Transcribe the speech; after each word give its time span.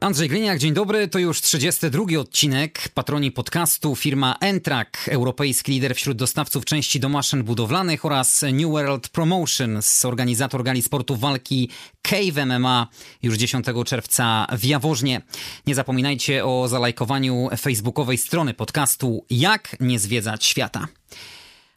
Andrzej 0.00 0.28
Gliniak, 0.28 0.58
dzień 0.58 0.74
dobry. 0.74 1.08
To 1.08 1.18
już 1.18 1.40
32 1.40 2.18
odcinek. 2.20 2.88
Patroni 2.94 3.32
podcastu 3.32 3.96
firma 3.96 4.36
Entrak, 4.40 5.08
europejski 5.12 5.72
lider 5.72 5.94
wśród 5.94 6.16
dostawców 6.16 6.64
części 6.64 7.00
do 7.00 7.08
maszyn 7.08 7.42
budowlanych 7.42 8.04
oraz 8.04 8.44
New 8.52 8.70
World 8.70 9.08
Promotions, 9.08 10.04
organizator 10.04 10.64
gali 10.64 10.82
sportu 10.82 11.16
walki 11.16 11.68
Cave 12.02 12.46
MMA 12.46 12.88
już 13.22 13.36
10 13.36 13.66
czerwca 13.86 14.46
w 14.52 14.64
Jaworznie. 14.64 15.22
Nie 15.66 15.74
zapominajcie 15.74 16.44
o 16.44 16.68
zalajkowaniu 16.68 17.48
facebookowej 17.58 18.18
strony 18.18 18.54
podcastu 18.54 19.24
Jak 19.30 19.76
nie 19.80 19.98
zwiedzać 19.98 20.44
świata. 20.44 20.88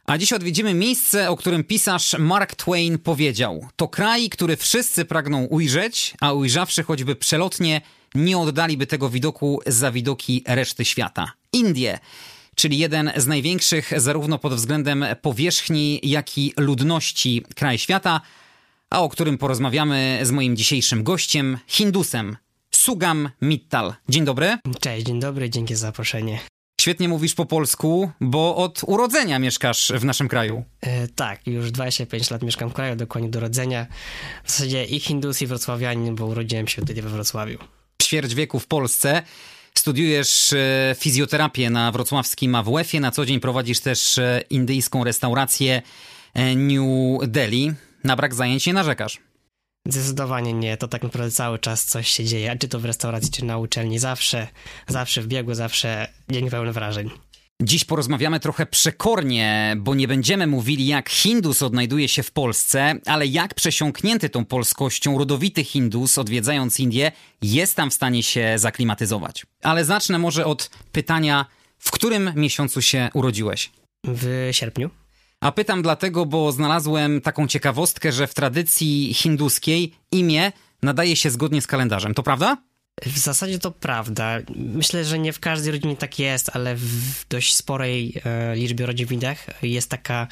A 0.06 0.18
dziś 0.18 0.32
odwiedzimy 0.32 0.74
miejsce, 0.74 1.30
o 1.30 1.36
którym 1.36 1.64
pisarz 1.64 2.16
Mark 2.18 2.54
Twain 2.54 2.98
powiedział: 2.98 3.68
To 3.76 3.88
kraj, 3.88 4.28
który 4.28 4.56
wszyscy 4.56 5.04
pragną 5.04 5.44
ujrzeć, 5.44 6.14
a 6.20 6.32
ujrzawszy 6.32 6.82
choćby 6.82 7.16
przelotnie, 7.16 7.80
nie 8.14 8.38
oddaliby 8.38 8.86
tego 8.86 9.10
widoku 9.10 9.60
za 9.66 9.92
widoki 9.92 10.42
reszty 10.46 10.84
świata. 10.84 11.32
Indie, 11.52 11.98
czyli 12.54 12.78
jeden 12.78 13.12
z 13.16 13.26
największych 13.26 14.00
zarówno 14.00 14.38
pod 14.38 14.54
względem 14.54 15.04
powierzchni, 15.22 16.00
jak 16.02 16.38
i 16.38 16.52
ludności 16.56 17.42
kraj 17.54 17.78
świata, 17.78 18.20
a 18.90 19.00
o 19.00 19.08
którym 19.08 19.38
porozmawiamy 19.38 20.20
z 20.22 20.30
moim 20.30 20.56
dzisiejszym 20.56 21.04
gościem, 21.04 21.58
Hindusem, 21.66 22.36
Sugam 22.70 23.30
Mittal. 23.42 23.94
Dzień 24.08 24.24
dobry. 24.24 24.58
Cześć, 24.80 25.06
dzień 25.06 25.20
dobry, 25.20 25.50
dzięki 25.50 25.74
za 25.74 25.86
zaproszenie. 25.86 26.40
Świetnie 26.80 27.08
mówisz 27.08 27.34
po 27.34 27.46
polsku, 27.46 28.10
bo 28.20 28.56
od 28.56 28.80
urodzenia 28.86 29.38
mieszkasz 29.38 29.92
w 29.96 30.04
naszym 30.04 30.28
kraju. 30.28 30.64
E, 30.80 31.08
tak, 31.08 31.46
już 31.46 31.70
25 31.70 32.30
lat 32.30 32.42
mieszkam 32.42 32.70
w 32.70 32.72
kraju, 32.72 32.96
dokładnie 32.96 33.30
do 33.30 33.38
urodzenia. 33.38 33.86
W 34.44 34.50
zasadzie 34.50 34.84
i 34.84 35.00
Hindus, 35.00 35.42
i 35.42 35.46
wrocławianin, 35.46 36.14
bo 36.14 36.26
urodziłem 36.26 36.68
się 36.68 36.82
wtedy 36.82 37.02
we 37.02 37.08
Wrocławiu 37.08 37.58
ćwierć 38.04 38.34
wieku 38.34 38.60
w 38.60 38.66
Polsce. 38.66 39.22
Studiujesz 39.78 40.52
e, 40.52 40.96
fizjoterapię 40.98 41.70
na 41.70 41.92
wrocławskim 41.92 42.54
AWF-ie, 42.54 43.00
na 43.00 43.10
co 43.10 43.26
dzień 43.26 43.40
prowadzisz 43.40 43.80
też 43.80 44.18
e, 44.18 44.40
indyjską 44.50 45.04
restaurację 45.04 45.82
e, 46.34 46.56
New 46.56 47.18
Delhi. 47.28 47.72
Na 48.04 48.16
brak 48.16 48.34
zajęć 48.34 48.66
nie 48.66 48.72
narzekasz. 48.72 49.18
Zdecydowanie 49.88 50.52
nie, 50.52 50.76
to 50.76 50.88
tak 50.88 51.02
naprawdę 51.02 51.30
cały 51.30 51.58
czas 51.58 51.84
coś 51.84 52.08
się 52.08 52.24
dzieje, 52.24 52.56
czy 52.60 52.68
to 52.68 52.80
w 52.80 52.84
restauracji, 52.84 53.30
czy 53.30 53.44
na 53.44 53.58
uczelni, 53.58 53.98
zawsze, 53.98 54.48
zawsze 54.88 55.22
w 55.22 55.26
biegu, 55.26 55.54
zawsze 55.54 56.08
dzień 56.30 56.50
pełny 56.50 56.72
wrażeń. 56.72 57.10
Dziś 57.62 57.84
porozmawiamy 57.84 58.40
trochę 58.40 58.66
przekornie, 58.66 59.76
bo 59.78 59.94
nie 59.94 60.08
będziemy 60.08 60.46
mówili, 60.46 60.86
jak 60.86 61.08
Hindus 61.08 61.62
odnajduje 61.62 62.08
się 62.08 62.22
w 62.22 62.32
Polsce, 62.32 62.94
ale 63.06 63.26
jak 63.26 63.54
przesiąknięty 63.54 64.28
tą 64.28 64.44
polskością 64.44 65.18
rodowity 65.18 65.64
Hindus, 65.64 66.18
odwiedzając 66.18 66.80
Indię, 66.80 67.12
jest 67.42 67.76
tam 67.76 67.90
w 67.90 67.94
stanie 67.94 68.22
się 68.22 68.54
zaklimatyzować. 68.56 69.46
Ale 69.62 69.84
zacznę 69.84 70.18
może 70.18 70.44
od 70.44 70.70
pytania, 70.92 71.46
w 71.78 71.90
którym 71.90 72.32
miesiącu 72.36 72.82
się 72.82 73.08
urodziłeś? 73.14 73.70
W 74.04 74.48
sierpniu. 74.52 74.90
A 75.40 75.52
pytam 75.52 75.82
dlatego, 75.82 76.26
bo 76.26 76.52
znalazłem 76.52 77.20
taką 77.20 77.46
ciekawostkę, 77.46 78.12
że 78.12 78.26
w 78.26 78.34
tradycji 78.34 79.14
hinduskiej 79.14 79.94
imię 80.12 80.52
nadaje 80.82 81.16
się 81.16 81.30
zgodnie 81.30 81.62
z 81.62 81.66
kalendarzem. 81.66 82.14
To 82.14 82.22
prawda? 82.22 82.56
W 83.02 83.18
zasadzie 83.18 83.58
to 83.58 83.70
prawda. 83.70 84.38
Myślę, 84.56 85.04
że 85.04 85.18
nie 85.18 85.32
w 85.32 85.40
każdej 85.40 85.72
rodzinie 85.72 85.96
tak 85.96 86.18
jest, 86.18 86.50
ale 86.56 86.74
w 86.76 87.28
dość 87.28 87.54
sporej 87.54 88.14
e, 88.24 88.56
liczbie 88.56 88.86
rodzin 88.86 89.06
widach 89.06 89.62
jest 89.62 89.90
taka, 89.90 90.26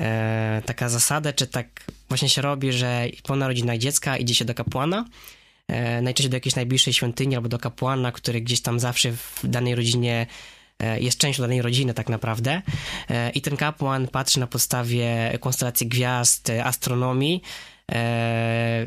e, 0.00 0.62
taka 0.66 0.88
zasada, 0.88 1.32
czy 1.32 1.46
tak 1.46 1.84
właśnie 2.08 2.28
się 2.28 2.42
robi, 2.42 2.72
że 2.72 3.06
po 3.22 3.36
narodzinach 3.36 3.78
dziecka 3.78 4.16
idzie 4.16 4.34
się 4.34 4.44
do 4.44 4.54
kapłana, 4.54 5.04
e, 5.68 6.02
najczęściej 6.02 6.30
do 6.30 6.36
jakiejś 6.36 6.56
najbliższej 6.56 6.92
świątyni 6.92 7.36
albo 7.36 7.48
do 7.48 7.58
kapłana, 7.58 8.12
który 8.12 8.40
gdzieś 8.40 8.60
tam 8.60 8.80
zawsze 8.80 9.12
w 9.12 9.40
danej 9.44 9.74
rodzinie 9.74 10.26
e, 10.78 11.00
jest 11.00 11.18
częścią 11.18 11.42
danej 11.42 11.62
rodziny 11.62 11.94
tak 11.94 12.08
naprawdę 12.08 12.62
e, 13.10 13.30
i 13.30 13.40
ten 13.40 13.56
kapłan 13.56 14.08
patrzy 14.08 14.40
na 14.40 14.46
podstawie 14.46 15.38
konstelacji 15.40 15.86
gwiazd, 15.86 16.50
astronomii 16.64 17.42
e, 17.92 18.86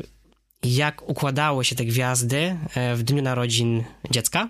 jak 0.62 1.08
układało 1.08 1.64
się 1.64 1.76
te 1.76 1.84
gwiazdy 1.84 2.56
e, 2.74 2.96
w 2.96 3.02
dniu 3.02 3.22
narodzin 3.22 3.84
dziecka. 4.10 4.48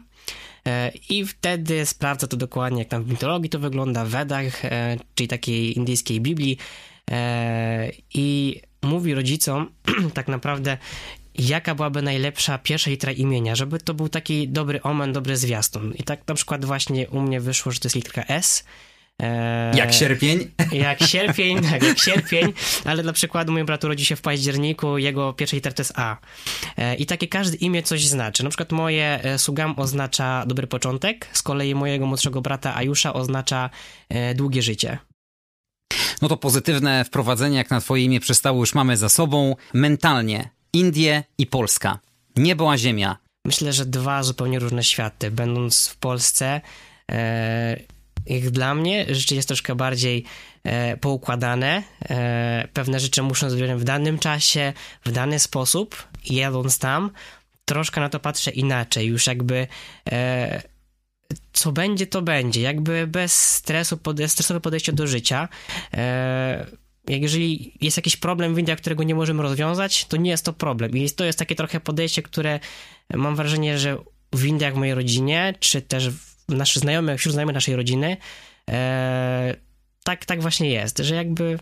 E, 0.66 0.92
I 1.08 1.26
wtedy 1.26 1.86
sprawdza 1.86 2.26
to 2.26 2.36
dokładnie, 2.36 2.78
jak 2.78 2.88
tam 2.88 3.04
w 3.04 3.10
mitologii 3.10 3.50
to 3.50 3.58
wygląda, 3.58 4.04
w 4.04 4.08
Wedach, 4.08 4.64
e, 4.64 4.96
czyli 5.14 5.28
takiej 5.28 5.78
indyjskiej 5.78 6.20
Biblii. 6.20 6.58
I 8.14 8.60
mówi 8.82 9.14
rodzicom 9.14 9.70
tak 10.14 10.28
naprawdę, 10.28 10.78
jaka 11.34 11.74
byłaby 11.74 12.02
najlepsza 12.02 12.58
pierwsza 12.58 12.90
litera 12.90 13.12
imienia, 13.12 13.56
żeby 13.56 13.78
to 13.78 13.94
był 13.94 14.08
taki 14.08 14.48
dobry 14.48 14.82
omen, 14.82 15.12
dobry 15.12 15.36
zwiastun. 15.36 15.94
I 15.98 16.02
tak 16.02 16.28
na 16.28 16.34
przykład 16.34 16.64
właśnie 16.64 17.08
u 17.08 17.20
mnie 17.20 17.40
wyszło, 17.40 17.72
że 17.72 17.80
to 17.80 17.86
jest 17.86 17.96
literka 17.96 18.24
S, 18.24 18.64
Eee, 19.20 19.76
jak 19.76 19.92
sierpień? 19.92 20.50
Jak 20.72 21.02
sierpień, 21.02 21.62
tak, 21.62 21.82
jak 21.82 21.98
sierpień, 21.98 22.52
ale 22.84 23.02
dla 23.02 23.12
przykładu 23.12 23.52
mój 23.52 23.64
brat 23.64 23.84
urodził 23.84 24.06
się 24.06 24.16
w 24.16 24.20
październiku, 24.20 24.98
jego 24.98 25.32
pierwszy 25.32 25.56
liter 25.56 25.74
to 25.74 25.80
jest 25.80 25.92
A. 25.96 26.16
Eee, 26.76 27.02
I 27.02 27.06
takie 27.06 27.28
każde 27.28 27.56
imię 27.56 27.82
coś 27.82 28.06
znaczy. 28.06 28.44
Na 28.44 28.50
przykład 28.50 28.72
moje 28.72 29.20
e, 29.22 29.38
Sugam 29.38 29.74
oznacza 29.76 30.44
dobry 30.46 30.66
początek, 30.66 31.28
z 31.32 31.42
kolei 31.42 31.74
mojego 31.74 32.06
młodszego 32.06 32.40
brata 32.40 32.74
Ajusza 32.74 33.12
oznacza 33.12 33.70
e, 34.08 34.34
długie 34.34 34.62
życie. 34.62 34.98
No 36.22 36.28
to 36.28 36.36
pozytywne 36.36 37.04
wprowadzenie, 37.04 37.56
jak 37.56 37.70
na 37.70 37.80
twoje 37.80 38.04
imię 38.04 38.20
przystało, 38.20 38.60
już 38.60 38.74
mamy 38.74 38.96
za 38.96 39.08
sobą. 39.08 39.56
Mentalnie 39.74 40.50
Indie 40.72 41.24
i 41.38 41.46
Polska. 41.46 41.98
Niebo 42.36 42.72
a 42.72 42.78
ziemia. 42.78 43.16
Myślę, 43.46 43.72
że 43.72 43.86
dwa 43.86 44.22
zupełnie 44.22 44.58
różne 44.58 44.84
światy. 44.84 45.30
Będąc 45.30 45.88
w 45.88 45.96
Polsce... 45.96 46.60
E, 47.10 47.99
jak 48.30 48.50
dla 48.50 48.74
mnie 48.74 49.06
życie 49.14 49.36
jest 49.36 49.48
troszkę 49.48 49.74
bardziej 49.74 50.24
e, 50.64 50.96
poukładane. 50.96 51.82
E, 52.10 52.68
pewne 52.72 53.00
rzeczy 53.00 53.22
muszą 53.22 53.50
zrobić 53.50 53.76
w 53.76 53.84
danym 53.84 54.18
czasie, 54.18 54.72
w 55.04 55.12
dany 55.12 55.38
sposób. 55.38 56.08
Jedąc 56.24 56.78
tam, 56.78 57.10
troszkę 57.64 58.00
na 58.00 58.08
to 58.08 58.20
patrzę 58.20 58.50
inaczej. 58.50 59.06
Już 59.06 59.26
jakby 59.26 59.66
e, 60.12 60.62
co 61.52 61.72
będzie, 61.72 62.06
to 62.06 62.22
będzie. 62.22 62.60
Jakby 62.60 63.06
bez 63.06 63.54
stresu, 63.54 63.96
pod, 63.96 64.16
stresowe 64.26 64.60
podejście 64.60 64.92
do 64.92 65.06
życia. 65.06 65.48
E, 65.94 66.66
jak 67.08 67.22
jeżeli 67.22 67.72
jest 67.80 67.96
jakiś 67.96 68.16
problem 68.16 68.54
w 68.54 68.58
Indiach, 68.58 68.78
którego 68.78 69.02
nie 69.02 69.14
możemy 69.14 69.42
rozwiązać, 69.42 70.04
to 70.04 70.16
nie 70.16 70.30
jest 70.30 70.44
to 70.44 70.52
problem. 70.52 70.96
I 70.96 71.10
to 71.10 71.24
jest 71.24 71.38
takie 71.38 71.54
trochę 71.54 71.80
podejście, 71.80 72.22
które 72.22 72.60
mam 73.14 73.36
wrażenie, 73.36 73.78
że 73.78 73.98
w 74.32 74.44
Indiach, 74.44 74.74
w 74.74 74.76
mojej 74.76 74.94
rodzinie, 74.94 75.54
czy 75.60 75.82
też 75.82 76.10
w 76.10 76.29
naszych 76.56 76.82
znajomych, 76.82 77.18
wśród 77.18 77.32
znajomych 77.32 77.54
naszej 77.54 77.76
rodziny, 77.76 78.16
e, 78.70 79.54
tak, 80.04 80.24
tak 80.24 80.42
właśnie 80.42 80.70
jest, 80.70 80.98
że 80.98 81.14
jakby 81.14 81.58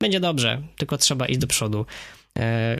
będzie 0.00 0.20
dobrze, 0.20 0.62
tylko 0.76 0.98
trzeba 0.98 1.26
iść 1.26 1.38
do 1.38 1.46
przodu. 1.46 1.86
E, 2.38 2.78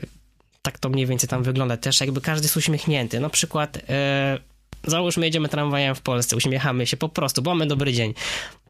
tak 0.61 0.79
to 0.79 0.89
mniej 0.89 1.05
więcej 1.05 1.29
tam 1.29 1.43
wygląda 1.43 1.77
też, 1.77 2.01
jakby 2.01 2.21
każdy 2.21 2.45
jest 2.45 2.57
uśmiechnięty. 2.57 3.19
Na 3.19 3.29
przykład, 3.29 3.77
e, 3.89 4.39
załóżmy, 4.87 5.25
jedziemy 5.25 5.49
tramwajem 5.49 5.95
w 5.95 6.01
Polsce, 6.01 6.35
uśmiechamy 6.35 6.87
się 6.87 6.97
po 6.97 7.09
prostu, 7.09 7.41
bo 7.41 7.51
mamy 7.51 7.65
dobry 7.65 7.93
dzień. 7.93 8.13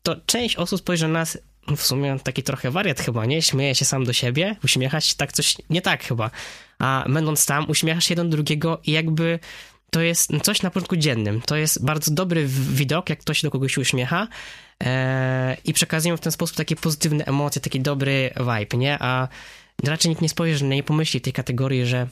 To 0.04 0.16
część 0.26 0.56
osób 0.56 0.80
spojrzy 0.80 1.08
na 1.08 1.14
nas, 1.14 1.38
w 1.78 1.82
sumie 1.82 2.18
taki 2.24 2.44
trochę 2.44 2.72
wariat 2.72 3.00
chyba, 3.00 3.26
nie? 3.26 3.42
Śmieje 3.42 3.76
się 3.76 3.86
sam 3.86 4.04
do 4.06 4.14
siebie, 4.14 4.56
uśmiechać 4.64 5.14
tak 5.14 5.34
coś 5.34 5.58
nie 5.70 5.82
tak 5.82 6.04
chyba. 6.04 6.32
A 6.80 7.06
będąc 7.10 7.46
tam, 7.46 7.70
uśmiechasz 7.70 8.06
się 8.06 8.12
jeden 8.12 8.30
drugiego 8.30 8.82
i 8.86 8.92
jakby 8.92 9.40
to 9.90 10.02
jest 10.02 10.32
coś 10.44 10.62
na 10.62 10.70
porządku 10.72 10.96
dziennym. 10.96 11.42
To 11.42 11.56
jest 11.56 11.86
bardzo 11.86 12.12
dobry 12.12 12.46
widok, 12.48 13.10
jak 13.10 13.20
ktoś 13.20 13.42
do 13.42 13.52
kogoś 13.52 13.78
uśmiecha 13.78 14.28
e, 14.84 15.58
i 15.66 15.74
przekazują 15.74 16.18
w 16.18 16.20
ten 16.20 16.32
sposób 16.32 16.58
takie 16.58 16.76
pozytywne 16.76 17.26
emocje, 17.26 17.62
taki 17.62 17.82
dobry 17.82 18.34
vibe, 18.38 18.78
nie? 18.78 18.98
A 19.00 19.28
raczej 19.84 20.10
nikt 20.10 20.22
nie 20.22 20.30
spojrzy, 20.30 20.66
nie 20.66 20.84
pomyśli 20.84 21.22
tej 21.22 21.34
kategorii, 21.34 21.86
że 21.86 22.08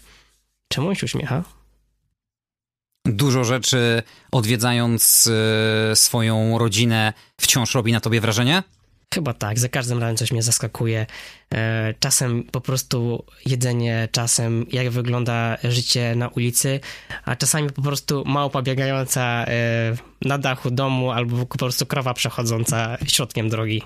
czemu 0.67 0.95
się 0.95 1.05
uśmiecha? 1.05 1.43
Dużo 3.05 3.43
rzeczy 3.43 4.03
odwiedzając 4.31 5.27
y, 5.91 5.95
swoją 5.95 6.57
rodzinę 6.57 7.13
wciąż 7.41 7.75
robi 7.75 7.91
na 7.91 7.99
tobie 7.99 8.21
wrażenie? 8.21 8.63
Chyba 9.13 9.33
tak, 9.33 9.59
za 9.59 9.69
każdym 9.69 9.99
razem 9.99 10.17
coś 10.17 10.31
mnie 10.31 10.43
zaskakuje. 10.43 11.05
E, 11.53 11.93
czasem 11.99 12.43
po 12.43 12.61
prostu 12.61 13.25
jedzenie, 13.45 14.07
czasem 14.11 14.65
jak 14.71 14.89
wygląda 14.89 15.57
życie 15.63 16.15
na 16.15 16.27
ulicy, 16.27 16.79
a 17.25 17.35
czasami 17.35 17.69
po 17.69 17.81
prostu 17.81 18.23
małpa 18.25 18.61
biegająca 18.61 19.45
e, 19.47 19.95
na 20.21 20.37
dachu 20.37 20.71
domu 20.71 21.11
albo 21.11 21.45
po 21.45 21.57
prostu 21.57 21.85
krowa 21.85 22.13
przechodząca 22.13 22.97
środkiem 23.07 23.49
drogi. 23.49 23.81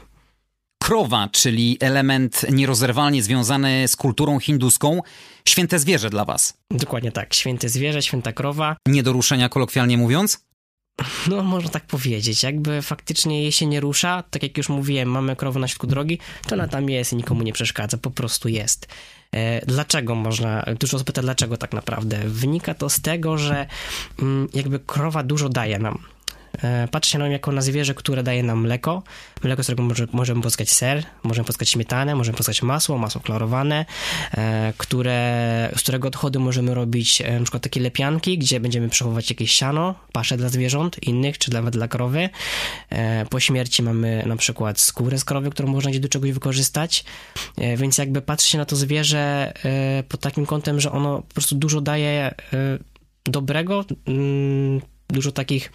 krowa, 0.84 1.30
czyli 1.32 1.78
element 1.80 2.46
nierozerwalnie 2.52 3.24
związany 3.24 3.88
z 3.88 3.96
kulturą 3.96 4.40
hinduską, 4.40 5.02
święte 5.48 5.80
zwierzę 5.80 6.10
dla 6.10 6.26
was. 6.26 6.54
Dokładnie 6.72 7.12
tak, 7.12 7.34
święte 7.34 7.70
zwierzę, 7.70 8.02
święta 8.02 8.34
krowa. 8.34 8.76
Nie 8.88 9.04
do 9.04 9.14
ruszenia 9.14 9.50
kolokwialnie 9.50 9.98
mówiąc? 9.98 10.46
No, 11.30 11.44
można 11.44 11.70
tak 11.70 11.86
powiedzieć. 11.86 12.44
Jakby 12.44 12.82
faktycznie 12.82 13.42
jej 13.42 13.52
się 13.52 13.66
nie 13.66 13.80
rusza, 13.80 14.24
tak 14.32 14.44
jak 14.44 14.58
już 14.58 14.70
mówiłem, 14.70 15.10
mamy 15.10 15.36
krowę 15.36 15.60
na 15.60 15.68
środku 15.68 15.88
drogi, 15.88 16.20
to 16.48 16.56
ona 16.56 16.68
tam 16.68 16.90
jest 16.90 17.14
i 17.14 17.16
nikomu 17.16 17.44
nie 17.44 17.54
przeszkadza, 17.54 17.98
po 17.98 18.12
prostu 18.12 18.50
jest. 18.50 18.88
E, 19.32 19.66
dlaczego 19.66 20.16
można, 20.16 20.66
dużo 20.80 20.98
osób 20.98 21.08
pyta, 21.08 21.22
dlaczego 21.22 21.58
tak 21.58 21.74
naprawdę? 21.74 22.18
Wynika 22.26 22.74
to 22.74 22.90
z 22.90 23.02
tego, 23.02 23.38
że 23.38 23.68
mm, 24.20 24.48
jakby 24.54 24.80
krowa 24.80 25.24
dużo 25.24 25.50
daje 25.50 25.80
nam. 25.80 25.98
E, 26.64 26.88
patrzy 26.92 27.12
się 27.12 27.20
na 27.20 27.26
nią 27.26 27.32
jako 27.32 27.52
na 27.52 27.62
zwierzę, 27.62 27.94
które 27.94 28.24
daje 28.24 28.44
nam 28.44 28.62
mleko, 28.62 29.04
mleko, 29.44 29.64
z 29.64 29.66
którego 29.66 29.84
może, 29.84 30.08
możemy 30.12 30.42
pozyskać 30.42 30.70
ser, 30.70 31.04
możemy 31.24 31.46
pozyskać 31.46 31.70
śmietanę, 31.70 32.16
możemy 32.16 32.38
pozyskać 32.38 32.62
masło, 32.62 32.98
masło 32.98 33.22
klarowane, 33.22 33.86
e, 34.38 34.74
które, 34.78 35.72
z 35.76 35.80
którego 35.82 36.08
odchody 36.08 36.40
możemy 36.40 36.74
robić 36.74 37.22
e, 37.22 37.40
na 37.40 37.44
przykład 37.46 37.64
takie 37.64 37.80
lepianki, 37.80 38.38
gdzie 38.38 38.60
będziemy 38.60 38.90
przechowywać 38.90 39.30
jakieś 39.30 39.52
siano, 39.52 39.96
pasze 40.12 40.38
dla 40.38 40.50
zwierząt 40.50 41.04
innych, 41.04 41.38
czy 41.38 41.54
nawet 41.54 41.74
dla 41.74 41.88
krowy. 41.88 42.30
Po 43.30 43.40
śmierci 43.40 43.84
mamy 43.84 44.24
na 44.26 44.36
przykład 44.36 44.80
skórę 44.80 45.18
z 45.18 45.26
krowy, 45.26 45.50
którą 45.50 45.70
można 45.70 45.90
gdzieś 45.90 46.02
do 46.02 46.10
czegoś 46.10 46.32
wykorzystać, 46.32 47.04
więc 47.78 47.98
jakby 47.98 48.22
patrzy 48.22 48.50
się 48.50 48.58
na 48.58 48.66
to 48.66 48.76
zwierzę 48.76 49.54
pod 50.10 50.22
takim 50.22 50.46
kątem, 50.46 50.80
że 50.80 50.92
ono 50.92 51.22
po 51.22 51.34
prostu 51.34 51.56
dużo 51.56 51.82
daje 51.82 52.36
dobrego, 53.26 53.86
mm, 54.08 54.82
dużo 55.10 55.32
takich 55.32 55.72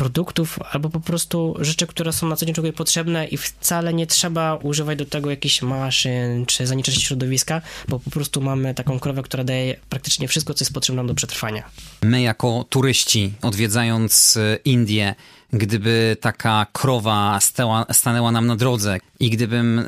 produktów, 0.00 0.58
albo 0.72 0.90
po 0.90 1.00
prostu 1.00 1.56
rzeczy, 1.58 1.86
które 1.86 2.12
są 2.12 2.28
na 2.28 2.36
co 2.36 2.46
dzień 2.46 2.54
człowiekowi 2.54 2.78
potrzebne 2.78 3.26
i 3.26 3.36
wcale 3.36 3.94
nie 3.94 4.06
trzeba 4.06 4.56
używać 4.56 4.98
do 4.98 5.04
tego 5.04 5.30
jakichś 5.30 5.62
maszyn 5.62 6.46
czy 6.46 6.66
zanieczyszczeń 6.66 7.02
środowiska, 7.02 7.62
bo 7.88 7.98
po 7.98 8.10
prostu 8.10 8.40
mamy 8.40 8.74
taką 8.74 9.00
krowę, 9.00 9.22
która 9.22 9.44
daje 9.44 9.76
praktycznie 9.88 10.28
wszystko, 10.28 10.54
co 10.54 10.64
jest 10.64 10.74
potrzebne 10.74 10.96
nam 10.96 11.06
do 11.06 11.14
przetrwania. 11.14 11.62
My 12.02 12.22
jako 12.22 12.64
turyści, 12.68 13.32
odwiedzając 13.42 14.36
e, 14.36 14.58
Indię, 14.64 15.14
gdyby 15.52 16.16
taka 16.20 16.66
krowa 16.72 17.38
stała, 17.40 17.86
stanęła 17.92 18.32
nam 18.32 18.46
na 18.46 18.56
drodze 18.56 18.98
i 19.20 19.30
gdybym 19.30 19.78
y, 19.78 19.84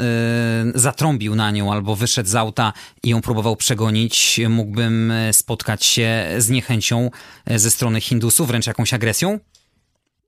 zatrąbił 0.74 1.34
na 1.34 1.50
nią 1.50 1.72
albo 1.72 1.96
wyszedł 1.96 2.28
z 2.28 2.34
auta 2.34 2.72
i 3.02 3.08
ją 3.08 3.20
próbował 3.20 3.56
przegonić, 3.56 4.40
mógłbym 4.48 5.12
spotkać 5.32 5.84
się 5.84 6.28
z 6.38 6.48
niechęcią 6.48 7.10
ze 7.46 7.70
strony 7.70 8.00
Hindusów, 8.00 8.48
wręcz 8.48 8.66
jakąś 8.66 8.94
agresją? 8.94 9.38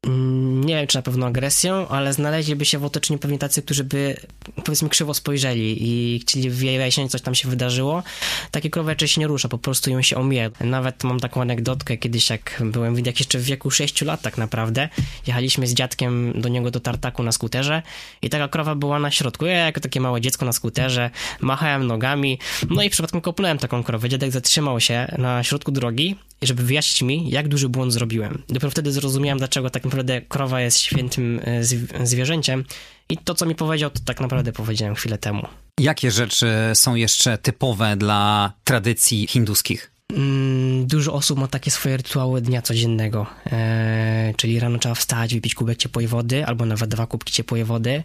Mm, 0.07 0.65
nie 0.65 0.75
wiem, 0.75 0.87
czy 0.87 0.99
na 0.99 1.03
pewno 1.03 1.27
agresją, 1.27 1.89
ale 1.89 2.13
znaleźliby 2.13 2.65
się 2.65 2.79
w 2.79 2.85
otoczeniu 2.85 3.19
pewnie 3.19 3.39
tacy, 3.39 3.63
którzy 3.63 3.85
by 3.85 4.17
powiedzmy 4.65 4.89
krzywo 4.89 5.15
spojrzeli 5.15 5.77
i 5.81 6.19
chcieli 6.21 6.51
wyjaśnić, 6.51 7.11
coś 7.11 7.23
tam 7.23 7.35
się 7.35 7.49
wydarzyło. 7.49 8.03
Takie 8.51 8.71
krowy 8.71 8.91
raczej 8.91 9.09
się 9.09 9.21
nie 9.21 9.27
rusza, 9.27 9.49
po 9.49 9.59
prostu 9.59 9.91
ją 9.91 10.03
się 10.03 10.17
omija. 10.17 10.51
Nawet 10.61 11.05
mam 11.05 11.21
taką 11.21 11.43
anegdotkę, 11.43 11.97
kiedyś 11.97 12.31
jak 12.31 12.63
byłem 12.65 12.99
jak 13.07 13.19
jeszcze 13.21 13.39
w 13.39 13.43
wieku 13.43 13.71
6 13.71 14.03
lat 14.03 14.23
tak 14.23 14.39
naprawdę, 14.39 14.89
jechaliśmy 15.27 15.67
z 15.67 15.75
dziadkiem 15.75 16.41
do 16.41 16.49
niego 16.49 16.71
do 16.71 16.81
tartaku 16.81 17.23
na 17.23 17.33
skuterze 17.33 17.83
i 18.23 18.31
taka 18.31 18.49
krowa 18.49 18.75
była 18.75 18.99
na 18.99 19.11
środku. 19.11 19.47
Ja 19.47 19.57
jako 19.59 19.81
takie 19.81 20.01
małe 20.01 20.21
dziecko 20.21 20.47
na 20.47 20.53
skuterze, 20.53 21.11
machałem 21.41 21.87
nogami, 21.87 22.39
no 22.71 22.83
i 22.83 22.91
przypadkiem 22.91 23.21
kopnąłem 23.21 23.59
taką 23.59 23.83
krowę. 23.83 24.09
Dziadek 24.09 24.31
zatrzymał 24.31 24.81
się 24.81 25.15
na 25.19 25.43
środku 25.43 25.73
drogi 25.73 26.17
żeby 26.47 26.63
wyjaśnić 26.63 27.03
mi, 27.03 27.31
jak 27.31 27.49
duży 27.49 27.69
błąd 27.69 27.93
zrobiłem. 27.93 28.43
Dopiero 28.49 28.71
wtedy 28.71 28.93
zrozumiałem, 28.93 29.39
dlaczego 29.39 29.71
tak 29.71 29.85
naprawdę 29.85 30.23
krowa 30.23 30.61
jest 30.61 30.79
świętym 30.79 31.41
e, 31.45 31.65
zwierzęciem 32.07 32.65
i 33.09 33.19
to, 33.19 33.35
co 33.35 33.47
mi 33.47 33.55
powiedział, 33.55 33.91
to 33.91 34.01
tak 34.05 34.21
naprawdę 34.21 34.53
powiedziałem 34.53 34.95
chwilę 34.95 35.19
temu. 35.19 35.47
Jakie 35.81 36.11
rzeczy 36.11 36.49
są 36.75 36.95
jeszcze 36.95 37.39
typowe 37.39 37.97
dla 37.97 38.53
tradycji 38.65 39.27
hinduskich? 39.27 39.94
Mm, 40.13 40.87
dużo 40.87 41.13
osób 41.13 41.39
ma 41.39 41.49
takie 41.49 41.71
swoje 41.71 41.97
rytuały 41.97 42.41
dnia 42.41 42.63
codziennego, 42.63 43.27
e, 43.53 44.35
czyli 44.37 44.61
rano 44.61 44.79
trzeba 44.79 44.95
wstać, 44.95 45.35
wypić 45.35 45.55
kubek 45.55 45.79
ciepłej 45.79 46.07
wody, 46.07 46.47
albo 46.47 46.67
nawet 46.67 46.91
dwa 46.91 47.07
kubki 47.07 47.33
ciepłej 47.33 47.65
wody. 47.65 48.03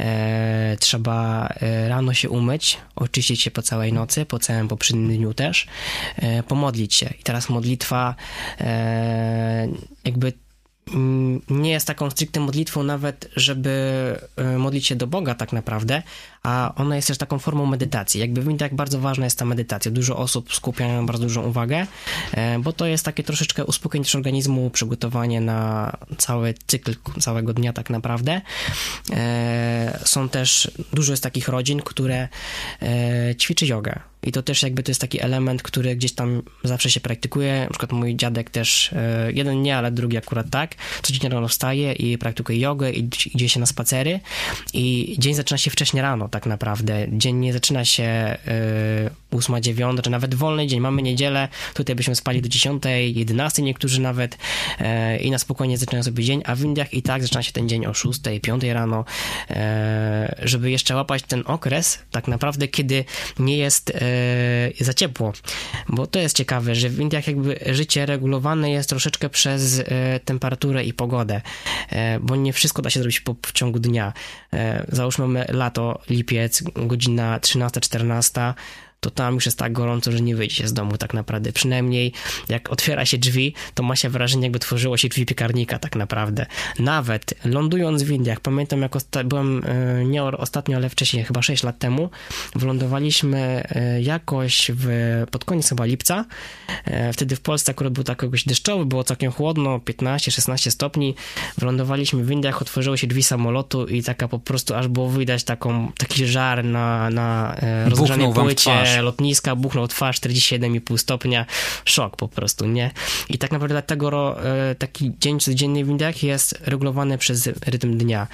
E, 0.00 0.76
trzeba 0.80 1.48
e, 1.60 1.88
rano 1.88 2.14
się 2.14 2.30
umyć, 2.30 2.78
oczyścić 2.96 3.42
się 3.42 3.50
po 3.50 3.62
całej 3.62 3.92
nocy, 3.92 4.26
po 4.26 4.38
całym 4.38 4.68
poprzednim 4.68 5.16
dniu 5.16 5.34
też, 5.34 5.66
e, 6.16 6.42
pomodlić 6.42 6.94
się. 6.94 7.10
I 7.20 7.22
teraz 7.22 7.48
modlitwa 7.48 8.14
e, 8.60 9.68
jakby 10.04 10.32
nie 11.50 11.70
jest 11.70 11.86
taką 11.86 12.10
stricte 12.10 12.40
modlitwą 12.40 12.82
nawet, 12.82 13.30
żeby 13.36 13.70
e, 14.36 14.58
modlić 14.58 14.86
się 14.86 14.96
do 14.96 15.06
Boga 15.06 15.34
tak 15.34 15.52
naprawdę, 15.52 16.02
a 16.42 16.72
ona 16.76 16.96
jest 16.96 17.08
też 17.08 17.18
taką 17.18 17.38
formą 17.38 17.66
medytacji. 17.66 18.20
Jakby 18.20 18.42
widać, 18.42 18.60
jak 18.60 18.74
bardzo 18.74 19.00
ważna 19.00 19.24
jest 19.24 19.38
ta 19.38 19.44
medytacja. 19.44 19.90
Dużo 19.90 20.16
osób 20.16 20.54
skupiają 20.54 21.06
bardzo 21.06 21.24
dużą 21.24 21.42
uwagę, 21.42 21.86
e, 22.32 22.58
bo 22.58 22.72
to 22.72 22.86
jest 22.86 23.04
takie 23.04 23.22
troszeczkę 23.22 23.64
uspokojenie 23.64 24.04
też 24.04 24.14
organizmu, 24.14 24.70
przygotowanie 24.70 25.40
na 25.40 25.92
cały 26.18 26.54
cykl 26.66 26.94
całego 27.20 27.54
dnia 27.54 27.72
tak 27.72 27.90
naprawdę. 27.90 28.40
E, 29.10 30.00
są 30.04 30.28
też, 30.28 30.70
dużo 30.92 31.12
jest 31.12 31.22
takich 31.22 31.48
rodzin, 31.48 31.80
które 31.80 32.28
ćwiczy 33.38 33.66
jogę. 33.66 34.00
I 34.22 34.32
to 34.32 34.42
też 34.42 34.62
jakby 34.62 34.82
to 34.82 34.90
jest 34.90 35.00
taki 35.00 35.20
element, 35.20 35.62
który 35.62 35.96
gdzieś 35.96 36.12
tam 36.12 36.42
zawsze 36.64 36.90
się 36.90 37.00
praktykuje. 37.00 37.60
Na 37.64 37.70
przykład 37.70 37.92
mój 37.92 38.16
dziadek 38.16 38.50
też, 38.50 38.94
jeden 39.34 39.62
nie, 39.62 39.76
ale 39.76 39.90
drugi 39.90 40.16
akurat 40.16 40.50
tak, 40.50 40.74
codziennie 41.02 41.34
rano 41.34 41.48
wstaje 41.48 41.92
i 41.92 42.18
praktykuje 42.18 42.58
jogę 42.58 42.90
i 42.90 43.08
idzie 43.34 43.48
się 43.48 43.60
na 43.60 43.66
spacery 43.66 44.20
i 44.74 45.16
dzień 45.18 45.34
zaczyna 45.34 45.58
się 45.58 45.70
wcześniej 45.70 46.02
rano, 46.02 46.28
tak 46.28 46.46
naprawdę. 46.46 47.06
Dzień 47.12 47.36
nie 47.36 47.52
zaczyna 47.52 47.84
się 47.84 48.36
yy, 49.32 49.38
8, 49.38 49.62
9, 49.62 50.00
czy 50.02 50.10
nawet 50.10 50.34
wolny 50.34 50.66
dzień. 50.66 50.80
Mamy 50.80 51.02
niedzielę, 51.02 51.48
tutaj 51.74 51.96
byśmy 51.96 52.14
spali 52.14 52.42
do 52.42 52.48
10, 52.48 52.82
11 53.14 53.62
niektórzy 53.62 54.00
nawet 54.00 54.38
yy, 54.80 55.18
i 55.18 55.30
na 55.30 55.38
spokojnie 55.38 55.78
zaczynają 55.78 56.02
sobie 56.02 56.24
dzień, 56.24 56.42
a 56.44 56.54
w 56.54 56.60
Indiach 56.60 56.94
i 56.94 57.02
tak 57.02 57.22
zaczyna 57.22 57.42
się 57.42 57.52
ten 57.52 57.68
dzień 57.68 57.86
o 57.86 57.94
6, 57.94 58.20
5 58.42 58.64
rano, 58.64 59.04
żeby 60.42 60.70
jeszcze 60.70 60.94
łapać 60.94 61.22
ten 61.22 61.42
okres, 61.46 61.98
tak 62.10 62.28
naprawdę, 62.28 62.68
kiedy 62.68 63.04
nie 63.38 63.56
jest 63.56 63.92
za 64.80 64.94
ciepło. 64.94 65.32
Bo 65.88 66.06
to 66.06 66.18
jest 66.18 66.36
ciekawe, 66.36 66.74
że 66.74 66.88
w 66.88 67.00
Indiach 67.00 67.26
jakby 67.26 67.60
życie 67.66 68.06
regulowane 68.06 68.70
jest 68.70 68.88
troszeczkę 68.88 69.28
przez 69.28 69.78
yy, 69.78 69.84
temperaturę 70.24 70.84
i 70.84 70.92
pogodę, 70.92 71.40
yy, 71.92 71.98
bo 72.20 72.36
nie 72.36 72.52
wszystko 72.52 72.82
da 72.82 72.90
się 72.90 73.00
zrobić 73.00 73.20
po, 73.20 73.36
w 73.46 73.52
ciągu 73.52 73.78
dnia. 73.78 74.12
Załóżmy 74.88 75.26
mamy 75.26 75.46
lato, 75.48 76.00
lipiec, 76.10 76.62
godzina 76.62 77.38
13-14, 77.38 78.54
to 79.00 79.10
tam 79.10 79.34
już 79.34 79.46
jest 79.46 79.58
tak 79.58 79.72
gorąco, 79.72 80.12
że 80.12 80.20
nie 80.20 80.36
wyjdzie 80.36 80.54
się 80.54 80.68
z 80.68 80.72
domu 80.72 80.96
tak 80.96 81.14
naprawdę. 81.14 81.52
Przynajmniej 81.52 82.12
jak 82.48 82.70
otwiera 82.70 83.04
się 83.04 83.18
drzwi, 83.18 83.54
to 83.74 83.82
ma 83.82 83.96
się 83.96 84.08
wrażenie, 84.08 84.42
jakby 84.42 84.58
tworzyło 84.58 84.96
się 84.96 85.08
drzwi 85.08 85.26
piekarnika 85.26 85.78
tak 85.78 85.96
naprawdę. 85.96 86.46
Nawet 86.78 87.34
lądując 87.44 88.02
w 88.02 88.10
Indiach, 88.10 88.40
pamiętam 88.40 88.82
jak 88.82 88.92
osta- 88.92 89.24
byłem 89.24 89.62
e, 89.64 90.04
nie 90.04 90.24
ostatnio, 90.24 90.76
ale 90.76 90.88
wcześniej, 90.88 91.24
chyba 91.24 91.42
6 91.42 91.62
lat 91.62 91.78
temu, 91.78 92.10
wylądowaliśmy 92.54 93.64
e, 93.68 94.02
jakoś 94.02 94.70
w, 94.74 94.86
pod 95.30 95.44
koniec 95.44 95.68
chyba 95.68 95.84
lipca. 95.84 96.24
E, 96.84 97.12
wtedy 97.12 97.36
w 97.36 97.40
Polsce 97.40 97.70
akurat 97.70 97.92
był 97.92 98.04
tak 98.04 98.22
jakoś 98.22 98.44
deszczowy, 98.44 98.86
było 98.86 99.04
całkiem 99.04 99.32
chłodno, 99.32 99.78
15-16 99.78 100.70
stopni. 100.70 101.14
Wylądowaliśmy 101.58 102.24
w 102.24 102.30
Indiach, 102.30 102.62
otworzyły 102.62 102.98
się 102.98 103.06
drzwi 103.06 103.22
samolotu 103.22 103.86
i 103.86 104.02
taka 104.02 104.28
po 104.28 104.38
prostu 104.38 104.74
aż 104.74 104.88
było 104.88 105.10
widać 105.10 105.44
taką, 105.44 105.92
taki 105.98 106.26
żar 106.26 106.64
na, 106.64 107.10
na 107.10 107.56
rozgrzanej 107.86 108.32
płycie 108.32 108.87
lotniska, 109.02 109.56
buchnął 109.56 109.88
twarz 109.88 110.20
47,5 110.20 110.98
stopnia, 110.98 111.46
szok 111.84 112.16
po 112.16 112.28
prostu, 112.28 112.66
nie? 112.66 112.90
I 113.28 113.38
tak 113.38 113.52
naprawdę 113.52 113.74
dlatego 113.74 114.44
e, 114.44 114.74
taki 114.74 115.12
dzień 115.20 115.40
codzienny 115.40 115.84
w 115.84 115.88
Indiach 115.88 116.22
jest 116.22 116.58
regulowany 116.60 117.18
przez 117.18 117.46
rytm 117.46 117.98
dnia. 117.98 118.26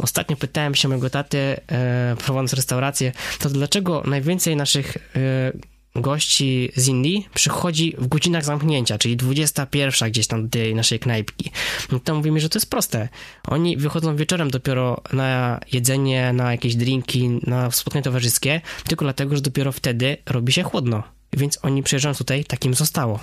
Ostatnio 0.00 0.36
pytałem 0.36 0.74
się 0.74 0.88
mojego 0.88 1.10
taty, 1.10 1.38
e, 1.38 2.16
prowadząc 2.24 2.52
restaurację, 2.52 3.12
to 3.38 3.48
dlaczego 3.48 4.02
najwięcej 4.06 4.56
naszych 4.56 4.96
e, 4.96 5.69
gości 5.94 6.72
z 6.76 6.88
Indii 6.88 7.28
przychodzi 7.34 7.94
w 7.98 8.06
godzinach 8.06 8.44
zamknięcia, 8.44 8.98
czyli 8.98 9.16
21 9.16 10.10
gdzieś 10.10 10.26
tam 10.26 10.42
do 10.42 10.48
tej 10.48 10.74
naszej 10.74 10.98
knajpki. 10.98 11.50
No 11.92 12.00
to 12.00 12.14
mówimy, 12.14 12.40
że 12.40 12.48
to 12.48 12.58
jest 12.58 12.70
proste. 12.70 13.08
Oni 13.48 13.76
wychodzą 13.76 14.16
wieczorem 14.16 14.50
dopiero 14.50 15.02
na 15.12 15.60
jedzenie, 15.72 16.32
na 16.32 16.52
jakieś 16.52 16.74
drinki, 16.74 17.28
na 17.28 17.70
spotkanie 17.70 18.02
towarzyskie, 18.02 18.60
tylko 18.84 19.04
dlatego, 19.04 19.36
że 19.36 19.42
dopiero 19.42 19.72
wtedy 19.72 20.16
robi 20.26 20.52
się 20.52 20.62
chłodno. 20.62 21.02
Więc 21.32 21.58
oni 21.62 21.82
przyjeżdżają 21.82 22.14
tutaj, 22.14 22.44
takim 22.44 22.74
zostało. 22.74 23.20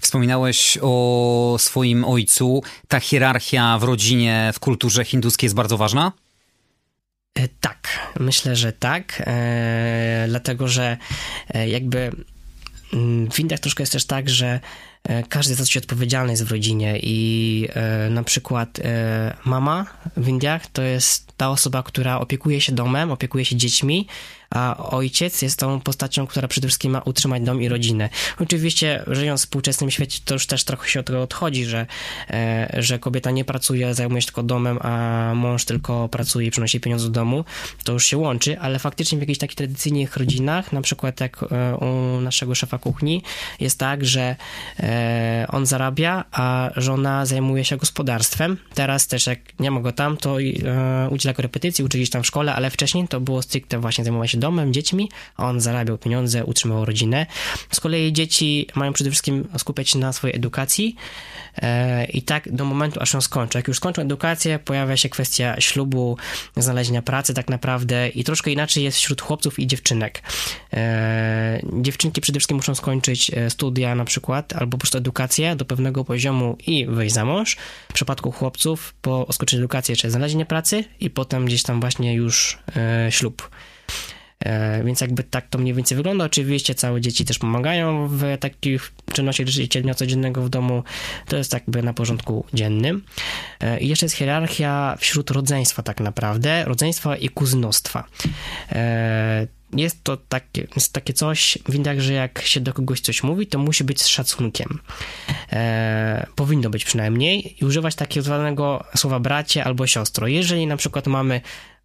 Wspominałeś 0.00 0.78
o 0.82 1.56
swoim 1.58 2.04
ojcu. 2.04 2.62
Ta 2.88 3.00
hierarchia 3.00 3.78
w 3.78 3.82
rodzinie, 3.82 4.50
w 4.54 4.60
kulturze 4.60 5.04
hinduskiej 5.04 5.46
jest 5.46 5.54
bardzo 5.54 5.76
ważna? 5.76 6.12
E, 7.34 7.48
tak, 7.60 8.12
myślę, 8.20 8.56
że 8.56 8.72
tak, 8.72 9.22
e, 9.26 10.24
dlatego 10.28 10.68
że 10.68 10.96
e, 11.54 11.68
jakby 11.68 12.12
mm, 12.92 13.30
w 13.30 13.40
Indiach 13.40 13.60
troszkę 13.60 13.82
jest 13.82 13.92
też 13.92 14.04
tak, 14.04 14.30
że 14.30 14.60
każdy 15.28 15.54
za 15.54 15.64
coś 15.64 15.76
odpowiedzialny 15.76 16.32
jest 16.32 16.44
w 16.44 16.50
rodzinie 16.50 16.98
i 17.02 17.68
na 18.10 18.22
przykład 18.22 18.80
mama 19.44 19.86
w 20.16 20.28
Indiach 20.28 20.66
to 20.66 20.82
jest 20.82 21.32
ta 21.36 21.50
osoba, 21.50 21.82
która 21.82 22.20
opiekuje 22.20 22.60
się 22.60 22.72
domem, 22.72 23.10
opiekuje 23.10 23.44
się 23.44 23.56
dziećmi, 23.56 24.06
a 24.52 24.76
ojciec 24.76 25.42
jest 25.42 25.58
tą 25.58 25.80
postacią, 25.80 26.26
która 26.26 26.48
przede 26.48 26.68
wszystkim 26.68 26.92
ma 26.92 27.00
utrzymać 27.00 27.42
dom 27.42 27.62
i 27.62 27.68
rodzinę. 27.68 28.08
Oczywiście, 28.40 29.04
żyjąc 29.06 29.40
w 29.40 29.44
współczesnym 29.44 29.90
świecie, 29.90 30.18
to 30.24 30.34
już 30.34 30.46
też 30.46 30.64
trochę 30.64 30.88
się 30.88 31.00
od 31.00 31.06
tego 31.06 31.22
odchodzi, 31.22 31.64
że, 31.64 31.86
e, 32.30 32.76
że 32.78 32.98
kobieta 32.98 33.30
nie 33.30 33.44
pracuje, 33.44 33.94
zajmuje 33.94 34.22
się 34.22 34.26
tylko 34.26 34.42
domem, 34.42 34.78
a 34.82 35.32
mąż 35.34 35.64
tylko 35.64 36.08
pracuje 36.08 36.46
i 36.46 36.50
przynosi 36.50 36.80
pieniądze 36.80 37.06
do 37.06 37.12
domu. 37.12 37.44
To 37.84 37.92
już 37.92 38.06
się 38.06 38.16
łączy, 38.16 38.60
ale 38.60 38.78
faktycznie 38.78 39.18
w 39.18 39.20
jakichś 39.20 39.38
takich 39.38 39.56
tradycyjnych 39.56 40.16
rodzinach, 40.16 40.72
na 40.72 40.82
przykład 40.82 41.20
jak 41.20 41.42
e, 41.42 41.76
u 41.76 42.20
naszego 42.20 42.54
szefa 42.54 42.78
kuchni, 42.78 43.22
jest 43.60 43.78
tak, 43.78 44.04
że 44.04 44.36
e, 44.80 45.46
on 45.48 45.66
zarabia, 45.66 46.24
a 46.32 46.70
żona 46.76 47.26
zajmuje 47.26 47.64
się 47.64 47.76
gospodarstwem. 47.76 48.56
Teraz 48.74 49.06
też 49.06 49.26
jak 49.26 49.38
nie 49.58 49.70
ma 49.70 49.80
go 49.80 49.92
tam, 49.92 50.16
to 50.16 50.36
udziela 51.10 51.34
korepetycji, 51.34 51.84
uczy 51.84 51.98
gdzieś 51.98 52.10
tam 52.10 52.22
w 52.22 52.26
szkole, 52.26 52.54
ale 52.54 52.70
wcześniej 52.70 53.08
to 53.08 53.20
było 53.20 53.42
stricte 53.42 53.78
właśnie 53.78 54.04
zajmować 54.04 54.30
się 54.30 54.38
domem, 54.42 54.72
dziećmi, 54.72 55.08
a 55.36 55.48
on 55.48 55.60
zarabiał 55.60 55.98
pieniądze, 55.98 56.44
utrzymywał 56.44 56.84
rodzinę. 56.84 57.26
Z 57.70 57.80
kolei 57.80 58.12
dzieci 58.12 58.66
mają 58.74 58.92
przede 58.92 59.10
wszystkim 59.10 59.48
skupiać 59.58 59.90
się 59.90 59.98
na 59.98 60.12
swojej 60.12 60.36
edukacji 60.36 60.96
e, 61.62 62.04
i 62.04 62.22
tak 62.22 62.52
do 62.52 62.64
momentu, 62.64 63.00
aż 63.00 63.14
ją 63.14 63.20
skończą. 63.20 63.58
Jak 63.58 63.68
już 63.68 63.76
skończą 63.76 64.02
edukację, 64.02 64.58
pojawia 64.58 64.96
się 64.96 65.08
kwestia 65.08 65.60
ślubu, 65.60 66.16
znalezienia 66.56 67.02
pracy 67.02 67.34
tak 67.34 67.48
naprawdę 67.48 68.08
i 68.08 68.24
troszkę 68.24 68.50
inaczej 68.50 68.84
jest 68.84 68.98
wśród 68.98 69.22
chłopców 69.22 69.58
i 69.58 69.66
dziewczynek. 69.66 70.22
E, 70.72 71.60
dziewczynki 71.72 72.20
przede 72.20 72.38
wszystkim 72.38 72.56
muszą 72.56 72.74
skończyć 72.74 73.30
e, 73.30 73.50
studia 73.50 73.94
na 73.94 74.04
przykład, 74.04 74.52
albo 74.52 74.70
po 74.70 74.78
prostu 74.78 74.98
edukację 74.98 75.56
do 75.56 75.64
pewnego 75.64 76.04
poziomu 76.04 76.56
i 76.66 76.86
wyjść 76.86 77.14
za 77.14 77.24
mąż. 77.24 77.56
W 77.90 77.92
przypadku 77.92 78.32
chłopców 78.32 78.94
po 79.02 79.32
skończeniu 79.32 79.60
edukacji 79.62 79.92
jeszcze 79.92 80.10
znalezienie 80.10 80.46
pracy 80.46 80.84
i 81.00 81.10
potem 81.10 81.46
gdzieś 81.46 81.62
tam 81.62 81.80
właśnie 81.80 82.14
już 82.14 82.58
ślub. 83.10 83.50
E, 84.44 84.84
więc 84.84 85.00
jakby 85.00 85.22
tak 85.22 85.48
to 85.48 85.58
mniej 85.58 85.74
więcej 85.74 85.96
wygląda. 85.96 86.24
Oczywiście 86.24 86.74
całe 86.74 87.00
dzieci 87.00 87.24
też 87.24 87.38
pomagają 87.38 88.08
w 88.08 88.22
takich 88.40 88.92
czynnościach 89.12 89.46
życia 89.48 89.94
codziennego 89.94 90.42
w 90.42 90.48
domu. 90.48 90.82
To 91.26 91.36
jest 91.36 91.52
jakby 91.52 91.82
na 91.82 91.92
porządku 91.92 92.44
dziennym. 92.54 93.04
E, 93.60 93.80
I 93.80 93.88
jeszcze 93.88 94.06
jest 94.06 94.16
hierarchia 94.16 94.96
wśród 94.98 95.30
rodzeństwa 95.30 95.82
tak 95.82 96.00
naprawdę, 96.00 96.64
rodzeństwa 96.64 97.16
i 97.16 97.28
kuzynostwa. 97.28 98.04
E, 98.72 99.46
jest 99.76 100.04
to 100.04 100.16
takie, 100.16 100.66
jest 100.76 100.92
takie 100.92 101.12
coś 101.12 101.58
w 101.68 101.74
Indiach, 101.74 102.00
że 102.00 102.12
jak 102.12 102.42
się 102.42 102.60
do 102.60 102.72
kogoś 102.72 103.00
coś 103.00 103.22
mówi, 103.22 103.46
to 103.46 103.58
musi 103.58 103.84
być 103.84 104.02
z 104.02 104.06
szacunkiem. 104.06 104.78
E, 105.52 106.26
powinno 106.36 106.70
być 106.70 106.84
przynajmniej 106.84 107.56
i 107.62 107.64
używać 107.64 107.94
takiego 107.94 108.24
zwanego 108.24 108.84
słowa 108.96 109.20
bracie 109.20 109.64
albo 109.64 109.86
siostro. 109.86 110.26
Jeżeli 110.26 110.66
na 110.66 110.76
przykład 110.76 111.06
mamy 111.06 111.40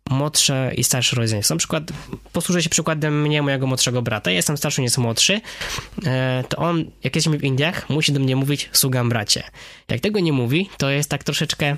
młodsze 0.09 0.71
i 0.77 0.83
starsze 0.83 1.15
rodzeństwo. 1.15 1.53
Na 1.53 1.59
przykład 1.59 1.83
posłużę 2.33 2.63
się 2.63 2.69
przykładem 2.69 3.21
mnie, 3.21 3.41
mojego 3.41 3.67
młodszego 3.67 4.01
brata. 4.01 4.31
Ja 4.31 4.35
jestem 4.35 4.57
starszy, 4.57 4.81
nie 4.81 4.85
jest 4.85 4.97
młodszy. 4.97 5.41
E, 6.05 6.43
to 6.49 6.57
on, 6.57 6.85
jak 7.03 7.15
jesteśmy 7.15 7.37
w 7.37 7.43
Indiach, 7.43 7.89
musi 7.89 8.11
do 8.11 8.19
mnie 8.19 8.35
mówić 8.35 8.69
sługam 8.73 9.09
bracie. 9.09 9.43
Jak 9.89 10.01
tego 10.01 10.19
nie 10.19 10.33
mówi, 10.33 10.69
to 10.77 10.89
jest 10.89 11.09
tak 11.09 11.23
troszeczkę 11.23 11.75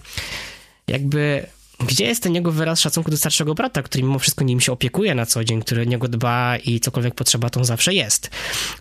jakby 0.88 1.46
gdzie 1.80 2.06
jest 2.06 2.24
ten 2.24 2.36
jego 2.36 2.52
wyraz 2.52 2.80
szacunku 2.80 3.12
do 3.12 3.18
starszego 3.18 3.56
brata, 3.56 3.84
który 3.84 4.04
mimo 4.04 4.20
wszystko 4.20 4.44
nim 4.44 4.60
się 4.60 4.72
opiekuje 4.72 5.16
na 5.16 5.26
co 5.26 5.44
dzień, 5.44 5.62
który 5.62 5.88
niego 5.88 6.08
dba 6.08 6.58
i 6.58 6.80
cokolwiek 6.80 7.16
potrzeba, 7.16 7.50
to 7.50 7.66
zawsze 7.66 7.94
jest. 7.94 8.30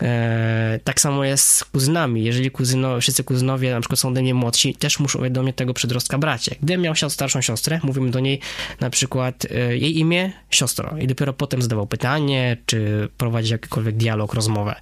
E, 0.03 0.81
tak 0.85 1.01
samo 1.01 1.25
jest 1.25 1.49
z 1.49 1.65
kuzynami. 1.65 2.25
Jeżeli 2.25 2.51
kuzyno, 2.51 3.01
wszyscy 3.01 3.25
kuzynowie 3.25 3.71
na 3.71 3.81
przykład 3.81 4.01
są 4.01 4.09
ode 4.09 4.23
mnie 4.23 4.35
młodsi, 4.35 4.75
też 4.75 4.99
muszą 4.99 5.33
do 5.33 5.43
mnie 5.43 5.53
tego 5.53 5.75
przedrostka 5.75 6.19
bracie. 6.19 6.57
Gdybym 6.63 6.81
miał 6.81 6.95
starszą 7.09 7.41
siostrę, 7.41 7.81
mówimy 7.83 8.11
do 8.11 8.21
niej 8.21 8.41
na 8.81 8.91
przykład 8.91 9.47
e, 9.51 9.77
jej 9.77 9.99
imię 9.99 10.33
siostro 10.51 10.99
i 10.99 11.07
dopiero 11.07 11.33
potem 11.33 11.63
zadawał 11.63 11.87
pytanie, 11.87 12.57
czy 12.67 13.09
prowadzić 13.17 13.51
jakikolwiek 13.51 13.97
dialog, 13.97 14.35
rozmowę. 14.35 14.75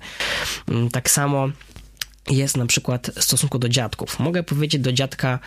Mm, 0.68 0.90
tak 0.90 1.10
samo 1.10 1.48
jest 2.30 2.56
na 2.56 2.66
przykład 2.66 3.10
w 3.16 3.24
stosunku 3.24 3.58
do 3.58 3.68
dziadków. 3.68 4.18
Mogę 4.18 4.42
powiedzieć 4.42 4.82
do 4.82 4.92
dziadka 4.92 5.38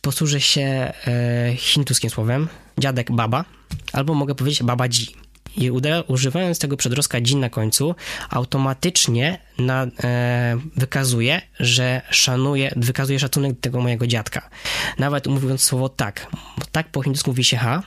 posłużę 0.00 0.40
się 0.40 0.92
e, 1.06 1.52
hinduskim 1.56 2.10
słowem 2.10 2.48
dziadek 2.78 3.12
baba, 3.12 3.44
albo 3.92 4.14
mogę 4.14 4.34
powiedzieć 4.34 4.62
baba 4.62 4.88
dzi. 4.88 5.14
I 5.56 5.70
używając 6.08 6.58
tego 6.58 6.76
przedrostka 6.76 7.20
dzi 7.20 7.36
na 7.36 7.50
końcu, 7.50 7.94
automatycznie 8.30 9.38
na, 9.58 9.86
e, 10.04 10.58
wykazuje, 10.76 11.42
że 11.60 12.02
szanuje, 12.10 12.72
wykazuje 12.76 13.18
szacunek 13.18 13.60
tego 13.60 13.80
mojego 13.80 14.06
dziadka. 14.06 14.50
Nawet 14.98 15.26
mówiąc 15.26 15.64
słowo 15.64 15.88
tak, 15.88 16.26
bo 16.58 16.64
tak 16.72 16.88
po 16.88 17.02
hindusku 17.02 17.30
mówi 17.30 17.44
się 17.44 17.56
ha, 17.56 17.82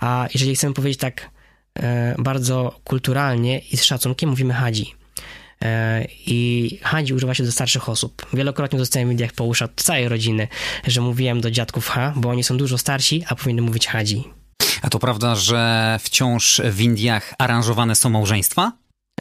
a 0.00 0.28
jeżeli 0.34 0.54
chcemy 0.54 0.74
powiedzieć 0.74 1.00
tak 1.00 1.30
e, 1.78 2.14
bardzo 2.18 2.80
kulturalnie 2.84 3.58
i 3.58 3.76
z 3.76 3.84
szacunkiem, 3.84 4.30
mówimy 4.30 4.54
hadzi. 4.54 4.94
E, 5.62 6.06
i 6.26 6.78
Hadzi 6.82 7.14
używa 7.14 7.34
się 7.34 7.44
do 7.44 7.52
starszych 7.52 7.88
osób. 7.88 8.26
Wielokrotnie 8.32 8.78
dostałem 8.78 9.08
w 9.08 9.12
mediach 9.12 9.32
po 9.32 9.44
uszy 9.44 9.64
od 9.64 9.74
całej 9.74 10.08
rodziny, 10.08 10.48
że 10.86 11.00
mówiłem 11.00 11.40
do 11.40 11.50
dziadków 11.50 11.88
ha, 11.88 12.12
bo 12.16 12.28
oni 12.28 12.44
są 12.44 12.56
dużo 12.56 12.78
starsi, 12.78 13.24
a 13.28 13.34
powinny 13.34 13.62
mówić 13.62 13.86
Hadzi. 13.86 14.24
A 14.82 14.90
to 14.90 14.98
prawda, 14.98 15.34
że 15.34 15.98
wciąż 16.02 16.60
w 16.64 16.80
Indiach 16.80 17.34
aranżowane 17.38 17.94
są 17.94 18.10
małżeństwa? 18.10 18.72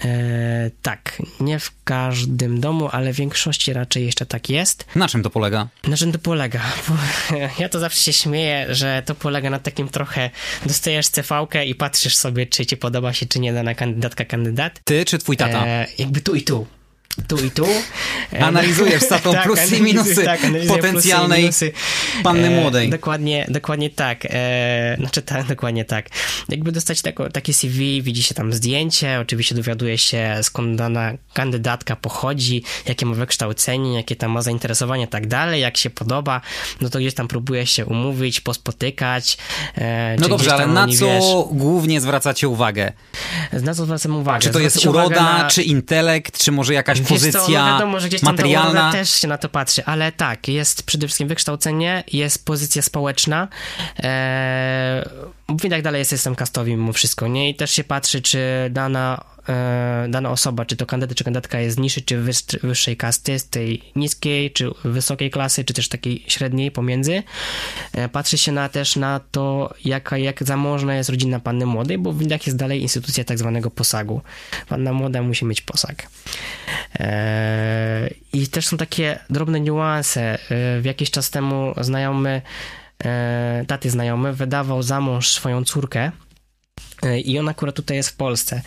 E, 0.04 0.72
tak, 0.82 1.22
nie 1.40 1.60
w 1.60 1.72
każdym 1.84 2.60
domu, 2.60 2.90
ale 2.92 3.14
w 3.14 3.16
większości 3.16 3.74
raczej 3.74 4.06
jeszcze 4.06 4.26
tak 4.26 4.50
jest. 4.50 4.86
Na 4.96 5.08
czym 5.08 5.24
to 5.24 5.30
polega? 5.30 5.68
Na 5.88 5.98
czym 5.98 6.12
to 6.12 6.20
polega? 6.20 6.62
Ja 7.60 7.70
to 7.70 7.80
zawsze 7.80 8.04
się 8.04 8.14
śmieję, 8.14 8.66
że 8.70 9.04
to 9.06 9.16
polega 9.16 9.50
na 9.50 9.60
takim 9.60 9.90
trochę 9.90 10.30
dostajesz 10.66 11.08
cv 11.08 11.48
i 11.66 11.76
patrzysz 11.76 12.18
sobie, 12.18 12.48
czy 12.48 12.66
ci 12.66 12.78
podoba 12.78 13.14
się, 13.14 13.26
czy 13.26 13.40
nie 13.40 13.54
dana 13.54 13.76
kandydatka, 13.76 14.26
kandydat. 14.26 14.80
Ty 14.84 15.06
czy 15.06 15.18
twój 15.18 15.38
tata? 15.38 15.66
E, 15.68 15.88
jakby 15.98 16.22
tu 16.22 16.36
i 16.36 16.42
tu 16.42 16.68
tu 17.28 17.38
i 17.46 17.52
tu. 17.52 17.68
Analizujesz 18.40 19.08
to 19.08 19.20
tak, 19.34 19.44
plusy 19.44 19.78
i 19.78 19.82
minusy 19.82 20.24
tak, 20.24 20.40
potencjalnej 20.68 21.42
minusy. 21.42 21.72
panny 22.24 22.48
e, 22.48 22.62
młodej. 22.62 22.90
dokładnie, 22.90 23.46
dokładnie 23.50 23.90
tak. 23.90 24.26
E, 24.30 24.96
znaczy 25.00 25.22
tak, 25.22 25.48
dokładnie 25.56 25.86
tak. 25.86 26.10
Jakby 26.50 26.72
dostać 26.72 27.02
tako, 27.02 27.30
takie 27.30 27.54
CV, 27.54 28.02
widzi 28.02 28.24
się 28.24 28.36
tam 28.36 28.54
zdjęcie, 28.54 29.20
oczywiście 29.22 29.56
dowiaduje 29.56 29.98
się 29.98 30.40
skąd 30.42 30.78
dana 30.78 31.14
kandydatka 31.34 31.96
pochodzi, 31.96 32.64
jakie 32.86 33.06
ma 33.06 33.16
wykształcenie, 33.16 33.94
jakie 33.94 34.16
tam 34.16 34.32
ma 34.32 34.42
zainteresowanie 34.42 35.04
i 35.04 35.08
tak 35.08 35.28
dalej, 35.28 35.62
jak 35.62 35.78
się 35.78 35.90
podoba, 35.90 36.42
no 36.82 36.90
to 36.90 37.00
gdzieś 37.00 37.14
tam 37.14 37.28
próbuje 37.28 37.68
się 37.68 37.86
umówić, 37.86 38.42
pospotykać. 38.42 39.38
E, 39.78 40.16
no 40.20 40.28
dobrze, 40.28 40.54
ale 40.54 40.68
na 40.68 40.88
co 40.88 41.06
wiesz, 41.06 41.24
głównie 41.52 42.02
zwracacie 42.02 42.48
uwagę? 42.48 42.94
Na 43.54 43.74
co 43.74 43.86
zwracamy 43.86 44.18
uwagę? 44.18 44.40
Czy 44.40 44.50
to 44.50 44.60
jest 44.60 44.86
uroda, 44.86 45.38
na... 45.38 45.48
czy 45.50 45.64
intelekt, 45.64 46.38
czy 46.38 46.52
może 46.52 46.74
jakaś 46.74 46.95
pozycja 47.02 47.42
co, 47.42 47.52
no 47.52 47.56
wiadomo, 47.56 48.00
że 48.00 48.08
gdzieś 48.08 48.22
tam 48.22 48.36
materialna. 48.36 48.92
też 48.92 49.10
się 49.10 49.28
na 49.28 49.38
to 49.38 49.50
patrzy, 49.50 49.86
ale 49.86 50.12
tak, 50.12 50.48
jest 50.48 50.84
przede 50.84 51.08
wszystkim 51.08 51.28
wykształcenie, 51.28 52.04
jest 52.14 52.46
pozycja 52.46 52.82
społeczna. 52.82 53.48
Eee, 53.98 55.06
i 55.64 55.70
tak 55.70 55.82
dalej 55.82 56.00
jest 56.00 56.10
system 56.10 56.36
kastowy 56.36 56.70
mimo 56.70 56.94
wszystko, 56.94 57.28
nie? 57.28 57.50
I 57.50 57.56
też 57.56 57.72
się 57.72 57.84
patrzy, 57.84 58.22
czy 58.22 58.40
dana 58.70 59.36
E, 59.50 60.08
dana 60.10 60.32
osoba, 60.32 60.66
czy 60.66 60.76
to 60.76 60.86
kandydat, 60.86 61.18
czy 61.18 61.24
kandydatka 61.24 61.60
jest 61.60 61.76
z 61.76 61.80
niższej, 61.80 62.04
czy 62.04 62.22
wyższej 62.64 62.98
kasty, 62.98 63.40
z 63.40 63.50
tej 63.50 63.82
niskiej, 63.96 64.52
czy 64.52 64.72
wysokiej 64.84 65.32
klasy, 65.32 65.64
czy 65.64 65.74
też 65.74 65.90
takiej 65.90 66.24
średniej 66.28 66.72
pomiędzy. 66.72 67.24
E, 67.94 68.10
patrzy 68.10 68.38
się 68.38 68.52
na, 68.52 68.70
też 68.70 68.96
na 68.96 69.22
to, 69.32 69.74
jaka, 69.86 70.18
jak 70.18 70.44
zamożna 70.44 70.96
jest 70.96 71.10
rodzina 71.10 71.40
panny 71.40 71.66
młodej, 71.66 71.98
bo 71.98 72.14
w 72.14 72.22
Indiach 72.22 72.46
jest 72.48 72.58
dalej 72.58 72.82
instytucja 72.82 73.24
tak 73.24 73.38
zwanego 73.38 73.72
posagu. 73.72 74.22
Panna 74.68 74.94
młoda 74.94 75.22
musi 75.22 75.46
mieć 75.46 75.62
posag. 75.62 76.08
E, 77.00 78.10
I 78.34 78.48
też 78.48 78.68
są 78.68 78.78
takie 78.78 79.20
drobne 79.30 79.60
niuanse. 79.60 80.38
W 80.82 80.86
jakiś 80.86 81.12
czas 81.12 81.30
temu 81.30 81.74
znajomy, 81.82 82.42
taty 83.68 83.90
znajomy, 83.90 84.34
wydawał 84.34 84.84
za 84.84 85.02
mąż 85.02 85.30
swoją 85.30 85.64
córkę 85.64 86.12
i 87.24 87.40
ona 87.40 87.52
akurat 87.52 87.76
tutaj 87.76 87.98
jest 87.98 88.10
w 88.10 88.16
Polsce. 88.16 88.62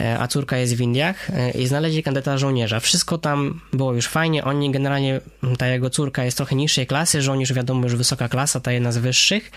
E, 0.00 0.18
a 0.18 0.28
córka 0.28 0.56
jest 0.56 0.76
w 0.76 0.80
Indiach 0.80 1.30
e, 1.30 1.50
i 1.50 1.66
znaleźli 1.66 2.02
kandydata 2.02 2.38
żołnierza. 2.38 2.80
Wszystko 2.80 3.18
tam 3.18 3.60
było 3.72 3.94
już 3.94 4.06
fajnie. 4.06 4.44
Oni 4.44 4.70
generalnie, 4.70 5.20
ta 5.58 5.66
jego 5.66 5.90
córka 5.90 6.24
jest 6.24 6.36
trochę 6.36 6.56
niższej 6.56 6.86
klasy, 6.86 7.22
żołnierz 7.22 7.52
wiadomo 7.52 7.82
już 7.82 7.96
wysoka 7.96 8.28
klasa, 8.28 8.60
ta 8.60 8.72
jedna 8.72 8.92
z 8.92 8.98
wyższych 8.98 9.50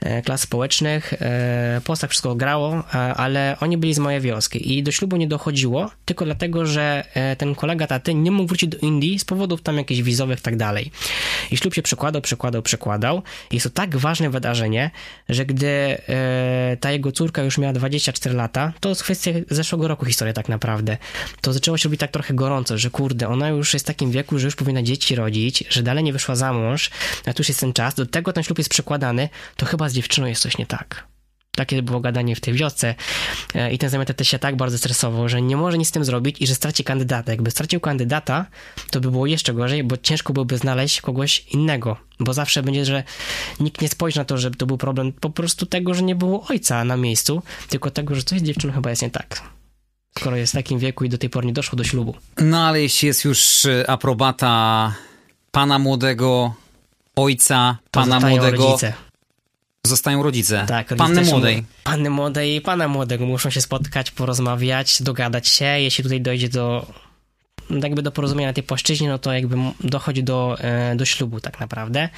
e, 0.00 0.22
klas 0.22 0.40
społecznych. 0.40 1.14
Postać 1.84 2.10
wszystko 2.10 2.34
grało, 2.34 2.84
ale 3.16 3.56
oni 3.60 3.78
byli 3.78 3.94
z 3.94 3.98
mojej 3.98 4.20
wioski 4.20 4.78
i 4.78 4.82
do 4.82 4.92
ślubu 4.92 5.16
nie 5.16 5.28
dochodziło, 5.28 5.90
tylko 6.04 6.24
dlatego, 6.24 6.66
że 6.66 7.04
ten 7.38 7.54
kolega 7.54 7.86
taty 7.86 8.14
nie 8.14 8.30
mógł 8.30 8.48
wrócić 8.48 8.70
do 8.70 8.78
Indii 8.78 9.18
z 9.18 9.24
powodów 9.24 9.62
tam 9.62 9.76
jakichś 9.76 10.02
wizowych 10.02 10.38
i 10.38 10.42
tak 10.42 10.56
dalej. 10.56 10.90
I 11.50 11.56
ślub 11.56 11.74
się 11.74 11.82
przekładał, 11.82 12.22
przekładał, 12.22 12.62
przekładał. 12.62 13.22
Jest 13.52 13.64
to 13.64 13.70
tak 13.70 13.96
ważne 13.96 14.30
wydarzenie, 14.30 14.90
że 15.28 15.46
gdy 15.46 15.98
ta 16.80 16.92
jego 16.92 17.12
córka 17.12 17.42
już 17.42 17.58
miała 17.58 17.72
24 17.72 18.34
lata, 18.34 18.72
to 18.80 18.88
jest 18.88 19.02
kwestia 19.02 19.30
zeszłego 19.50 19.75
zeszłego 19.76 19.88
roku 19.88 20.06
historia 20.06 20.32
tak 20.32 20.48
naprawdę. 20.48 20.96
To 21.40 21.52
zaczęło 21.52 21.78
się 21.78 21.88
robić 21.88 22.00
tak 22.00 22.10
trochę 22.10 22.34
gorąco, 22.34 22.78
że 22.78 22.90
kurde, 22.90 23.28
ona 23.28 23.48
już 23.48 23.74
jest 23.74 23.86
w 23.86 23.88
takim 23.88 24.10
wieku, 24.10 24.38
że 24.38 24.46
już 24.46 24.56
powinna 24.56 24.82
dzieci 24.82 25.14
rodzić, 25.14 25.64
że 25.70 25.82
dalej 25.82 26.04
nie 26.04 26.12
wyszła 26.12 26.36
za 26.36 26.52
mąż, 26.52 26.90
a 27.26 27.32
tu 27.32 27.40
już 27.40 27.48
jest 27.48 27.60
ten 27.60 27.72
czas, 27.72 27.94
do 27.94 28.06
tego 28.06 28.32
ten 28.32 28.44
ślub 28.44 28.58
jest 28.58 28.70
przekładany, 28.70 29.28
to 29.56 29.66
chyba 29.66 29.88
z 29.88 29.92
dziewczyną 29.92 30.26
jest 30.26 30.42
coś 30.42 30.58
nie 30.58 30.66
tak. 30.66 31.06
Takie 31.56 31.82
było 31.82 32.00
gadanie 32.00 32.36
w 32.36 32.40
tej 32.40 32.54
wiosce 32.54 32.94
e, 33.54 33.72
i 33.72 33.78
ten 33.78 33.90
zamiast 33.90 34.14
też 34.14 34.28
się 34.28 34.38
tak 34.38 34.56
bardzo 34.56 34.78
stresował, 34.78 35.28
że 35.28 35.42
nie 35.42 35.56
może 35.56 35.78
nic 35.78 35.88
z 35.88 35.92
tym 35.92 36.04
zrobić 36.04 36.36
i 36.40 36.46
że 36.46 36.54
straci 36.54 36.84
kandydata. 36.84 37.32
Jakby 37.32 37.50
stracił 37.50 37.80
kandydata, 37.80 38.46
to 38.90 39.00
by 39.00 39.10
było 39.10 39.26
jeszcze 39.26 39.54
gorzej, 39.54 39.84
bo 39.84 39.96
ciężko 39.96 40.32
byłoby 40.32 40.58
znaleźć 40.58 41.00
kogoś 41.00 41.46
innego, 41.46 41.96
bo 42.20 42.32
zawsze 42.32 42.62
będzie, 42.62 42.84
że 42.84 43.02
nikt 43.60 43.82
nie 43.82 43.88
spojrzy 43.88 44.18
na 44.18 44.24
to, 44.24 44.38
że 44.38 44.50
to 44.50 44.66
był 44.66 44.78
problem 44.78 45.12
po 45.12 45.30
prostu 45.30 45.66
tego, 45.66 45.94
że 45.94 46.02
nie 46.02 46.14
było 46.14 46.46
ojca 46.48 46.84
na 46.84 46.96
miejscu, 46.96 47.42
tylko 47.68 47.90
tego, 47.90 48.14
że 48.14 48.22
coś 48.22 48.40
z 48.40 48.42
dziewczyną 48.42 48.72
chyba 48.72 48.90
jest 48.90 49.02
nie 49.02 49.10
tak. 49.10 49.55
Skoro 50.18 50.36
jest 50.36 50.52
w 50.52 50.56
takim 50.56 50.78
wieku 50.78 51.04
i 51.04 51.08
do 51.08 51.18
tej 51.18 51.30
pory 51.30 51.46
nie 51.46 51.52
doszło 51.52 51.76
do 51.76 51.84
ślubu. 51.84 52.14
No 52.38 52.66
ale 52.66 52.82
jeśli 52.82 53.08
jest 53.08 53.24
już 53.24 53.66
e, 53.66 53.90
aprobata 53.90 54.94
pana 55.50 55.78
młodego, 55.78 56.54
ojca, 57.16 57.78
To 57.90 58.00
pana 58.00 58.20
młodego, 58.20 58.66
rodzice. 58.66 58.92
zostają 59.86 60.22
rodzice. 60.22 60.64
Tak, 60.68 60.90
rodzice 60.90 61.06
Panny 61.08 61.30
młodej. 61.30 61.64
Panny 61.84 62.10
młodej 62.10 62.56
i 62.56 62.60
pana 62.60 62.88
młodego 62.88 63.26
muszą 63.26 63.50
się 63.50 63.60
spotkać, 63.60 64.10
porozmawiać, 64.10 65.02
dogadać 65.02 65.48
się. 65.48 65.64
Jeśli 65.64 66.04
tutaj 66.04 66.20
dojdzie 66.20 66.48
do 66.48 66.86
no, 67.70 67.78
jakby 67.82 68.02
do 68.02 68.12
porozumienia 68.12 68.48
na 68.48 68.54
tej 68.54 68.62
płaszczyźnie, 68.62 69.08
no 69.08 69.18
to 69.18 69.32
jakby 69.32 69.56
dochodzi 69.80 70.22
do, 70.24 70.56
e, 70.60 70.96
do 70.96 71.04
ślubu 71.04 71.40
tak 71.40 71.60
naprawdę. 71.60 72.08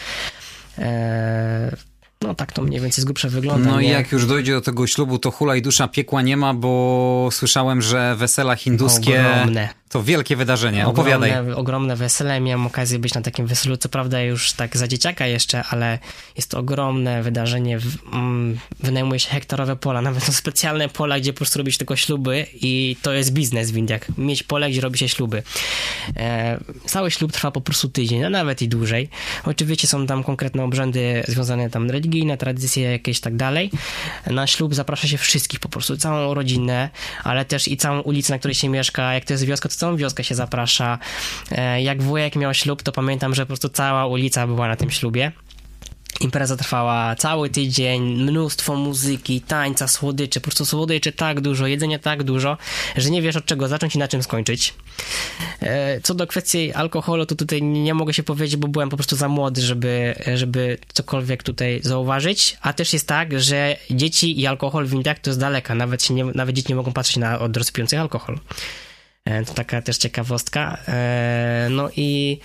No 2.23 2.35
tak 2.35 2.53
to 2.53 2.63
mniej 2.63 2.81
więcej 2.81 3.03
z 3.03 3.05
grubsza 3.05 3.29
wygląda. 3.29 3.71
No 3.71 3.81
i 3.81 3.89
jak 3.89 4.13
już 4.13 4.27
dojdzie 4.27 4.53
do 4.53 4.61
tego 4.61 4.87
ślubu, 4.87 5.19
to 5.19 5.31
hula 5.31 5.57
i 5.57 5.63
dusza 5.63 5.89
piekła 5.89 6.23
nie 6.23 6.37
ma, 6.37 6.55
bo 6.55 7.29
słyszałem, 7.33 7.83
że 7.83 8.17
wesela 8.17 8.57
hinduskie 8.57 9.21
Ogromne. 9.21 9.69
To 9.89 10.03
wielkie 10.03 10.37
wydarzenie. 10.37 10.87
Opowiadaj. 10.87 11.33
Ogromne, 11.55 11.97
wesele. 11.97 12.41
Miałem 12.41 12.67
okazję 12.67 12.99
być 12.99 13.15
na 13.15 13.23
takim 13.23 13.47
weselu, 13.47 13.77
co 13.77 13.89
prawda 13.89 14.23
już 14.23 14.53
tak 14.53 14.77
za 14.77 14.89
dzieciaka 14.89 15.27
jeszcze, 15.27 15.65
ale 15.71 15.99
jest 16.37 16.51
to 16.51 16.59
ogromne 16.59 17.23
wydarzenie. 17.23 17.79
Mm, 18.13 18.59
Wynajmuje 18.81 19.21
się 19.21 19.31
hektarowe 19.31 19.77
pola, 19.77 20.03
nawet 20.09 20.25
są 20.25 20.33
specjalne 20.33 20.89
pola, 20.89 21.21
gdzie 21.21 21.33
po 21.33 21.37
prostu 21.37 21.59
robi 21.59 21.73
się 21.73 21.79
tylko 21.79 21.97
śluby 21.97 22.47
i 22.55 22.97
to 23.03 23.13
jest 23.13 23.33
biznes 23.33 23.71
w 23.71 23.77
Indiach. 23.77 24.19
Mieć 24.19 24.43
pole, 24.43 24.71
gdzie 24.71 24.81
robi 24.81 24.99
się 24.99 25.09
śluby. 25.09 25.43
E, 26.17 26.59
cały 26.87 27.11
ślub 27.11 27.33
trwa 27.33 27.51
po 27.51 27.61
prostu 27.61 27.89
tydzień, 27.89 28.25
a 28.25 28.31
nawet 28.31 28.63
i 28.63 28.69
dłużej. 28.69 29.09
Oczywiście 29.45 29.87
są 29.87 30.07
tam 30.07 30.25
konkretne 30.25 30.65
obrzędy 30.65 31.23
związane 31.29 31.71
tam 31.71 31.91
religijne, 31.91 32.37
tradycje 32.37 32.91
jakieś 32.93 33.21
tak 33.21 33.37
dalej. 33.37 33.71
Na 34.27 34.47
ślub 34.47 34.75
zaprasza 34.75 35.09
się 35.09 35.19
wszystkich 35.19 35.61
po 35.61 35.69
prostu, 35.69 35.97
całą 35.97 36.35
rodzinę, 36.35 36.91
ale 37.25 37.45
też 37.45 37.69
i 37.69 37.77
całą 37.77 38.01
ulicę, 38.01 38.33
na 38.33 38.39
której 38.39 38.55
się 38.55 38.69
mieszka. 38.69 39.15
Jak 39.15 39.25
to 39.25 39.33
jest 39.33 39.45
wioska, 39.45 39.69
to 39.69 39.78
całą 39.79 39.97
wioskę 39.97 40.25
się 40.25 40.35
zaprasza. 40.35 40.99
E, 41.51 41.83
Jak 41.83 42.03
wujek 42.03 42.37
miał 42.37 42.55
ślub, 42.55 42.83
to 42.83 42.93
pamiętam, 42.93 43.35
że 43.35 43.43
po 43.43 43.47
prostu 43.47 43.69
cała 43.69 44.07
ulica 44.07 44.47
była 44.47 44.69
na 44.69 44.77
tym 44.77 44.91
ślubie. 44.91 45.33
Impreza 46.21 46.57
trwała 46.57 47.17
cały 47.17 47.51
tydzień, 47.51 48.03
mnóstwo 48.03 48.75
muzyki, 48.77 49.41
tańca, 49.41 49.89
słodyczy, 49.89 50.41
po 50.41 50.45
prostu 50.45 50.67
słodyczy 50.67 51.13
tak 51.13 51.41
dużo, 51.41 51.67
jedzenia 51.67 51.99
tak 51.99 52.23
dużo, 52.23 52.57
że 52.97 53.11
nie 53.11 53.23
wiesz 53.23 53.37
od 53.37 53.45
czego 53.45 53.69
zacząć 53.69 53.95
i 53.95 53.99
na 53.99 54.09
czym 54.09 54.23
skończyć. 54.23 54.75
E, 55.63 56.01
Co 56.01 56.15
do 56.15 56.27
kwestii 56.27 56.73
alkoholu, 56.73 57.27
to 57.27 57.35
tutaj 57.35 57.63
nie 57.63 57.95
mogę 57.95 58.15
się 58.15 58.23
powiedzieć, 58.23 58.57
bo 58.57 58.69
byłem 58.69 58.89
po 58.89 58.97
prostu 58.97 59.17
za 59.17 59.29
młody, 59.29 59.63
żeby, 59.63 60.15
żeby 60.35 60.79
cokolwiek 60.93 61.43
tutaj 61.43 61.81
zauważyć, 61.83 62.57
a 62.61 62.73
też 62.73 62.93
jest 62.93 63.09
tak, 63.09 63.41
że 63.41 63.77
dzieci 63.91 64.41
i 64.41 64.47
alkohol 64.47 64.87
w 64.87 64.93
Indiach 64.93 65.19
to 65.19 65.31
jest 65.31 65.41
daleka, 65.41 65.75
nawet, 65.75 66.03
się 66.03 66.15
nie, 66.15 66.25
nawet 66.25 66.57
dzieci 66.57 66.69
nie 66.69 66.77
mogą 66.77 66.93
patrzeć 66.93 67.17
na 67.17 67.39
od 67.39 67.57
rozpijących 67.57 67.99
alkohol. 68.01 68.39
E, 69.29 69.45
To 69.45 69.55
taka 69.55 69.83
też 69.83 69.97
ciekawostka. 69.99 70.79
E, 70.89 71.69
No 71.71 71.91
i 71.97 72.39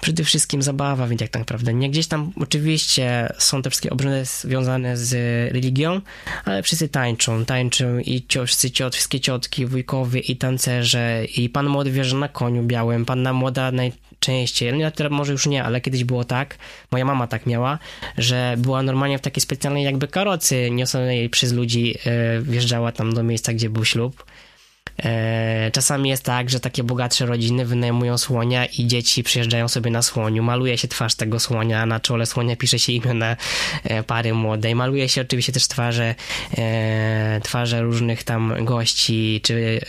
przede 0.00 0.24
wszystkim 0.24 0.62
zabawa, 0.62 1.06
więc 1.06 1.20
tak 1.20 1.34
naprawdę. 1.38 1.74
Nie 1.74 1.90
gdzieś 1.90 2.06
tam 2.06 2.32
oczywiście 2.40 3.28
są 3.38 3.62
te 3.62 3.70
wszystkie 3.70 3.90
obrzędy 3.90 4.24
związane 4.24 4.96
z 4.96 5.12
religią, 5.52 6.00
ale 6.44 6.62
wszyscy 6.62 6.88
tańczą. 6.88 7.44
Tańczą 7.44 7.98
i 7.98 8.26
ciożcy, 8.28 8.70
ciot, 8.70 8.94
wszystkie 8.94 9.20
ciotki, 9.20 9.66
wujkowie 9.66 10.20
i 10.20 10.36
tancerze. 10.36 11.24
I 11.36 11.48
pan 11.48 11.66
młody 11.66 11.90
wierzy 11.90 12.16
na 12.16 12.28
koniu 12.28 12.62
białym, 12.62 13.04
panna 13.04 13.32
młoda 13.32 13.72
najczęściej. 13.72 14.72
No 14.72 14.90
teraz 14.90 15.12
może 15.12 15.32
już 15.32 15.46
nie, 15.46 15.64
ale 15.64 15.80
kiedyś 15.80 16.04
było 16.04 16.24
tak, 16.24 16.58
moja 16.90 17.04
mama 17.04 17.26
tak 17.26 17.46
miała, 17.46 17.78
że 18.18 18.54
była 18.58 18.82
normalnie 18.82 19.18
w 19.18 19.22
takiej 19.22 19.40
specjalnej 19.40 19.84
jakby 19.84 20.08
karocy 20.08 20.70
niesionej 20.70 21.30
przez 21.30 21.52
ludzi, 21.52 21.94
e, 22.06 22.40
wjeżdżała 22.40 22.92
tam 22.92 23.14
do 23.14 23.22
miejsca, 23.22 23.52
gdzie 23.52 23.70
był 23.70 23.84
ślub. 23.84 24.24
E, 25.04 25.70
Czasami 25.72 26.08
jest 26.08 26.22
tak, 26.22 26.50
że 26.50 26.60
takie 26.60 26.84
bogatsze 26.84 27.26
rodziny 27.26 27.64
wynajmują 27.64 28.18
słonia 28.18 28.66
i 28.66 28.86
dzieci 28.86 29.22
przyjeżdżają 29.22 29.68
sobie 29.68 29.90
na 29.90 30.02
słoniu. 30.02 30.42
Maluje 30.42 30.78
się 30.78 30.88
twarz 30.88 31.14
tego 31.14 31.40
słonia, 31.40 31.86
na 31.86 32.00
czole 32.00 32.26
słonia 32.26 32.56
pisze 32.56 32.78
się 32.78 32.92
imiona 32.92 33.36
e, 33.84 34.02
pary 34.02 34.34
młodej. 34.34 34.74
Maluje 34.74 35.08
się 35.08 35.20
oczywiście 35.20 35.52
też 35.52 35.68
twarze, 35.68 36.14
e, 36.58 37.40
twarze 37.42 37.82
różnych 37.82 38.24
tam 38.24 38.64
gości, 38.64 39.40
czy 39.42 39.80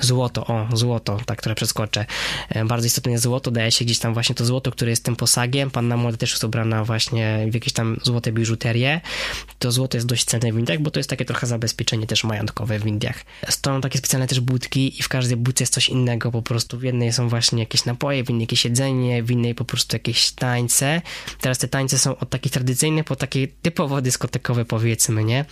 złoto, 0.00 0.46
o, 0.46 0.68
złoto, 0.72 1.18
tak, 1.26 1.38
które 1.38 1.54
przeskoczę. 1.54 2.06
Bardzo 2.64 2.86
istotne 2.86 3.12
jest 3.12 3.24
złoto, 3.24 3.50
daje 3.50 3.70
się 3.70 3.84
gdzieś 3.84 3.98
tam 3.98 4.14
właśnie 4.14 4.34
to 4.34 4.44
złoto, 4.44 4.70
które 4.70 4.90
jest 4.90 5.04
tym 5.04 5.16
posagiem. 5.16 5.70
Panna 5.70 5.96
młoda 5.96 6.16
też 6.16 6.30
jest 6.30 6.44
ubrana 6.44 6.84
właśnie 6.84 7.46
w 7.50 7.54
jakieś 7.54 7.72
tam 7.72 8.00
złote 8.02 8.32
biżuterię. 8.32 9.00
To 9.58 9.72
złoto 9.72 9.96
jest 9.96 10.06
dość 10.06 10.24
cenne 10.24 10.52
w 10.52 10.58
Indiach, 10.58 10.78
bo 10.78 10.90
to 10.90 11.00
jest 11.00 11.10
takie 11.10 11.24
trochę 11.24 11.46
zabezpieczenie 11.46 12.06
też 12.06 12.24
majątkowe 12.24 12.78
w 12.78 12.86
Indiach. 12.86 13.24
Stoją 13.48 13.80
takie 13.80 13.98
specjalne 14.02 14.26
też 14.26 14.40
budki 14.40 15.00
i 15.00 15.02
w 15.02 15.08
każdej 15.08 15.36
budce 15.36 15.62
jest 15.62 15.74
coś 15.74 15.88
innego 15.88 16.32
po 16.32 16.42
prostu. 16.42 16.78
W 16.78 16.82
jednej 16.82 17.12
są 17.12 17.28
właśnie 17.28 17.60
jakieś 17.60 17.84
napoje, 17.84 18.24
w 18.24 18.30
innej 18.30 18.42
jakieś 18.42 18.64
jedzenie, 18.64 19.22
w 19.22 19.30
innej 19.30 19.54
po 19.54 19.64
prostu 19.64 19.96
jakieś 19.96 20.32
tańce. 20.32 21.02
Teraz 21.40 21.58
te 21.58 21.68
tańce 21.68 21.98
są 21.98 22.18
od 22.18 22.30
takich 22.30 22.52
tradycyjnych 22.52 23.04
po 23.04 23.16
takie 23.16 23.48
typowo 23.48 24.02
dyskotekowe 24.02 24.64
powiedzmy, 24.64 25.24
nie? 25.24 25.44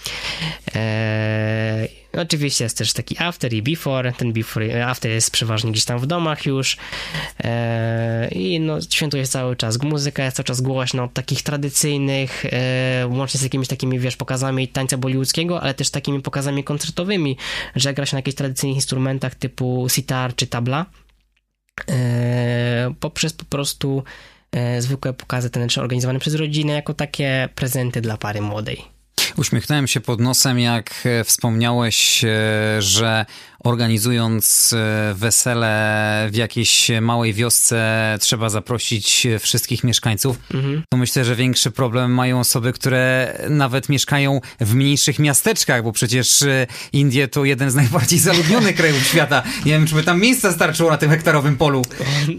Eee, 0.75 2.00
oczywiście 2.13 2.65
jest 2.65 2.79
też 2.79 2.93
taki 2.93 3.17
after 3.19 3.53
i 3.53 3.63
before. 3.63 4.13
Ten 4.13 4.33
before, 4.33 4.87
after 4.87 5.11
jest 5.11 5.31
przeważnie 5.31 5.73
gdzieś 5.73 5.85
tam 5.85 5.99
w 5.99 6.07
domach 6.07 6.47
już. 6.47 6.77
Eee, 7.39 8.55
I 8.55 8.61
no, 8.61 8.81
świętuje 8.81 9.27
cały 9.27 9.57
czas. 9.57 9.83
Muzyka 9.83 10.25
jest 10.25 10.37
cały 10.37 10.45
czas 10.45 10.61
głośna 10.61 11.05
od 11.05 11.13
takich 11.13 11.43
tradycyjnych, 11.43 12.45
e, 12.45 13.07
łącznie 13.07 13.41
z 13.41 13.43
jakimiś 13.43 13.69
takimi, 13.69 13.99
wiesz, 13.99 14.17
pokazami 14.17 14.69
tańca 14.69 14.99
bollywoodzkiego, 14.99 15.63
ale 15.63 15.75
też 15.75 15.91
takimi 15.91 16.23
pokazami 16.23 16.65
koncertowymi, 16.65 17.37
że 17.77 17.95
gra 17.95 18.07
się 18.07 18.17
na 18.17 18.19
jakichś 18.19 18.37
tradycyjnych 18.37 18.77
instrumentach 18.77 19.35
typu 19.35 19.87
sitar 19.89 20.35
czy 20.35 20.47
tabla. 20.47 20.87
E, 21.89 22.95
poprzez 23.01 23.33
po 23.33 23.45
prostu 23.45 24.03
e, 24.53 24.83
zwykłe 24.83 25.13
pokazy 25.13 25.51
taneczne 25.51 25.83
organizowane 25.83 26.19
przez 26.19 26.35
rodzinę 26.35 26.73
jako 26.73 26.95
takie 26.95 27.49
prezenty 27.55 28.01
dla 28.01 28.17
pary 28.17 28.41
młodej. 28.41 29.00
Uśmiechnąłem 29.37 29.87
się 29.87 30.01
pod 30.01 30.21
nosem, 30.21 30.59
jak 30.59 30.95
e, 31.05 31.25
wspomniałeś, 31.25 32.25
e, 32.25 32.29
że 32.79 33.27
organizując 33.65 34.73
e, 34.73 35.15
wesele 35.15 36.29
w 36.33 36.37
jakiejś 36.37 36.91
małej 37.01 37.35
wiosce 37.35 38.19
trzeba 38.21 38.49
zaprosić 38.49 39.27
wszystkich 39.39 39.85
mieszkańców. 39.85 40.37
To 40.89 40.97
myślę, 40.97 41.25
że 41.25 41.37
większy 41.37 41.71
problem 41.71 42.15
mają 42.15 42.41
osoby, 42.41 42.73
które 42.73 43.35
nawet 43.51 43.89
mieszkają 43.89 44.41
w 44.61 44.75
mniejszych 44.75 45.19
miasteczkach, 45.19 45.83
bo 45.83 45.93
przecież 45.93 46.45
Indie 46.93 47.29
to 47.29 47.45
jeden 47.45 47.71
z 47.71 47.75
najbardziej 47.75 48.19
zaludnionych 48.29 48.77
krajów 48.77 49.07
świata. 49.07 49.43
Nie 49.65 49.73
wiem, 49.73 49.87
czy 49.87 49.95
by 49.95 50.03
tam 50.03 50.21
miejsca 50.21 50.53
starczyło 50.53 50.91
na 50.91 50.97
tym 50.97 51.11
hektarowym 51.11 51.57
polu, 51.57 51.83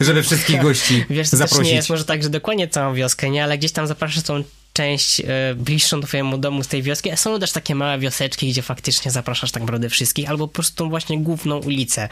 żeby 0.02 0.24
wszystkich 0.24 0.62
gości 0.62 1.06
Wiesz, 1.10 1.28
zaprosić. 1.28 1.68
nie 1.68 1.76
jest 1.76 1.90
może 1.90 2.06
tak, 2.06 2.24
że 2.24 2.30
dokładnie 2.30 2.68
całą 2.68 2.94
wioskę, 2.94 3.30
nie, 3.30 3.44
ale 3.44 3.58
gdzieś 3.58 3.72
tam 3.72 3.88
zapraszasz 3.88 4.24
tą 4.24 4.44
część 4.74 5.20
e, 5.20 5.26
bliższą 5.56 6.02
twojemu 6.02 6.38
domu 6.38 6.64
z 6.64 6.68
tej 6.68 6.84
wioski, 6.84 7.12
a 7.12 7.16
są 7.16 7.40
też 7.40 7.52
takie 7.52 7.76
małe 7.76 8.00
wioseczki, 8.00 8.50
gdzie 8.50 8.62
faktycznie 8.62 9.12
zapraszasz 9.12 9.52
tak 9.52 9.64
naprawdę 9.64 9.90
wszystkich, 9.90 10.30
albo 10.30 10.48
po 10.48 10.54
prostu 10.54 10.76
tą 10.76 10.90
właśnie 10.90 11.20
główną 11.20 11.60
ulicę, 11.60 12.10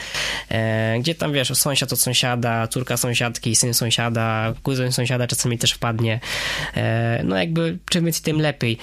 e, 0.49 0.99
gdzie 0.99 1.15
tam, 1.15 1.33
wiesz, 1.33 1.57
sąsiad 1.57 1.93
od 1.93 1.99
sąsiada, 1.99 2.67
córka 2.67 2.97
sąsiadki, 2.97 3.55
syn 3.55 3.73
sąsiada, 3.73 4.53
kuzyn 4.63 4.91
sąsiada 4.91 5.27
czasami 5.27 5.57
też 5.57 5.71
wpadnie, 5.71 6.19
e, 6.75 7.21
no 7.23 7.37
jakby 7.37 7.77
czym 7.89 8.05
więcej, 8.05 8.23
tym 8.23 8.41
lepiej. 8.41 8.77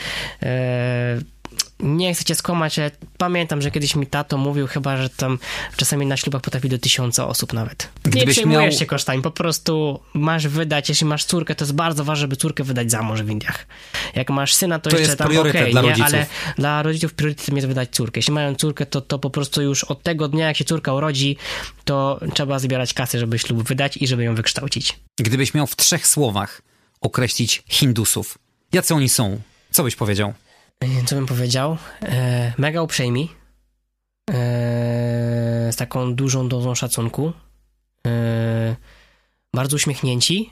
Nie 1.80 2.14
chcę 2.14 2.24
cię 2.24 2.34
skłamać, 2.34 2.78
ale 2.78 2.90
pamiętam, 3.18 3.62
że 3.62 3.70
kiedyś 3.70 3.96
mi 3.96 4.06
tato 4.06 4.38
mówił 4.38 4.66
chyba, 4.66 4.96
że 4.96 5.10
tam 5.10 5.38
czasami 5.76 6.06
na 6.06 6.16
ślubach 6.16 6.42
potrafi 6.42 6.68
do 6.68 6.78
tysiąca 6.78 7.26
osób 7.28 7.52
nawet. 7.52 7.88
Nie 8.04 8.10
Gdybyś 8.10 8.34
przejmujesz 8.34 8.60
miał- 8.72 8.78
się 8.80 8.86
kosztami, 8.86 9.22
po 9.22 9.30
prostu 9.30 10.00
masz 10.14 10.48
wydać, 10.48 10.88
jeśli 10.88 11.06
masz 11.06 11.24
córkę, 11.24 11.54
to 11.54 11.64
jest 11.64 11.74
bardzo 11.74 12.04
ważne, 12.04 12.20
żeby 12.20 12.36
córkę 12.36 12.64
wydać 12.64 12.90
za 12.90 13.02
mąż 13.02 13.22
w 13.22 13.30
Indiach. 13.30 13.66
Jak 14.14 14.30
masz 14.30 14.54
syna, 14.54 14.78
to, 14.78 14.90
To 14.90 14.96
jeszcze 14.96 15.10
jest 15.10 15.18
tam 15.18 15.38
okej, 15.38 15.72
dla 15.72 15.82
nie? 15.82 15.88
rodziców. 15.88 16.14
ale 16.14 16.26
dla 16.58 16.82
rodziców 16.82 17.14
priorytetem 17.14 17.56
jest 17.56 17.68
wydać 17.68 17.90
córkę. 17.90 18.18
Jeśli 18.18 18.32
mają 18.32 18.54
córkę, 18.54 18.86
to, 18.86 19.00
to 19.00 19.18
po 19.18 19.30
prostu 19.30 19.62
już 19.62 19.84
od 19.84 20.02
tego 20.02 20.28
dnia, 20.28 20.46
jak 20.46 20.56
się 20.56 20.64
córka 20.64 20.92
urodzi, 20.94 21.36
to 21.84 22.20
trzeba 22.34 22.58
zbierać 22.58 22.94
kasy, 22.94 23.18
żeby 23.18 23.38
ślub 23.38 23.68
wydać 23.68 23.96
i 23.96 24.06
żeby 24.06 24.24
ją 24.24 24.34
wykształcić. 24.34 24.98
Gdybyś 25.16 25.54
miał 25.54 25.66
w 25.66 25.76
trzech 25.76 26.06
słowach 26.06 26.62
określić 27.00 27.62
Hindusów, 27.68 28.38
jacy 28.72 28.94
oni 28.94 29.08
są? 29.08 29.40
Co 29.70 29.82
byś 29.82 29.96
powiedział? 29.96 30.34
E, 30.80 31.04
Co 31.06 31.16
bym 31.16 31.26
powiedział? 31.26 31.76
E, 32.02 32.52
mega 32.58 32.82
uprzejmi. 32.82 33.30
E, 34.30 34.34
z 35.72 35.76
taką 35.76 36.14
dużą 36.14 36.48
dozą 36.48 36.74
szacunku, 36.74 37.32
bardzo 39.54 39.76
uśmiechnięci 39.76 40.50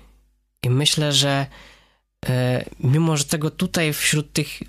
i 0.63 0.71
myślę, 0.71 1.13
że 1.13 1.47
mimo, 2.81 3.17
że 3.17 3.25
tego 3.25 3.51
tutaj 3.51 3.93
wśród 3.93 4.33
tych 4.33 4.63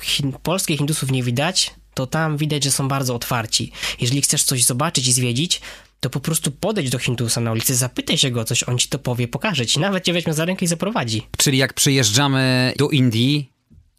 hin 0.00 0.32
polskich 0.42 0.78
Hindusów 0.78 1.10
nie 1.10 1.22
widać, 1.22 1.74
to 1.94 2.06
tam 2.06 2.36
widać, 2.36 2.64
że 2.64 2.70
są 2.70 2.88
bardzo 2.88 3.14
otwarci. 3.14 3.72
Jeżeli 4.00 4.22
chcesz 4.22 4.44
coś 4.44 4.64
zobaczyć 4.64 5.08
i 5.08 5.12
zwiedzić, 5.12 5.60
to 6.00 6.10
po 6.10 6.20
prostu 6.20 6.50
podejdź 6.50 6.90
do 6.90 6.98
Hindusa 6.98 7.40
na 7.40 7.52
ulicy, 7.52 7.74
zapytaj 7.74 8.18
się 8.18 8.30
go 8.30 8.44
coś, 8.44 8.62
on 8.62 8.78
ci 8.78 8.88
to 8.88 8.98
powie, 8.98 9.28
pokaże 9.28 9.66
ci, 9.66 9.80
nawet 9.80 10.04
cię 10.04 10.12
weźmie 10.12 10.34
za 10.34 10.44
rękę 10.44 10.64
i 10.64 10.68
zaprowadzi. 10.68 11.26
Czyli 11.36 11.58
jak 11.58 11.74
przyjeżdżamy 11.74 12.72
do 12.78 12.88
Indii, 12.90 13.51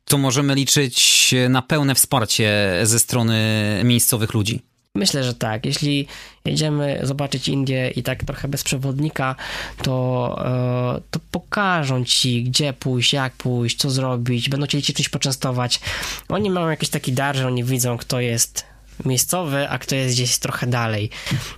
to 0.05 0.17
możemy 0.17 0.55
liczyć 0.55 1.35
na 1.49 1.61
pełne 1.61 1.95
wsparcie 1.95 2.79
ze 2.83 2.99
strony 2.99 3.41
miejscowych 3.83 4.33
ludzi. 4.33 4.61
Myślę, 4.95 5.23
że 5.23 5.33
tak. 5.33 5.65
Jeśli 5.65 6.07
jedziemy 6.45 6.99
zobaczyć 7.03 7.47
Indię 7.47 7.89
i 7.89 8.03
tak 8.03 8.23
trochę 8.23 8.47
bez 8.47 8.63
przewodnika, 8.63 9.35
to, 9.83 10.35
e, 10.97 11.01
to 11.11 11.19
pokażą 11.31 12.05
ci, 12.05 12.43
gdzie 12.43 12.73
pójść, 12.73 13.13
jak 13.13 13.33
pójść, 13.33 13.77
co 13.77 13.89
zrobić, 13.89 14.49
będą 14.49 14.67
cię 14.67 14.81
czymś 14.81 15.09
poczęstować. 15.09 15.79
Oni 16.29 16.49
mają 16.49 16.69
jakiś 16.69 16.89
taki 16.89 17.13
dar, 17.13 17.35
że 17.35 17.47
oni 17.47 17.63
widzą, 17.63 17.97
kto 17.97 18.19
jest 18.19 18.65
miejscowy, 19.05 19.69
a 19.69 19.77
kto 19.77 19.95
jest 19.95 20.15
gdzieś 20.15 20.37
trochę 20.37 20.67
dalej. 20.67 21.09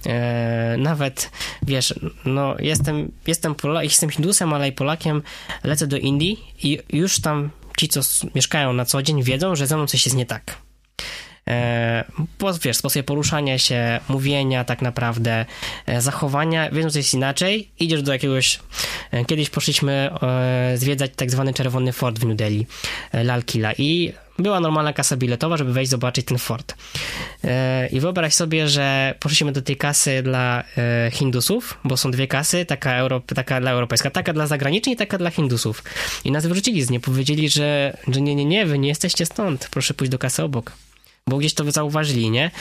E, 0.05 0.75
nawet, 0.77 1.31
wiesz, 1.61 1.93
no 2.25 2.55
jestem, 2.59 3.11
jestem, 3.27 3.55
Pola 3.55 3.83
jestem 3.83 4.09
Hindusem, 4.09 4.53
ale 4.53 4.67
i 4.67 4.71
Polakiem, 4.71 5.21
lecę 5.63 5.87
do 5.87 5.97
Indii 5.97 6.53
i 6.63 6.79
już 6.89 7.19
tam 7.19 7.49
ci, 7.77 7.87
co 7.87 8.01
mieszkają 8.35 8.73
na 8.73 8.85
co 8.85 9.01
dzień, 9.01 9.23
wiedzą, 9.23 9.55
że 9.55 9.67
ze 9.67 9.77
mną 9.77 9.87
coś 9.87 10.05
jest 10.05 10.17
nie 10.17 10.25
tak. 10.25 10.57
E, 11.49 12.03
wiesz, 12.63 12.77
sposób 12.77 13.05
poruszania 13.05 13.57
się, 13.57 13.99
mówienia 14.09 14.63
tak 14.63 14.81
naprawdę, 14.81 15.45
e, 15.85 16.01
zachowania, 16.01 16.71
wiedzą, 16.71 16.89
że 16.89 16.99
jest 16.99 17.13
inaczej, 17.13 17.69
idziesz 17.79 18.01
do 18.01 18.13
jakiegoś, 18.13 18.59
e, 19.11 19.25
kiedyś 19.25 19.49
poszliśmy 19.49 20.09
zwiedzać 20.75 21.11
tak 21.15 21.31
zwany 21.31 21.53
Czerwony 21.53 21.93
Fort 21.93 22.19
w 22.19 22.25
New 22.25 22.37
Delhi, 22.37 22.67
Lal 23.13 23.43
Killa 23.43 23.73
i 23.77 24.13
była 24.39 24.59
normalna 24.59 24.93
kasa 24.93 25.17
biletowa, 25.17 25.57
żeby 25.57 25.73
wejść 25.73 25.91
zobaczyć 25.91 26.25
ten 26.25 26.37
fort. 26.37 26.75
I 27.91 27.99
wyobraź 27.99 28.33
sobie, 28.33 28.67
że 28.67 29.15
poszliśmy 29.19 29.51
do 29.51 29.61
tej 29.61 29.77
kasy 29.77 30.23
dla 30.23 30.63
Hindusów, 31.11 31.79
bo 31.83 31.97
są 31.97 32.11
dwie 32.11 32.27
kasy, 32.27 32.65
taka, 32.65 32.95
euro, 32.95 33.21
taka 33.35 33.61
dla 33.61 33.71
europejska, 33.71 34.09
taka 34.09 34.33
dla 34.33 34.47
zagranicznej 34.47 34.95
i 34.95 34.97
taka 34.97 35.17
dla 35.17 35.29
Hindusów. 35.29 35.83
I 36.25 36.31
nas 36.31 36.45
wyrzucili 36.45 36.83
z 36.83 36.89
niej, 36.89 36.99
powiedzieli, 36.99 37.49
że, 37.49 37.97
że 38.07 38.21
nie, 38.21 38.35
nie, 38.35 38.45
nie, 38.45 38.65
wy 38.65 38.79
nie 38.79 38.89
jesteście 38.89 39.25
stąd, 39.25 39.67
proszę 39.71 39.93
pójść 39.93 40.11
do 40.11 40.19
kasy 40.19 40.43
obok 40.43 40.71
bo 41.29 41.37
gdzieś 41.37 41.53
to 41.53 41.71
zauważyli, 41.71 42.31
nie? 42.31 42.51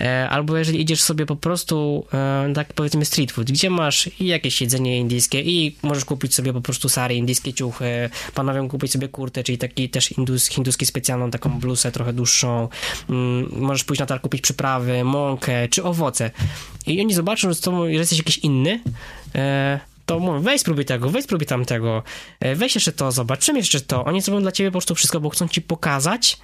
E, 0.00 0.28
albo 0.28 0.56
jeżeli 0.56 0.80
idziesz 0.80 1.02
sobie 1.02 1.26
po 1.26 1.36
prostu, 1.36 2.06
e, 2.14 2.52
tak 2.54 2.72
powiedzmy 2.72 3.04
street 3.04 3.32
food, 3.32 3.50
gdzie 3.50 3.70
masz 3.70 4.10
i 4.20 4.26
jakieś 4.26 4.60
jedzenie 4.60 4.98
indyjskie 4.98 5.40
i 5.40 5.76
możesz 5.82 6.04
kupić 6.04 6.34
sobie 6.34 6.52
po 6.52 6.60
prostu 6.60 6.88
sary, 6.88 7.14
indyjskie 7.14 7.52
ciuchy, 7.52 8.10
panowie 8.34 8.68
kupić 8.68 8.92
sobie 8.92 9.08
kurtę, 9.08 9.44
czyli 9.44 9.58
taki 9.58 9.88
też 9.88 10.12
indus, 10.12 10.46
hinduski 10.48 10.86
specjalną 10.86 11.30
taką 11.30 11.60
blusę 11.60 11.92
trochę 11.92 12.12
dłuższą, 12.12 12.68
mm, 13.10 13.48
możesz 13.52 13.84
pójść 13.84 14.00
na 14.00 14.06
targ 14.06 14.22
kupić 14.22 14.40
przyprawy, 14.40 15.04
mąkę 15.04 15.68
czy 15.68 15.84
owoce 15.84 16.30
i 16.86 17.00
oni 17.00 17.14
zobaczą, 17.14 17.52
że, 17.52 17.60
to, 17.60 17.86
że 17.86 17.92
jesteś 17.92 18.18
jakiś 18.18 18.38
inny, 18.38 18.80
e, 19.34 19.80
to 20.06 20.18
mówią, 20.18 20.40
weź 20.40 20.60
spróbuj 20.60 20.84
tego, 20.84 21.10
weź 21.10 21.24
spróbuj 21.24 21.46
tamtego, 21.46 22.02
weź 22.56 22.74
jeszcze 22.74 22.92
to, 22.92 23.12
zobacz, 23.12 23.48
jeszcze 23.48 23.80
to. 23.80 24.04
Oni 24.04 24.20
zrobią 24.20 24.40
dla 24.40 24.52
ciebie 24.52 24.70
po 24.70 24.72
prostu 24.72 24.94
wszystko, 24.94 25.20
bo 25.20 25.30
chcą 25.30 25.48
ci 25.48 25.62
pokazać, 25.62 26.38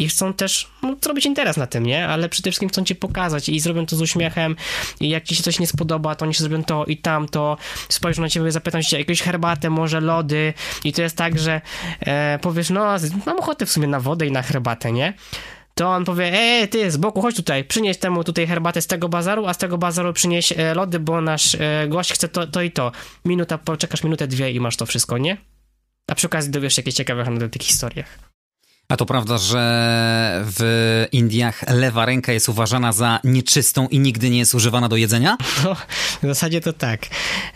i 0.00 0.08
chcą 0.08 0.32
też 0.32 0.68
no, 0.82 0.96
zrobić 1.02 1.26
interes 1.26 1.56
na 1.56 1.66
tym, 1.66 1.86
nie? 1.86 2.08
Ale 2.08 2.28
przede 2.28 2.50
wszystkim 2.50 2.68
chcą 2.68 2.84
cię 2.84 2.94
pokazać 2.94 3.48
i 3.48 3.60
zrobią 3.60 3.86
to 3.86 3.96
z 3.96 4.02
uśmiechem 4.02 4.56
i 5.00 5.08
jak 5.08 5.24
ci 5.24 5.34
się 5.34 5.42
coś 5.42 5.58
nie 5.58 5.66
spodoba, 5.66 6.14
to 6.14 6.24
oni 6.24 6.34
się 6.34 6.40
zrobią 6.40 6.64
to 6.64 6.84
i 6.84 6.96
tamto, 6.96 7.56
spojrzą 7.88 8.22
na 8.22 8.28
ciebie, 8.28 8.52
zapytają 8.52 8.82
cię 8.82 8.98
jakąś 8.98 9.22
herbatę, 9.22 9.70
może 9.70 10.00
lody 10.00 10.54
i 10.84 10.92
to 10.92 11.02
jest 11.02 11.16
tak, 11.16 11.38
że 11.38 11.60
e, 12.00 12.38
powiesz, 12.42 12.70
no 12.70 12.96
mam 13.26 13.38
ochotę 13.38 13.66
w 13.66 13.70
sumie 13.70 13.86
na 13.86 14.00
wodę 14.00 14.26
i 14.26 14.32
na 14.32 14.42
herbatę, 14.42 14.92
nie? 14.92 15.14
to 15.74 15.88
on 15.88 16.04
powie, 16.04 16.32
ej, 16.32 16.68
ty, 16.68 16.90
z 16.90 16.96
boku, 16.96 17.22
chodź 17.22 17.36
tutaj, 17.36 17.64
przynieś 17.64 17.98
temu 17.98 18.24
tutaj 18.24 18.46
herbatę 18.46 18.82
z 18.82 18.86
tego 18.86 19.08
bazaru, 19.08 19.46
a 19.46 19.54
z 19.54 19.58
tego 19.58 19.78
bazaru 19.78 20.12
przynieś 20.12 20.52
e, 20.52 20.74
lody, 20.74 20.98
bo 20.98 21.20
nasz 21.20 21.54
e, 21.54 21.88
gość 21.88 22.12
chce 22.12 22.28
to, 22.28 22.46
to 22.46 22.62
i 22.62 22.70
to. 22.70 22.92
Minuta, 23.24 23.58
poczekasz 23.58 24.04
minutę, 24.04 24.26
dwie 24.26 24.50
i 24.50 24.60
masz 24.60 24.76
to 24.76 24.86
wszystko, 24.86 25.18
nie? 25.18 25.36
A 26.06 26.14
przy 26.14 26.26
okazji 26.26 26.50
dowiesz 26.50 26.74
się 26.74 26.82
jakieś 26.82 26.94
ciekawe 26.94 27.24
o 27.46 27.48
tych 27.48 27.62
historiach. 27.62 28.29
A 28.90 28.96
to 28.96 29.06
prawda, 29.06 29.38
że 29.38 30.44
w 30.44 31.06
Indiach 31.12 31.64
lewa 31.68 32.06
ręka 32.06 32.32
jest 32.32 32.48
uważana 32.48 32.92
za 32.92 33.20
nieczystą 33.24 33.88
i 33.88 33.98
nigdy 33.98 34.30
nie 34.30 34.38
jest 34.38 34.54
używana 34.54 34.88
do 34.88 34.96
jedzenia? 34.96 35.36
No, 35.64 35.74
w 36.22 36.34
zasadzie 36.34 36.60
to 36.60 36.72
tak. 36.72 37.06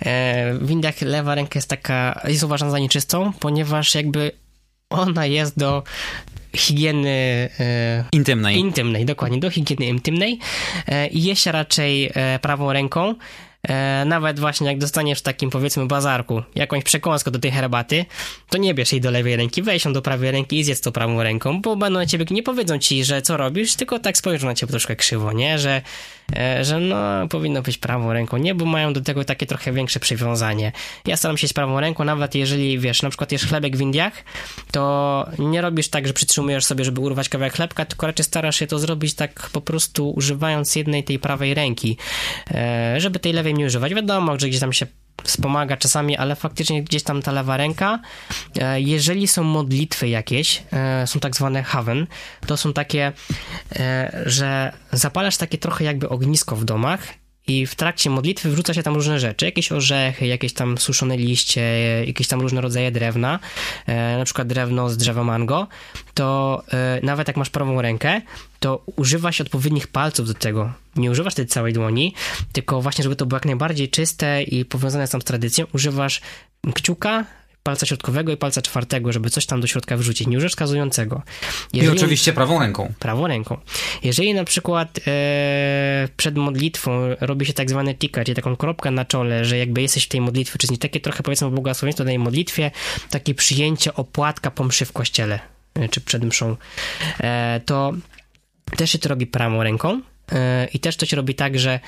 E, 0.00 0.54
w 0.54 0.70
Indiach 0.70 1.00
lewa 1.00 1.34
ręka 1.34 1.58
jest 1.58 1.68
taka, 1.68 2.20
jest 2.28 2.42
uważana 2.42 2.70
za 2.70 2.78
nieczystą, 2.78 3.32
ponieważ 3.40 3.94
jakby 3.94 4.32
ona 4.90 5.26
jest 5.26 5.58
do 5.58 5.82
higieny 6.56 7.48
e, 7.60 8.04
intymnej. 8.12 8.58
Intymnej, 8.58 9.04
dokładnie, 9.04 9.38
do 9.40 9.50
higieny 9.50 9.86
intymnej 9.86 10.38
e, 10.86 11.08
i 11.08 11.22
je 11.22 11.36
się 11.36 11.52
raczej 11.52 12.12
prawą 12.40 12.72
ręką. 12.72 13.14
E, 13.68 14.04
nawet 14.04 14.40
właśnie 14.40 14.66
jak 14.66 14.78
dostaniesz 14.78 15.18
w 15.18 15.22
takim 15.22 15.50
powiedzmy 15.50 15.86
bazarku 15.86 16.42
jakąś 16.54 16.84
przekąskę 16.84 17.30
do 17.30 17.38
tej 17.38 17.50
herbaty, 17.50 18.04
to 18.50 18.58
nie 18.58 18.74
bierz 18.74 18.92
jej 18.92 19.00
do 19.00 19.10
lewej 19.10 19.36
ręki, 19.36 19.62
weź 19.62 19.84
ją 19.84 19.92
do 19.92 20.02
prawej 20.02 20.30
ręki 20.30 20.58
i 20.58 20.64
zjedz 20.64 20.80
to 20.80 20.92
prawą 20.92 21.22
ręką, 21.22 21.60
bo 21.60 21.76
będą 21.76 22.06
ciebie, 22.06 22.26
nie 22.30 22.42
powiedzą 22.42 22.78
ci, 22.78 23.04
że 23.04 23.22
co 23.22 23.36
robisz, 23.36 23.74
tylko 23.74 23.98
tak 23.98 24.16
spojrzą 24.16 24.46
na 24.46 24.54
ciebie 24.54 24.70
troszkę 24.70 24.96
krzywo, 24.96 25.32
nie? 25.32 25.58
Że, 25.58 25.82
że 26.62 26.80
no 26.80 27.28
powinno 27.28 27.62
być 27.62 27.78
prawą 27.78 28.12
ręką, 28.12 28.36
nie? 28.36 28.54
Bo 28.54 28.64
mają 28.64 28.92
do 28.92 29.00
tego 29.00 29.24
takie 29.24 29.46
trochę 29.46 29.72
większe 29.72 30.00
przywiązanie. 30.00 30.72
Ja 31.06 31.16
staram 31.16 31.36
się 31.36 31.48
z 31.48 31.52
prawą 31.52 31.80
ręką, 31.80 32.04
nawet 32.04 32.34
jeżeli, 32.34 32.78
wiesz, 32.78 33.02
na 33.02 33.08
przykład 33.08 33.32
jesz 33.32 33.46
chlebek 33.46 33.76
w 33.76 33.80
Indiach, 33.80 34.12
to 34.72 35.26
nie 35.38 35.60
robisz 35.60 35.88
tak, 35.88 36.06
że 36.06 36.12
przytrzymujesz 36.12 36.64
sobie, 36.64 36.84
żeby 36.84 37.00
urwać 37.00 37.28
kawałek 37.28 37.54
chlebka, 37.54 37.84
tylko 37.84 38.06
raczej 38.06 38.24
starasz 38.24 38.56
się 38.56 38.66
to 38.66 38.78
zrobić 38.78 39.14
tak 39.14 39.50
po 39.52 39.60
prostu 39.60 40.10
używając 40.10 40.76
jednej 40.76 41.04
tej 41.04 41.18
prawej 41.18 41.54
ręki, 41.54 41.96
e, 42.50 42.94
żeby 43.00 43.18
tej 43.18 43.32
lewej 43.32 43.54
nie 43.54 43.66
używać. 43.66 43.94
Wiadomo, 43.94 44.38
że 44.38 44.48
gdzieś 44.48 44.60
tam 44.60 44.72
się 44.72 44.86
wspomaga 45.24 45.76
czasami, 45.76 46.16
ale 46.16 46.36
faktycznie 46.36 46.82
gdzieś 46.82 47.02
tam 47.02 47.22
ta 47.22 47.32
lewa 47.32 47.56
ręka. 47.56 48.00
E, 48.56 48.80
jeżeli 48.80 49.28
są 49.28 49.42
modlitwy 49.42 50.08
jakieś, 50.08 50.62
e, 50.72 51.06
są 51.06 51.20
tak 51.20 51.36
zwane 51.36 51.62
haven, 51.62 52.06
to 52.46 52.56
są 52.56 52.72
takie, 52.72 53.12
e, 53.76 54.22
że 54.26 54.72
zapalasz 54.92 55.36
takie 55.36 55.58
trochę 55.58 55.84
jakby 55.84 56.08
ognisko 56.08 56.56
w 56.56 56.64
domach 56.64 57.23
i 57.46 57.66
w 57.66 57.74
trakcie 57.74 58.10
modlitwy 58.10 58.50
wrzuca 58.50 58.74
się 58.74 58.82
tam 58.82 58.94
różne 58.94 59.20
rzeczy, 59.20 59.44
jakieś 59.44 59.72
orzechy, 59.72 60.26
jakieś 60.26 60.52
tam 60.52 60.78
suszone 60.78 61.16
liście, 61.16 61.60
jakieś 62.06 62.28
tam 62.28 62.40
różne 62.40 62.60
rodzaje 62.60 62.90
drewna, 62.90 63.38
e, 63.86 64.18
na 64.18 64.24
przykład 64.24 64.48
drewno 64.48 64.90
z 64.90 64.96
drzewa 64.96 65.24
mango, 65.24 65.66
to 66.14 66.62
e, 66.72 67.00
nawet 67.02 67.28
jak 67.28 67.36
masz 67.36 67.50
prawą 67.50 67.82
rękę, 67.82 68.20
to 68.60 68.82
używa 68.96 69.32
się 69.32 69.44
odpowiednich 69.44 69.86
palców 69.86 70.26
do 70.26 70.34
tego. 70.34 70.72
Nie 70.96 71.10
używasz 71.10 71.34
tej 71.34 71.46
całej 71.46 71.72
dłoni, 71.72 72.14
tylko 72.52 72.82
właśnie, 72.82 73.02
żeby 73.02 73.16
to 73.16 73.26
było 73.26 73.36
jak 73.36 73.46
najbardziej 73.46 73.88
czyste 73.88 74.42
i 74.42 74.64
powiązane 74.64 75.06
z 75.06 75.10
tą 75.10 75.18
tradycją, 75.18 75.66
używasz 75.72 76.20
kciuka, 76.74 77.24
palca 77.64 77.86
środkowego 77.86 78.32
i 78.32 78.36
palca 78.36 78.62
czwartego, 78.62 79.12
żeby 79.12 79.30
coś 79.30 79.46
tam 79.46 79.60
do 79.60 79.66
środka 79.66 79.96
wrzucić, 79.96 80.28
nie 80.28 80.36
używasz 80.36 80.52
wskazującego. 80.52 81.22
Jeżeli, 81.72 81.96
I 81.96 81.98
oczywiście 81.98 82.32
prawą 82.32 82.60
ręką. 82.60 82.92
Prawą 82.98 83.26
ręką. 83.26 83.58
Jeżeli 84.02 84.34
na 84.34 84.44
przykład 84.44 85.00
e, 85.06 86.08
przed 86.16 86.36
modlitwą 86.36 86.90
robi 87.20 87.46
się 87.46 87.52
tak 87.52 87.70
zwany 87.70 87.94
czyli 88.24 88.34
taką 88.34 88.56
kropkę 88.56 88.90
na 88.90 89.04
czole, 89.04 89.44
że 89.44 89.58
jakby 89.58 89.82
jesteś 89.82 90.04
w 90.04 90.08
tej 90.08 90.20
modlitwie, 90.20 90.58
czyli 90.58 90.78
takie 90.78 91.00
trochę 91.00 91.22
powiedzmy 91.22 91.50
błogosławieństwo 91.50 92.04
tej 92.04 92.18
modlitwie, 92.18 92.70
takie 93.10 93.34
przyjęcie 93.34 93.94
opłatka 93.94 94.50
po 94.50 94.64
mszy 94.64 94.84
w 94.84 94.92
kościele, 94.92 95.40
e, 95.74 95.88
czy 95.88 96.00
przed 96.00 96.24
mszą, 96.24 96.56
e, 97.20 97.60
to 97.66 97.92
też 98.76 98.90
się 98.90 98.98
to 98.98 99.08
robi 99.08 99.26
prawą 99.26 99.62
ręką, 99.62 100.00
e, 100.32 100.68
i 100.74 100.78
też 100.80 100.96
to 100.96 101.06
się 101.06 101.16
robi 101.16 101.34
tak, 101.34 101.58
że 101.58 101.80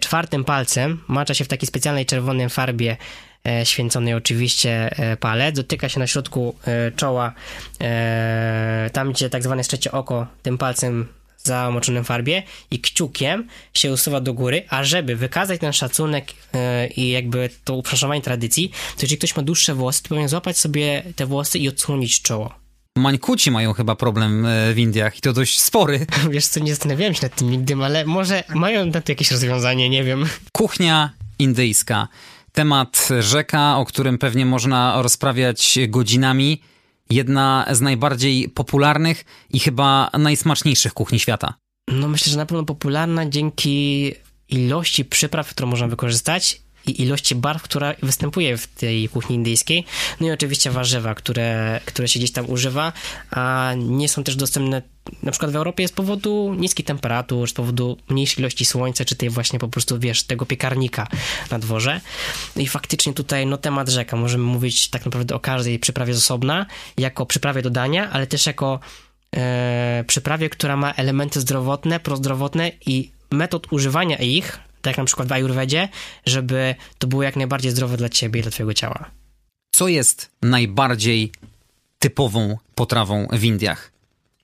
czwartym 0.00 0.44
palcem 0.44 1.00
macza 1.08 1.34
się 1.34 1.44
w 1.44 1.48
takiej 1.48 1.66
specjalnej 1.66 2.06
czerwonej 2.06 2.48
farbie 2.48 2.96
E, 2.96 3.27
święconej 3.64 4.14
oczywiście 4.14 4.90
e, 4.98 5.16
palec, 5.16 5.56
dotyka 5.56 5.88
się 5.88 6.00
na 6.00 6.06
środku 6.06 6.54
e, 6.66 6.92
czoła, 6.92 7.32
tam 8.92 9.12
gdzie 9.12 9.30
tak 9.30 9.42
zwane 9.42 9.62
trzecie 9.62 9.92
oko, 9.92 10.26
tym 10.42 10.58
palcem 10.58 11.06
zamoczonym 11.36 12.04
w 12.04 12.06
farbie 12.06 12.42
i 12.70 12.80
kciukiem 12.80 13.48
się 13.74 13.92
usuwa 13.92 14.20
do 14.20 14.34
góry, 14.34 14.62
a 14.68 14.84
żeby 14.84 15.16
wykazać 15.16 15.60
ten 15.60 15.72
szacunek 15.72 16.32
i 16.96 17.10
jakby 17.10 17.50
to 17.64 17.74
upraszczanie 17.74 18.22
tradycji, 18.22 18.68
to 18.68 19.02
jeżeli 19.02 19.18
ktoś 19.18 19.36
ma 19.36 19.42
dłuższe 19.42 19.74
włosy, 19.74 20.02
to 20.02 20.08
powinien 20.08 20.28
złapać 20.28 20.58
sobie 20.58 21.02
te 21.16 21.26
włosy 21.26 21.58
i 21.58 21.68
odsłonić 21.68 22.22
czoło. 22.22 22.54
Mańkuci 22.96 23.50
mają 23.50 23.72
chyba 23.72 23.94
problem 23.94 24.46
w 24.74 24.78
Indiach 24.78 25.18
i 25.18 25.20
to 25.20 25.32
dość 25.32 25.60
spory. 25.60 26.06
Wiesz 26.30 26.46
co, 26.46 26.60
nie 26.60 26.74
zastanawiałem 26.74 27.14
się 27.14 27.20
nad 27.22 27.34
tym 27.34 27.50
nigdy, 27.50 27.74
ale 27.84 28.04
może 28.04 28.44
mają 28.54 28.86
na 28.86 29.00
to 29.00 29.12
jakieś 29.12 29.30
rozwiązanie, 29.30 29.90
nie 29.90 30.04
wiem. 30.04 30.26
Kuchnia 30.52 31.10
indyjska 31.38 32.08
temat 32.52 33.08
rzeka, 33.20 33.76
o 33.76 33.84
którym 33.84 34.18
pewnie 34.18 34.46
można 34.46 35.02
rozprawiać 35.02 35.78
godzinami. 35.88 36.62
Jedna 37.10 37.66
z 37.70 37.80
najbardziej 37.80 38.48
popularnych 38.48 39.24
i 39.50 39.60
chyba 39.60 40.10
najsmaczniejszych 40.18 40.94
kuchni 40.94 41.18
świata. 41.18 41.54
No 41.88 42.08
myślę, 42.08 42.30
że 42.30 42.38
na 42.38 42.46
pewno 42.46 42.64
popularna 42.64 43.28
dzięki 43.28 44.12
ilości 44.48 45.04
przypraw, 45.04 45.50
które 45.50 45.66
można 45.66 45.88
wykorzystać 45.88 46.62
i 46.86 47.02
ilości 47.02 47.34
barw, 47.34 47.62
która 47.62 47.94
występuje 48.02 48.56
w 48.56 48.66
tej 48.66 49.08
kuchni 49.08 49.36
indyjskiej. 49.36 49.84
No 50.20 50.26
i 50.26 50.30
oczywiście 50.30 50.70
warzywa, 50.70 51.14
które, 51.14 51.80
które 51.84 52.08
się 52.08 52.18
gdzieś 52.18 52.32
tam 52.32 52.50
używa, 52.50 52.92
a 53.30 53.72
nie 53.76 54.08
są 54.08 54.24
też 54.24 54.36
dostępne 54.36 54.82
na 55.22 55.30
przykład 55.30 55.52
w 55.52 55.56
Europie 55.56 55.88
z 55.88 55.92
powodu 55.92 56.54
niskich 56.58 56.86
temperatur, 56.86 57.50
z 57.50 57.52
powodu 57.52 57.96
mniejszej 58.08 58.40
ilości 58.40 58.64
słońca, 58.64 59.04
czy 59.04 59.16
tej 59.16 59.30
właśnie 59.30 59.58
po 59.58 59.68
prostu, 59.68 59.98
wiesz, 59.98 60.22
tego 60.22 60.46
piekarnika 60.46 61.06
na 61.50 61.58
dworze. 61.58 62.00
I 62.56 62.66
faktycznie 62.66 63.14
tutaj, 63.14 63.46
no 63.46 63.56
temat 63.56 63.88
rzeka, 63.88 64.16
możemy 64.16 64.44
mówić 64.44 64.88
tak 64.88 65.04
naprawdę 65.04 65.34
o 65.34 65.40
każdej 65.40 65.78
przyprawie 65.78 66.14
z 66.14 66.18
osobna, 66.18 66.66
jako 66.98 67.26
przyprawie 67.26 67.62
do 67.62 67.70
dania, 67.70 68.10
ale 68.10 68.26
też 68.26 68.46
jako 68.46 68.80
e, 69.36 70.04
przyprawie, 70.06 70.50
która 70.50 70.76
ma 70.76 70.92
elementy 70.92 71.40
zdrowotne, 71.40 72.00
prozdrowotne 72.00 72.72
i 72.86 73.10
metod 73.30 73.72
używania 73.72 74.16
ich, 74.16 74.60
tak 74.82 74.90
jak 74.90 74.98
na 74.98 75.04
przykład 75.04 75.28
w 75.28 75.32
Ayurvedzie, 75.32 75.88
żeby 76.26 76.74
to 76.98 77.06
było 77.06 77.22
jak 77.22 77.36
najbardziej 77.36 77.70
zdrowe 77.70 77.96
dla 77.96 78.08
ciebie 78.08 78.40
i 78.40 78.42
dla 78.42 78.52
twojego 78.52 78.74
ciała. 78.74 79.10
Co 79.72 79.88
jest 79.88 80.30
najbardziej 80.42 81.32
typową 81.98 82.56
potrawą 82.74 83.28
w 83.32 83.44
Indiach? 83.44 83.92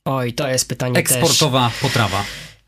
Oj, 0.05 0.33
to 0.33 0.49
jest 0.49 0.69
pytanie 0.69 0.99
Eksportowa 0.99 1.71
też. 1.71 1.81
potrawa. 1.81 2.25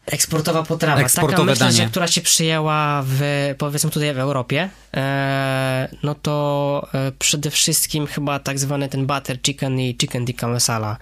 Eksportowa 0.06 0.62
potrawa. 0.62 1.00
Eksportowe 1.00 1.36
Taka 1.36 1.44
myślę, 1.50 1.66
danie. 1.66 1.76
że 1.76 1.86
która 1.86 2.06
się 2.06 2.20
przyjęła 2.20 3.02
w, 3.06 3.20
powiedzmy 3.58 3.90
tutaj 3.90 4.14
w 4.14 4.18
Europie, 4.18 4.70
e, 4.96 5.88
no 6.02 6.14
to 6.14 6.88
e, 6.94 7.12
przede 7.18 7.50
wszystkim 7.50 8.06
chyba 8.06 8.38
tak 8.38 8.58
zwany 8.58 8.88
ten 8.88 9.06
butter 9.06 9.38
chicken 9.42 9.80
i 9.80 9.96
chicken 10.00 10.26
tikka 10.26 10.48
masala. 10.48 10.96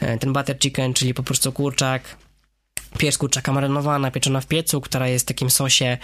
E, 0.00 0.18
ten 0.18 0.32
butter 0.32 0.58
chicken, 0.58 0.94
czyli 0.94 1.14
po 1.14 1.22
prostu 1.22 1.52
kurczak, 1.52 2.02
pierś 2.98 3.16
kurczaka 3.16 3.52
marynowana, 3.52 4.10
pieczona 4.10 4.40
w 4.40 4.46
piecu, 4.46 4.80
która 4.80 5.08
jest 5.08 5.24
w 5.24 5.28
takim 5.28 5.50
sosie 5.50 5.98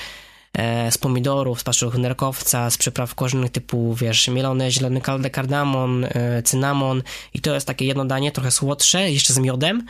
e, 0.52 0.92
z 0.92 0.98
pomidorów, 0.98 1.60
z 1.60 1.64
paszczu 1.64 1.98
nerkowca, 1.98 2.70
z 2.70 2.78
przypraw 2.78 3.14
korzennych 3.14 3.50
typu, 3.50 3.94
wiesz, 3.94 4.28
mielony 4.28 4.70
zielony 4.70 5.00
kardamon, 5.30 6.04
e, 6.04 6.42
cynamon. 6.42 7.02
I 7.34 7.40
to 7.40 7.54
jest 7.54 7.66
takie 7.66 7.84
jedno 7.84 8.04
danie, 8.04 8.32
trochę 8.32 8.50
słodsze, 8.50 9.10
jeszcze 9.10 9.32
z 9.32 9.38
miodem 9.38 9.86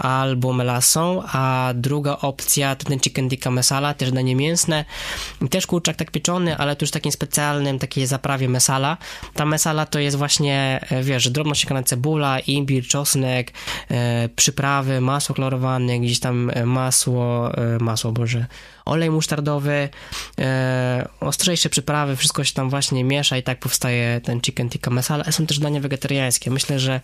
albo 0.00 0.52
melasą, 0.52 1.22
a 1.32 1.72
druga 1.74 2.18
opcja 2.18 2.76
to 2.76 2.84
ten 2.88 3.00
chicken 3.00 3.28
tikka 3.28 3.50
masala, 3.50 3.94
też 3.94 4.12
danie 4.12 4.36
mięsne 4.36 4.84
też 5.50 5.66
kurczak 5.66 5.96
tak 5.96 6.10
pieczony, 6.10 6.56
ale 6.56 6.76
tu 6.76 6.84
już 6.84 6.90
takim 6.90 7.12
specjalnym, 7.12 7.78
takiej 7.78 8.06
zaprawie 8.06 8.48
masala. 8.48 8.96
Ta 9.34 9.44
masala 9.44 9.86
to 9.86 9.98
jest 9.98 10.16
właśnie, 10.16 10.80
e, 10.90 11.02
wiesz, 11.02 11.30
drobno 11.30 11.54
siekana 11.54 11.82
cebula, 11.82 12.40
imbir, 12.40 12.86
czosnek, 12.86 13.52
e, 13.90 14.28
przyprawy, 14.28 15.00
masło 15.00 15.34
klarowane, 15.34 16.00
gdzieś 16.00 16.20
tam 16.20 16.50
e, 16.54 16.66
masło, 16.66 17.54
e, 17.54 17.78
masło, 17.78 18.12
boże, 18.12 18.46
olej 18.84 19.10
musztardowy, 19.10 19.88
e, 20.38 21.08
ostrzejsze 21.20 21.68
przyprawy, 21.68 22.16
wszystko 22.16 22.44
się 22.44 22.54
tam 22.54 22.70
właśnie 22.70 23.04
miesza 23.04 23.36
i 23.36 23.42
tak 23.42 23.58
powstaje 23.58 24.20
ten 24.20 24.40
chicken 24.40 24.70
tikka 24.70 24.90
masala. 24.90 25.24
Są 25.32 25.46
też 25.46 25.58
dania 25.58 25.80
wegetariańskie. 25.80 26.50
Myślę, 26.50 26.78
że 26.78 27.00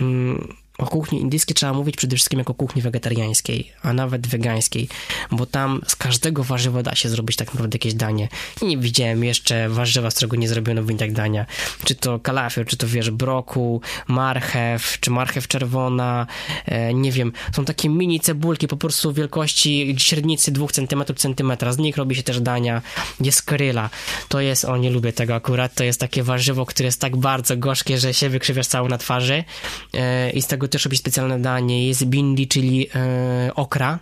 mm, 0.00 0.63
o 0.78 0.86
kuchni 0.86 1.20
indyjskiej 1.20 1.54
trzeba 1.54 1.72
mówić 1.72 1.96
przede 1.96 2.16
wszystkim 2.16 2.38
jako 2.38 2.54
kuchni 2.54 2.82
wegetariańskiej, 2.82 3.72
a 3.82 3.92
nawet 3.92 4.26
wegańskiej, 4.26 4.88
bo 5.30 5.46
tam 5.46 5.80
z 5.86 5.96
każdego 5.96 6.44
warzywa 6.44 6.82
da 6.82 6.94
się 6.94 7.08
zrobić 7.08 7.36
tak 7.36 7.54
naprawdę 7.54 7.74
jakieś 7.74 7.94
danie. 7.94 8.28
I 8.62 8.66
nie 8.66 8.78
widziałem 8.78 9.24
jeszcze 9.24 9.68
warzywa, 9.68 10.10
z 10.10 10.14
którego 10.14 10.36
nie 10.36 10.48
zrobiono 10.48 10.82
w 10.82 11.12
dania. 11.12 11.46
Czy 11.84 11.94
to 11.94 12.18
kalafior, 12.18 12.66
czy 12.66 12.76
to 12.76 12.86
wiesz, 12.88 13.10
broku, 13.10 13.80
marchew, 14.08 15.00
czy 15.00 15.10
marchew 15.10 15.48
czerwona, 15.48 16.26
e, 16.66 16.94
nie 16.94 17.12
wiem, 17.12 17.32
są 17.52 17.64
takie 17.64 17.88
mini 17.88 18.20
cebulki 18.20 18.68
po 18.68 18.76
prostu 18.76 19.12
wielkości 19.12 19.94
średnicy 19.98 20.52
2 20.52 20.66
cm, 20.66 21.04
centymetra. 21.16 21.72
Z 21.72 21.78
nich 21.78 21.96
robi 21.96 22.16
się 22.16 22.22
też 22.22 22.40
dania. 22.40 22.82
Jest 23.20 23.42
kryla. 23.42 23.90
To 24.28 24.40
jest, 24.40 24.64
o 24.64 24.76
nie 24.76 24.90
lubię 24.90 25.12
tego 25.12 25.34
akurat, 25.34 25.74
to 25.74 25.84
jest 25.84 26.00
takie 26.00 26.22
warzywo, 26.22 26.66
które 26.66 26.86
jest 26.86 27.00
tak 27.00 27.16
bardzo 27.16 27.56
gorzkie, 27.56 27.98
że 27.98 28.14
się 28.14 28.28
wykrzywiasz 28.28 28.66
całą 28.66 28.88
na 28.88 28.98
twarzy 28.98 29.44
e, 29.94 30.30
i 30.30 30.42
z 30.42 30.46
tego 30.46 30.63
też 30.68 30.84
robi 30.84 30.96
specjalne 30.96 31.38
danie. 31.42 31.88
Jest 31.88 32.04
bindi, 32.04 32.48
czyli 32.48 32.88
e, 32.94 33.50
okra. 33.54 33.98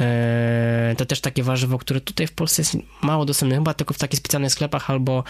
E, 0.00 0.94
to 0.98 1.06
też 1.06 1.20
takie 1.20 1.42
warzywo, 1.42 1.78
które 1.78 2.00
tutaj 2.00 2.26
w 2.26 2.32
Polsce 2.32 2.62
jest 2.62 2.76
mało 3.02 3.24
dostępne, 3.24 3.56
chyba 3.56 3.74
tylko 3.74 3.94
w 3.94 3.98
takich 3.98 4.18
specjalnych 4.18 4.52
sklepach 4.52 4.90
albo 4.90 5.24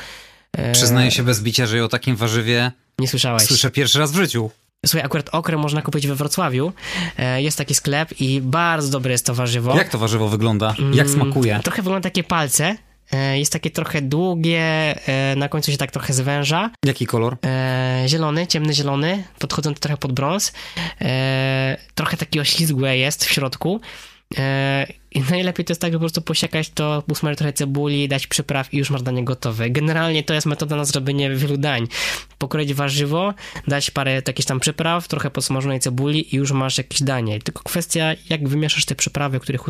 e, 0.53 0.73
Przyznaję 0.73 1.11
się 1.11 1.23
bez 1.23 1.43
bicia, 1.43 1.67
że 1.67 1.85
o 1.85 1.89
takim 1.89 2.17
warzywie 2.17 2.73
nie 2.99 3.09
słyszałeś. 3.09 3.43
słyszę 3.43 3.71
pierwszy 3.71 3.99
raz 3.99 4.13
w 4.13 4.17
życiu. 4.17 4.51
Słuchaj, 4.87 5.07
akurat 5.07 5.29
okrę 5.33 5.57
można 5.57 5.83
kupić 5.83 6.07
we 6.07 6.15
Wrocławiu. 6.15 6.73
E, 7.19 7.43
Jest 7.43 7.59
taki 7.59 7.75
sklep 7.75 8.21
i 8.21 8.41
bardzo 8.41 8.91
dobre 8.91 9.13
jest 9.13 9.27
to 9.27 9.35
warzywo. 9.35 9.77
Jak 9.77 9.89
to 9.89 9.99
warzywo 9.99 10.29
wygląda? 10.29 10.75
Jak 10.79 11.07
Mm, 11.07 11.09
smakuje? 11.09 11.61
Trochę 11.65 11.83
wygląda 11.83 12.11
takie 12.11 12.25
palce. 12.25 12.77
E, 13.13 13.39
Jest 13.39 13.53
takie 13.53 13.71
trochę 13.71 14.03
długie, 14.03 14.61
e, 15.09 15.37
na 15.37 15.49
końcu 15.49 15.73
się 15.73 15.77
tak 15.79 15.91
trochę 15.91 16.13
zwęża. 16.13 16.71
Jaki 16.85 17.07
kolor? 17.07 17.37
E, 17.47 18.03
zielony, 18.07 18.47
ciemny 18.47 18.75
zielony, 18.75 19.25
podchodzący 19.39 19.81
trochę 19.81 19.97
pod 19.97 20.13
brąz. 20.13 20.53
Trochę 21.95 22.17
takie 22.17 22.41
oślizgłe 22.41 22.97
jest 22.99 23.25
w 23.25 23.31
środku. 23.33 23.81
E, 24.37 24.87
I 25.11 25.21
najlepiej 25.21 25.65
to 25.65 25.71
jest 25.71 25.81
tak, 25.81 25.93
że 25.93 25.99
po 25.99 26.01
prostu 26.01 26.23
posiekać 26.23 26.71
to, 26.71 27.03
usmażyć 27.11 27.39
trochę 27.39 27.53
cebuli, 27.53 28.09
dać 28.09 28.27
przypraw 28.27 28.75
i 28.75 28.79
już 28.79 28.91
masz 28.91 29.03
danie 29.03 29.25
gotowe. 29.25 29.71
Generalnie 29.71 30.23
to 30.23 30.35
jest 30.35 30.47
metoda 30.47 30.77
na 30.77 30.85
zrobienie 30.85 31.31
wielu 31.31 31.57
dań. 31.57 31.89
Pokroić 32.39 32.75
warzywo, 32.75 33.35
dać 33.67 33.91
parę 33.91 34.23
jakichś 34.27 34.47
tam 34.47 34.61
przypraw, 34.61 35.09
trochę 35.09 35.31
podsmażonej 35.31 35.81
cebuli 35.81 36.35
i 36.35 36.39
już 36.39 36.53
masz 36.53 36.79
jakieś 36.79 37.03
danie. 37.03 37.41
Tylko 37.41 37.63
kwestia, 37.63 38.15
jak 38.31 38.49
wymieszasz 38.49 38.85
te 38.85 38.95
przyprawy, 38.95 39.41
których 39.41 39.63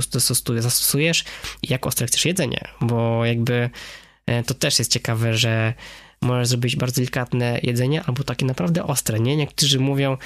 zastosujesz 0.58 1.24
i 1.62 1.72
jak 1.72 1.86
ostre 1.86 2.06
chcesz 2.06 2.24
jedzenie, 2.24 2.68
bo 2.80 3.24
jakby 3.24 3.70
e, 4.26 4.42
to 4.42 4.54
też 4.54 4.78
jest 4.78 4.92
ciekawe, 4.92 5.34
że 5.34 5.74
możesz 6.22 6.48
zrobić 6.48 6.76
bardzo 6.76 6.94
delikatne 6.94 7.60
jedzenie, 7.62 8.02
albo 8.06 8.24
takie 8.24 8.46
naprawdę 8.46 8.84
ostre, 8.84 9.20
nie? 9.20 9.36
Niektórzy 9.36 9.80
mówią, 9.80 10.16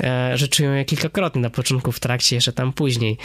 e, 0.00 0.38
że 0.38 0.48
czują 0.48 0.74
je 0.74 0.84
kilkakrotnie 0.84 1.40
na 1.40 1.50
początku, 1.50 1.92
w 1.92 2.00
trakcie, 2.00 2.36
jeszcze 2.36 2.52
tam 2.52 2.72
później, 2.72 3.18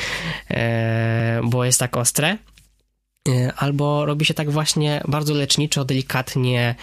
e, 0.51 1.41
bo 1.43 1.65
jest 1.65 1.79
tak 1.79 1.97
ostre. 1.97 2.37
E, 3.29 3.53
Albo 3.57 4.05
robi 4.05 4.25
się 4.25 4.33
tak 4.33 4.51
właśnie 4.51 5.01
bardzo 5.07 5.33
leczniczo, 5.33 5.85
delikatnie, 5.85 6.75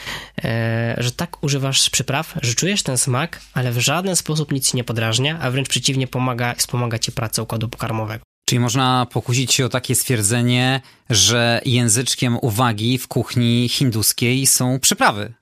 że 0.99 1.13
tak 1.17 1.45
używasz 1.45 1.91
przypraw, 1.91 2.35
że 2.43 2.55
czujesz 2.55 2.83
ten 2.83 2.99
smak, 2.99 3.41
ale 3.55 3.73
w 3.73 3.79
żaden 3.79 4.17
sposób 4.17 4.53
nic 4.53 4.71
ci 4.71 4.77
nie 4.77 4.85
podrażnia, 4.85 5.39
a 5.41 5.51
wręcz 5.51 5.69
przeciwnie 5.69 6.07
pomaga, 6.07 6.55
wspomaga 6.55 6.99
ci 6.99 7.13
pracę 7.13 7.43
układu 7.43 7.69
pokarmowego. 7.69 8.36
Czyli 8.49 8.61
można 8.61 9.07
pokusić 9.13 9.55
się 9.55 9.67
o 9.67 9.69
takie 9.69 9.95
stwierdzenie, 9.95 10.81
że 11.11 11.61
języczkiem 11.65 12.39
uwagi 12.43 12.99
w 12.99 13.09
kuchni 13.09 13.69
hinduskiej 13.69 14.47
są 14.47 14.81
przyprawy. 14.81 15.33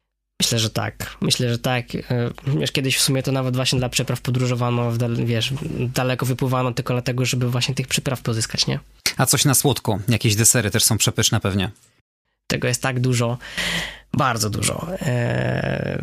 Myślę, 0.41 0.59
że 0.59 0.71
tak. 0.71 1.17
Myślę, 1.21 1.51
że 1.51 1.59
tak. 1.59 1.95
E, 1.95 2.01
Wiesz, 2.47 2.73
kiedyś 2.73 2.97
w 2.97 3.01
sumie 3.01 3.23
to 3.23 3.33
nawet 3.33 3.57
właśnie 3.57 3.79
dla 3.79 3.89
przypraw 3.89 4.21
podróżowano, 4.21 4.93
wiesz, 5.25 5.53
daleko 5.95 6.27
wypływano 6.27 6.73
tylko 6.73 6.95
dlatego, 6.95 7.25
żeby 7.25 7.51
właśnie 7.51 7.75
tych 7.75 7.89
przypraw 7.89 8.23
pozyskać, 8.23 8.67
nie? 8.67 8.81
A 9.17 9.27
coś 9.27 9.45
na 9.45 9.55
słodko. 9.55 9.99
Jakieś 10.09 10.37
desery 10.37 10.71
też 10.71 10.85
są 10.85 10.99
przepyszne 10.99 11.41
pewnie. 11.41 11.71
Tego 12.47 12.69
jest 12.69 12.83
tak 12.83 13.01
dużo, 13.01 13.39
bardzo 14.13 14.51
dużo. 14.51 14.87
Eee, 15.01 15.99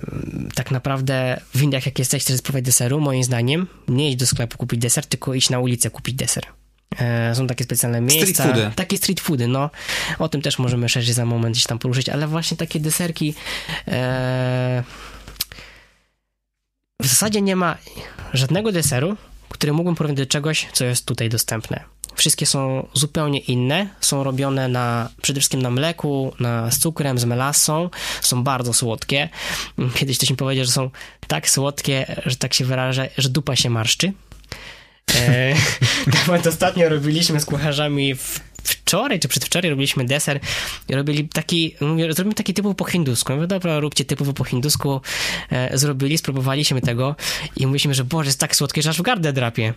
tak 0.55 0.71
naprawdę 0.71 1.41
w 1.55 1.61
Indiach, 1.61 1.85
jak 1.85 1.99
jesteś, 1.99 2.23
chcesz 2.23 2.37
spróbować 2.37 2.65
deseru, 2.65 2.99
moim 2.99 3.23
zdaniem, 3.23 3.67
nie 3.87 4.09
iść 4.09 4.17
do 4.17 4.27
sklepu 4.27 4.57
kupić 4.57 4.79
deser, 4.79 5.05
tylko 5.05 5.33
iść 5.33 5.49
na 5.49 5.59
ulicę 5.59 5.89
kupić 5.89 6.15
deser. 6.15 6.43
Eee, 6.99 7.35
są 7.35 7.47
takie 7.47 7.63
specjalne 7.63 8.01
miejsca. 8.01 8.43
foody. 8.43 8.71
Takie 8.75 8.97
street 8.97 9.19
foody, 9.19 9.47
no. 9.47 9.69
O 10.19 10.29
tym 10.29 10.41
też 10.41 10.59
możemy 10.59 10.89
szerzej 10.89 11.13
za 11.13 11.25
moment 11.25 11.55
gdzieś 11.55 11.65
tam 11.65 11.79
poruszyć, 11.79 12.09
ale 12.09 12.27
właśnie 12.27 12.57
takie 12.57 12.79
deserki. 12.79 13.33
Eee, 13.87 14.83
w 17.01 17.07
zasadzie 17.07 17.41
nie 17.41 17.55
ma 17.55 17.77
żadnego 18.33 18.71
deseru, 18.71 19.17
który 19.49 19.73
mógłbym 19.73 19.95
porównać 19.95 20.17
do 20.17 20.25
czegoś, 20.25 20.67
co 20.73 20.85
jest 20.85 21.05
tutaj 21.05 21.29
dostępne. 21.29 21.83
Wszystkie 22.15 22.45
są 22.45 22.87
zupełnie 22.93 23.39
inne, 23.39 23.87
są 24.01 24.23
robione 24.23 24.67
na, 24.67 25.09
przede 25.21 25.39
wszystkim 25.39 25.61
na 25.61 25.71
mleku, 25.71 26.33
na, 26.39 26.71
z 26.71 26.79
cukrem, 26.79 27.19
z 27.19 27.25
melasą, 27.25 27.89
są 28.21 28.43
bardzo 28.43 28.73
słodkie. 28.73 29.29
Kiedyś 29.95 30.17
ktoś 30.17 30.29
mi 30.29 30.35
powiedział, 30.35 30.65
że 30.65 30.71
są 30.71 30.89
tak 31.27 31.49
słodkie, 31.49 32.21
że 32.25 32.35
tak 32.35 32.53
się 32.53 32.65
wyrażę, 32.65 33.09
że 33.17 33.29
dupa 33.29 33.55
się 33.55 33.69
marszczy. 33.69 34.13
E, 35.15 35.55
nawet 36.27 36.47
ostatnio 36.47 36.89
robiliśmy 36.89 37.39
z 37.39 37.45
kucharzami 37.45 38.15
w, 38.15 38.39
wczoraj 38.91 39.19
czy 39.19 39.27
przedwczoraj 39.27 39.69
robiliśmy 39.69 40.05
deser 40.05 40.39
i 40.89 40.95
robili 40.95 41.29
taki, 41.29 41.75
mówię, 41.81 42.13
zrobimy 42.13 42.33
taki 42.33 42.53
typowo 42.53 42.75
po 42.75 42.85
hindusku. 42.85 43.33
Mówię, 43.33 43.47
dobra, 43.47 43.79
róbcie 43.79 44.05
typowo 44.05 44.33
po 44.33 44.43
hindusku. 44.43 45.01
E, 45.49 45.77
zrobili, 45.77 46.17
spróbowaliśmy 46.17 46.81
tego 46.81 47.15
i 47.57 47.65
mówiliśmy, 47.65 47.93
że 47.93 48.03
Boże, 48.03 48.27
jest 48.27 48.39
tak 48.39 48.55
słodkie, 48.55 48.81
że 48.81 48.89
aż 48.89 48.99
w 48.99 49.01
gardę 49.01 49.33
drapie. 49.33 49.73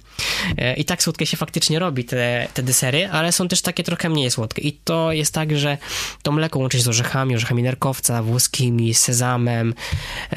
E, 0.58 0.74
I 0.74 0.84
tak 0.84 1.02
słodkie 1.02 1.26
się 1.26 1.36
faktycznie 1.36 1.78
robi 1.78 2.04
te, 2.04 2.48
te 2.54 2.62
desery, 2.62 3.08
ale 3.08 3.32
są 3.32 3.48
też 3.48 3.62
takie 3.62 3.82
trochę 3.84 4.08
mniej 4.08 4.30
słodkie. 4.30 4.62
I 4.62 4.72
to 4.84 5.12
jest 5.12 5.34
tak, 5.34 5.56
że 5.56 5.78
to 6.22 6.32
mleko 6.32 6.58
łączy 6.58 6.76
się 6.76 6.82
z 6.82 6.88
orzechami, 6.88 7.34
orzechami 7.34 7.62
nerkowca, 7.62 8.22
włoskimi, 8.22 8.94
sezamem, 8.94 9.74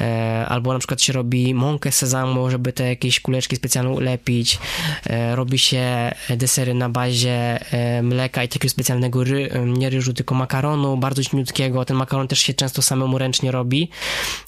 e, 0.00 0.46
albo 0.48 0.72
na 0.72 0.78
przykład 0.78 1.02
się 1.02 1.12
robi 1.12 1.54
mąkę 1.54 1.92
sezamu, 1.92 2.50
żeby 2.50 2.72
te 2.72 2.88
jakieś 2.88 3.20
kuleczki 3.20 3.56
specjalne 3.56 3.90
ulepić. 3.90 4.58
E, 5.06 5.36
robi 5.36 5.58
się 5.58 6.12
desery 6.30 6.74
na 6.74 6.88
bazie 6.88 7.58
e, 7.72 8.02
mleka 8.02 8.44
i 8.44 8.48
takiego 8.48 8.67
specjalnego 8.68 9.24
ry, 9.24 9.50
nie 9.66 9.90
ryżu, 9.90 10.12
tylko 10.12 10.34
makaronu, 10.34 10.96
bardzo 10.96 11.24
cieniutkiego. 11.24 11.84
Ten 11.84 11.96
makaron 11.96 12.28
też 12.28 12.38
się 12.38 12.54
często 12.54 12.82
samemu 12.82 13.18
ręcznie 13.18 13.50
robi, 13.50 13.90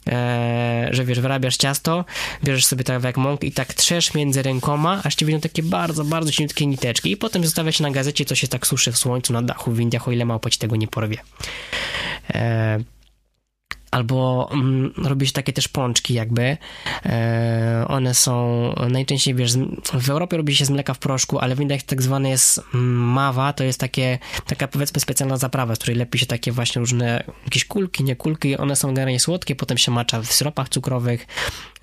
e, 0.07 0.89
że 0.91 1.05
wiesz, 1.05 1.21
wyrabiasz 1.21 1.57
ciasto, 1.57 2.05
bierzesz 2.45 2.67
sobie 2.67 2.85
tak 2.85 3.05
jak 3.05 3.17
mąk 3.17 3.45
i 3.45 3.53
tak 3.53 3.75
trzesz 3.75 4.15
między 4.15 4.43
rękoma, 4.43 5.01
aż 5.05 5.15
ci 5.15 5.25
wyjdą 5.25 5.41
takie 5.41 5.63
bardzo, 5.63 6.05
bardzo 6.05 6.33
cieniutkie 6.33 6.67
niteczki 6.67 7.11
i 7.11 7.17
potem 7.17 7.45
zostawia 7.45 7.73
się 7.73 7.83
na 7.83 7.91
gazecie, 7.91 8.25
to 8.25 8.35
się 8.35 8.49
tak 8.49 8.67
suszy 8.67 8.93
w 8.93 8.99
słońcu 8.99 9.33
na 9.33 9.43
dachu 9.43 9.73
w 9.73 9.81
Indiach, 9.81 10.09
o 10.09 10.13
ile 10.13 10.25
małpa 10.25 10.51
ci 10.51 10.59
tego 10.59 10.77
nie 10.77 10.89
porwie. 10.89 11.19
E, 12.35 12.79
albo 13.91 14.49
mm, 14.53 14.93
robić 14.97 15.33
takie 15.33 15.53
też 15.53 15.69
pączki 15.69 16.15
jakby. 16.15 16.57
E, 17.07 17.85
one 17.89 18.15
są 18.15 18.75
najczęściej, 18.89 19.35
wiesz, 19.35 19.53
w 19.93 20.11
Europie 20.11 20.37
robi 20.37 20.57
się 20.57 20.65
z 20.65 20.71
mleka 20.71 20.95
w 20.95 20.99
proszku, 20.99 21.39
ale 21.39 21.55
w 21.55 21.61
Indiach 21.61 21.83
tak 21.83 22.03
zwane 22.03 22.31
jest 22.31 22.61
mm, 22.75 22.87
mawa, 22.97 23.53
to 23.53 23.65
jest 23.65 23.81
takie, 23.81 24.19
taka 24.47 24.69
powiedzmy 24.69 25.01
specjalna 25.01 25.37
zaprawa, 25.37 25.75
z 25.75 25.79
której 25.79 25.97
lepi 25.97 26.19
się 26.19 26.27
takie 26.27 26.53
właśnie 26.53 26.81
różne 26.81 27.25
jakieś 27.45 27.65
kulki, 27.65 28.05
nie 28.05 28.17
kulki, 28.17 28.57
one 28.57 28.77
są 28.77 28.89
generalnie 28.89 29.21
słodkie, 29.21 29.55
potem 29.55 29.79
się 29.79 29.93
macza 29.93 30.23
w 30.23 30.33
syropach 30.33 30.69
cukrowych 30.69 31.27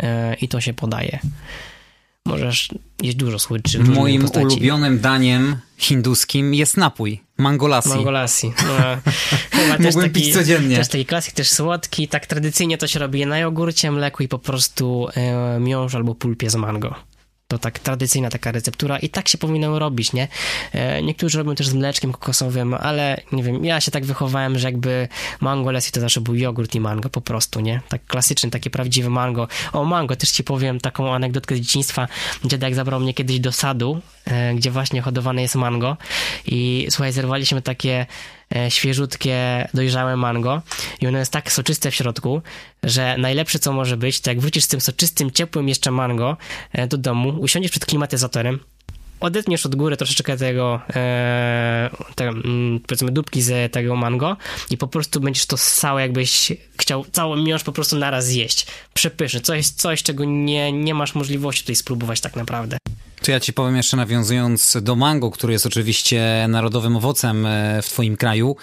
e, 0.04 0.36
i 0.36 0.48
to 0.48 0.62
się 0.62 0.74
podaje. 0.74 1.20
Możesz 2.28 2.70
jeść 3.02 3.18
dużo 3.18 3.40
słodyczy. 3.40 3.80
Moim 3.80 4.22
postaci. 4.22 4.46
ulubionym 4.46 5.00
daniem 5.00 5.56
hinduskim 5.78 6.54
jest 6.54 6.78
napój. 6.78 7.22
Mangolasi. 7.38 7.90
Mangolasi. 7.90 8.48
No, 8.48 9.12
chyba 9.62 9.78
też 9.78 9.96
taki, 9.96 10.10
pić 10.10 10.34
codziennie. 10.34 10.76
Też 10.76 10.88
taki 10.88 11.06
klasyk, 11.06 11.34
też 11.34 11.50
słodki. 11.50 12.08
Tak 12.08 12.26
tradycyjnie 12.26 12.78
to 12.78 12.88
się 12.88 13.00
robi 13.00 13.26
na 13.26 13.40
jogurcie, 13.40 13.92
mleku 13.92 14.24
i 14.24 14.28
po 14.28 14.40
prostu 14.40 15.08
e, 15.16 15.60
miąższ 15.60 15.96
albo 15.96 16.16
pulpie 16.16 16.50
z 16.50 16.56
mango. 16.56 16.96
To 17.48 17.58
tak 17.58 17.80
tradycyjna 17.80 18.30
taka 18.30 18.52
receptura 18.52 19.00
i 19.00 19.10
tak 19.10 19.28
się 19.28 19.38
powinno 19.38 19.80
robić, 19.80 20.14
nie? 20.14 20.28
E, 20.72 21.04
niektórzy 21.04 21.38
robią 21.38 21.56
też 21.56 21.68
z 21.68 21.74
mleczkiem 21.74 22.12
kokosowym, 22.12 22.74
ale 22.74 23.22
nie 23.32 23.44
wiem, 23.44 23.66
ja 23.66 23.82
się 23.82 23.92
tak 23.92 24.06
wychowałem, 24.06 24.60
że 24.60 24.68
jakby 24.68 25.08
mango 25.42 25.72
lassi 25.72 25.92
to 25.92 26.02
zawsze 26.02 26.22
był 26.22 26.36
jogurt 26.36 26.76
i 26.76 26.80
mango 26.80 27.10
po 27.10 27.22
prostu, 27.22 27.60
nie? 27.60 27.82
Tak 27.90 28.06
klasyczny, 28.06 28.50
takie 28.50 28.70
prawdziwe 28.70 29.10
mango. 29.10 29.48
O 29.74 29.86
mango 29.86 30.16
też 30.16 30.32
ci 30.32 30.44
powiem 30.44 30.80
taką 30.80 31.14
anegdotkę 31.14 31.56
z 31.56 31.60
dzieciństwa. 31.60 32.08
Dziadek 32.46 32.76
zabrał 32.76 33.00
mnie 33.00 33.14
kiedyś 33.14 33.40
do 33.40 33.52
sadu, 33.52 34.02
e, 34.26 34.56
gdzie 34.56 34.72
właśnie 34.72 35.02
hodowane 35.02 35.42
jest 35.42 35.56
mango 35.56 35.98
i 36.46 36.88
słuchaj, 36.90 37.12
zerwaliśmy 37.12 37.62
takie 37.62 38.06
świeżutkie, 38.70 39.68
dojrzałe 39.74 40.18
mango 40.18 40.62
i 41.02 41.08
ono 41.08 41.18
jest 41.18 41.32
tak 41.32 41.52
soczyste 41.52 41.92
w 41.92 41.96
środku, 41.96 42.42
że 42.84 43.16
najlepsze 43.18 43.60
co 43.60 43.74
może 43.74 43.98
być, 43.98 44.22
to 44.22 44.30
jak 44.30 44.40
wrócisz 44.40 44.64
z 44.64 44.68
tym 44.68 44.82
soczystym, 44.82 45.32
ciepłym 45.32 45.70
jeszcze 45.70 45.92
mango 45.92 46.38
e, 46.72 46.88
do 46.88 46.98
domu, 46.98 47.30
usiądziesz 47.30 47.72
przed 47.72 47.86
klimatyzatorem, 47.86 48.60
odetniesz 49.20 49.66
od 49.66 49.76
góry 49.76 49.98
troszeczkę 49.98 50.38
tego, 50.38 50.82
e, 50.96 51.90
te, 52.16 52.28
mm, 52.28 52.80
powiedzmy, 52.88 53.12
dupki 53.12 53.42
z 53.42 53.72
tego 53.74 53.96
mango 53.96 54.38
i 54.70 54.78
po 54.78 54.88
prostu 54.88 55.20
będziesz 55.20 55.46
to 55.46 55.58
całe, 55.58 56.02
jakbyś 56.02 56.52
chciał 56.80 57.06
cały 57.12 57.44
miąższ 57.44 57.64
po 57.64 57.72
prostu 57.72 57.96
naraz 57.96 58.26
zjeść. 58.26 58.68
Przepyszny. 58.94 59.42
Coś, 59.42 59.68
coś 59.68 60.04
czego 60.04 60.26
nie, 60.26 60.72
nie 60.72 60.94
masz 60.94 61.16
możliwości 61.16 61.64
tutaj 61.64 61.76
spróbować 61.76 62.22
tak 62.22 62.36
naprawdę. 62.36 62.78
To 63.28 63.32
ja 63.32 63.40
ci 63.40 63.54
powiem 63.54 63.76
jeszcze 63.76 63.98
nawiązując 63.98 64.78
do 64.82 64.96
mango, 64.96 65.32
który 65.32 65.54
jest 65.54 65.66
oczywiście 65.66 66.46
narodowym 66.50 66.96
owocem 66.96 67.46
e, 67.46 67.82
w 67.82 67.86
twoim 67.86 68.18
kraju. 68.18 68.56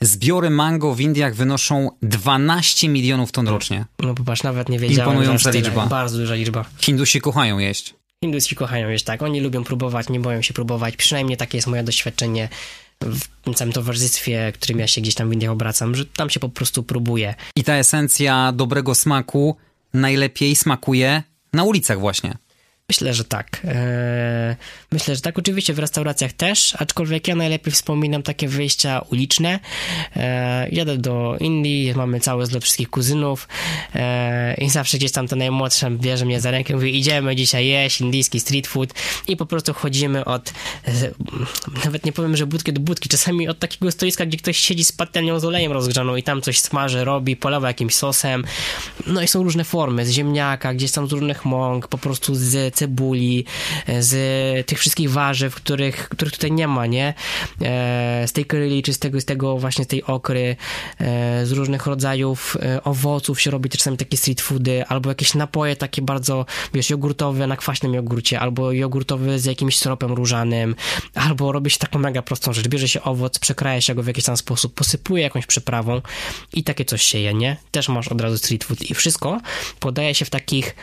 Zbiory 0.00 0.50
mango 0.50 0.94
w 0.94 1.00
Indiach 1.00 1.34
wynoszą 1.34 1.90
12 2.02 2.88
milionów 2.88 3.32
ton 3.32 3.48
rocznie. 3.48 3.84
No 3.98 4.14
popatrz, 4.14 4.42
nawet 4.42 4.68
nie 4.68 4.78
wiedziałem, 4.78 5.12
Imponująca 5.12 5.50
liczba. 5.50 5.86
Bardzo 5.86 6.18
duża 6.18 6.34
liczba. 6.34 6.64
Hindusi 6.78 7.20
kochają 7.20 7.58
jeść. 7.58 7.94
Hindusi 8.24 8.56
kochają 8.56 8.88
jeść 8.88 9.04
tak. 9.04 9.22
Oni 9.22 9.40
lubią 9.40 9.64
próbować, 9.64 10.08
nie 10.08 10.20
boją 10.20 10.42
się 10.42 10.54
próbować. 10.54 10.96
Przynajmniej 10.96 11.36
takie 11.36 11.58
jest 11.58 11.68
moje 11.68 11.82
doświadczenie 11.82 12.48
w 13.00 13.20
tym 13.44 13.54
całym 13.54 13.72
towarzystwie, 13.72 14.52
którym 14.54 14.78
ja 14.78 14.86
się 14.86 15.00
gdzieś 15.00 15.14
tam 15.14 15.30
w 15.30 15.32
Indiach 15.32 15.52
obracam, 15.52 15.94
że 15.94 16.06
tam 16.06 16.30
się 16.30 16.40
po 16.40 16.48
prostu 16.48 16.82
próbuje. 16.82 17.34
I 17.56 17.64
ta 17.64 17.74
esencja 17.74 18.52
dobrego 18.52 18.94
smaku 18.94 19.56
najlepiej 19.94 20.56
smakuje 20.56 21.22
na 21.52 21.64
ulicach 21.64 22.00
właśnie. 22.00 22.36
Myślę, 22.88 23.14
że 23.14 23.24
tak. 23.24 23.60
Eee, 23.64 24.56
myślę, 24.92 25.14
że 25.16 25.20
tak. 25.20 25.38
Oczywiście 25.38 25.74
w 25.74 25.78
restauracjach 25.78 26.32
też, 26.32 26.76
aczkolwiek 26.78 27.28
ja 27.28 27.34
najlepiej 27.34 27.72
wspominam 27.72 28.22
takie 28.22 28.48
wyjścia 28.48 29.04
uliczne. 29.10 29.60
Eee, 30.16 30.76
jadę 30.76 30.98
do 30.98 31.36
Indii, 31.40 31.94
mamy 31.96 32.20
cały 32.20 32.46
zlot 32.46 32.62
wszystkich 32.62 32.90
kuzynów 32.90 33.48
eee, 33.94 34.64
i 34.64 34.70
zawsze 34.70 34.98
gdzieś 34.98 35.12
tam 35.12 35.28
to 35.28 35.36
najmłodsze 35.36 35.90
bierze 35.90 36.24
mnie 36.24 36.40
za 36.40 36.50
rękę 36.50 36.72
i 36.72 36.76
mówi, 36.76 36.98
idziemy 36.98 37.36
dzisiaj 37.36 37.66
jeść 37.66 38.00
indyjski 38.00 38.40
street 38.40 38.66
food 38.66 38.94
i 39.28 39.36
po 39.36 39.46
prostu 39.46 39.74
chodzimy 39.74 40.24
od, 40.24 40.52
e, 40.84 40.92
nawet 41.84 42.04
nie 42.04 42.12
powiem, 42.12 42.36
że 42.36 42.46
budki 42.46 42.72
do 42.72 42.80
budki, 42.80 43.08
czasami 43.08 43.48
od 43.48 43.58
takiego 43.58 43.92
stoiska, 43.92 44.26
gdzie 44.26 44.38
ktoś 44.38 44.56
siedzi 44.56 44.84
z 44.84 44.92
patelnią 44.92 45.40
z 45.40 45.44
olejem 45.44 45.72
rozgrzaną 45.72 46.16
i 46.16 46.22
tam 46.22 46.42
coś 46.42 46.60
smaży, 46.60 47.04
robi, 47.04 47.36
polewa 47.36 47.68
jakimś 47.68 47.94
sosem. 47.94 48.44
No 49.06 49.22
i 49.22 49.28
są 49.28 49.42
różne 49.42 49.64
formy, 49.64 50.06
z 50.06 50.10
ziemniaka, 50.10 50.74
gdzieś 50.74 50.92
tam 50.92 51.08
z 51.08 51.12
różnych 51.12 51.44
mąk, 51.44 51.88
po 51.88 51.98
prostu 51.98 52.34
z 52.34 52.71
cebuli, 52.72 53.44
z 53.98 54.66
tych 54.66 54.78
wszystkich 54.78 55.10
warzyw, 55.10 55.54
których, 55.54 56.08
których 56.08 56.32
tutaj 56.32 56.52
nie 56.52 56.68
ma, 56.68 56.86
nie? 56.86 57.14
E, 57.62 58.24
z 58.28 58.32
tej 58.32 58.44
kryli, 58.44 58.82
czy 58.82 58.92
z 58.92 58.98
tego, 58.98 59.20
z 59.20 59.24
tego 59.24 59.58
właśnie 59.58 59.84
z 59.84 59.86
tej 59.86 60.04
okry, 60.04 60.56
e, 61.00 61.46
z 61.46 61.52
różnych 61.52 61.86
rodzajów 61.86 62.56
e, 62.62 62.84
owoców 62.84 63.40
się 63.40 63.50
robi 63.50 63.68
same 63.78 63.96
takie 63.96 64.16
street 64.16 64.40
foody, 64.40 64.84
albo 64.86 65.08
jakieś 65.08 65.34
napoje 65.34 65.76
takie 65.76 66.02
bardzo, 66.02 66.46
wiesz, 66.74 66.90
jogurtowe 66.90 67.46
na 67.46 67.56
kwaśnym 67.56 67.94
jogurcie, 67.94 68.40
albo 68.40 68.72
jogurtowy 68.72 69.38
z 69.38 69.44
jakimś 69.44 69.78
syropem 69.78 70.12
różanym, 70.12 70.74
albo 71.14 71.52
robi 71.52 71.70
się 71.70 71.78
taką 71.78 71.98
mega 71.98 72.22
prostą 72.22 72.52
rzecz, 72.52 72.68
bierze 72.68 72.88
się 72.88 73.02
owoc, 73.02 73.38
przekraja 73.38 73.80
się 73.80 73.94
go 73.94 74.02
w 74.02 74.06
jakiś 74.06 74.24
tam 74.24 74.36
sposób, 74.36 74.74
posypuje 74.74 75.22
jakąś 75.22 75.46
przyprawą 75.46 76.00
i 76.52 76.64
takie 76.64 76.84
coś 76.84 77.02
się 77.02 77.18
je, 77.18 77.34
nie? 77.34 77.56
Też 77.70 77.88
masz 77.88 78.08
od 78.08 78.20
razu 78.20 78.38
street 78.38 78.64
food 78.64 78.90
i 78.90 78.94
wszystko 78.94 79.40
podaje 79.80 80.14
się 80.14 80.24
w 80.24 80.30
takich 80.30 80.76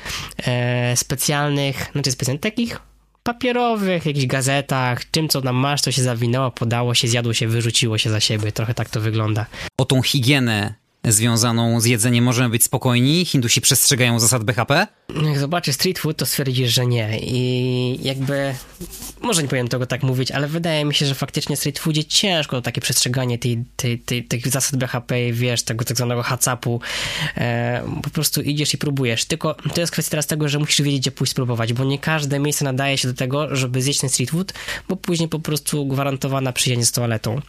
e, 0.48 0.98
specjalnych, 0.98 1.79
znaczy 1.92 2.12
specjalnych, 2.12 2.42
takich 2.42 2.80
papierowych, 3.24 4.06
jakichś 4.06 4.26
gazetach, 4.26 5.12
czym 5.12 5.30
co 5.30 5.42
tam 5.42 5.56
masz, 5.56 5.82
to 5.82 5.92
się 5.92 6.02
zawinęło, 6.02 6.52
podało 6.52 6.94
się, 6.94 7.08
zjadło 7.08 7.34
się, 7.34 7.48
wyrzuciło 7.48 7.98
się 7.98 8.10
za 8.10 8.20
siebie. 8.20 8.52
Trochę 8.52 8.74
tak 8.74 8.90
to 8.90 9.02
wygląda. 9.02 9.46
O 9.78 9.86
tą 9.86 10.02
higienę 10.02 10.74
związaną 11.04 11.82
z 11.82 11.86
jedzeniem 11.86 12.24
możemy 12.24 12.50
być 12.50 12.64
spokojni? 12.64 13.26
Hindusi 13.26 13.62
przestrzegają 13.62 14.20
zasad 14.20 14.44
BHP? 14.44 14.88
Jak 15.26 15.40
zobaczysz 15.40 15.76
street 15.76 16.00
food, 16.00 16.18
to 16.18 16.26
stwierdzisz, 16.26 16.74
że 16.74 16.86
nie. 16.86 17.20
I 17.20 18.00
jakby, 18.04 18.56
może 19.22 19.42
nie 19.42 19.48
powiem 19.48 19.68
tego 19.68 19.86
tak 19.86 20.04
mówić, 20.04 20.32
ale 20.32 20.48
wydaje 20.48 20.86
mi 20.86 20.94
się, 20.94 21.06
że 21.06 21.16
faktycznie 21.16 21.56
w 21.56 21.60
street 21.60 21.80
foodzie 21.80 22.06
ciężko 22.06 22.62
takie 22.62 22.82
przestrzeganie 22.82 23.38
tej, 23.38 23.64
tej, 23.76 24.00
tej, 24.00 24.24
tych 24.24 24.48
zasad 24.48 24.80
BHP, 24.80 25.32
wiesz, 25.32 25.64
tego 25.64 25.86
tak 25.86 25.98
zwanego 25.98 26.24
hacapu. 26.24 26.82
E, 27.38 27.84
po 28.04 28.10
prostu 28.10 28.42
idziesz 28.42 28.74
i 28.74 28.78
próbujesz. 28.78 29.26
Tylko 29.26 29.56
to 29.74 29.82
jest 29.82 29.94
kwestia 29.94 30.12
teraz 30.12 30.28
tego, 30.28 30.50
że 30.50 30.60
musisz 30.60 30.82
wiedzieć, 30.82 31.02
gdzie 31.02 31.12
pójść 31.12 31.32
spróbować, 31.32 31.74
bo 31.74 31.84
nie 31.84 32.00
każde 32.00 32.40
miejsce 32.40 32.66
nadaje 32.66 32.98
się 32.98 33.08
do 33.08 33.14
tego, 33.14 33.56
żeby 33.56 33.82
zjeść 33.82 34.00
ten 34.00 34.10
street 34.10 34.32
food, 34.32 34.54
bo 34.90 34.96
później 34.96 35.30
po 35.30 35.40
prostu 35.40 35.86
gwarantowana 35.86 36.54
przyjaźń 36.54 36.84
z 36.84 36.92
toaletą. 36.92 37.42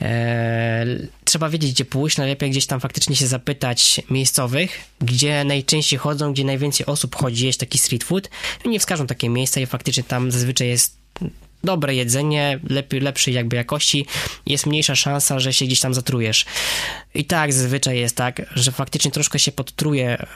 E, 0.00 0.86
trzeba 1.24 1.48
wiedzieć, 1.48 1.72
gdzie 1.72 1.84
pójść, 1.84 2.16
najlepiej 2.16 2.50
gdzieś 2.50 2.65
tam 2.66 2.80
faktycznie 2.80 3.16
się 3.16 3.26
zapytać 3.26 4.00
miejscowych, 4.10 4.84
gdzie 5.00 5.44
najczęściej 5.44 5.98
chodzą, 5.98 6.32
gdzie 6.32 6.44
najwięcej 6.44 6.86
osób 6.86 7.16
chodzi 7.16 7.46
jeść 7.46 7.58
taki 7.58 7.78
street 7.78 8.04
food. 8.04 8.30
Nie 8.64 8.80
wskażą 8.80 9.06
takie 9.06 9.28
miejsca 9.28 9.60
i 9.60 9.66
faktycznie 9.66 10.04
tam 10.04 10.30
zazwyczaj 10.30 10.68
jest 10.68 10.96
dobre 11.66 11.94
jedzenie, 11.94 12.60
lepiej, 12.70 13.00
lepszej 13.00 13.34
jakby 13.34 13.56
jakości, 13.56 14.06
jest 14.46 14.66
mniejsza 14.66 14.94
szansa, 14.94 15.40
że 15.40 15.52
się 15.52 15.64
gdzieś 15.64 15.80
tam 15.80 15.94
zatrujesz. 15.94 16.44
I 17.14 17.24
tak 17.24 17.52
zazwyczaj 17.52 17.98
jest 17.98 18.16
tak, 18.16 18.42
że 18.54 18.72
faktycznie 18.72 19.10
troszkę 19.10 19.38
się 19.38 19.52
podtruje, 19.52 20.26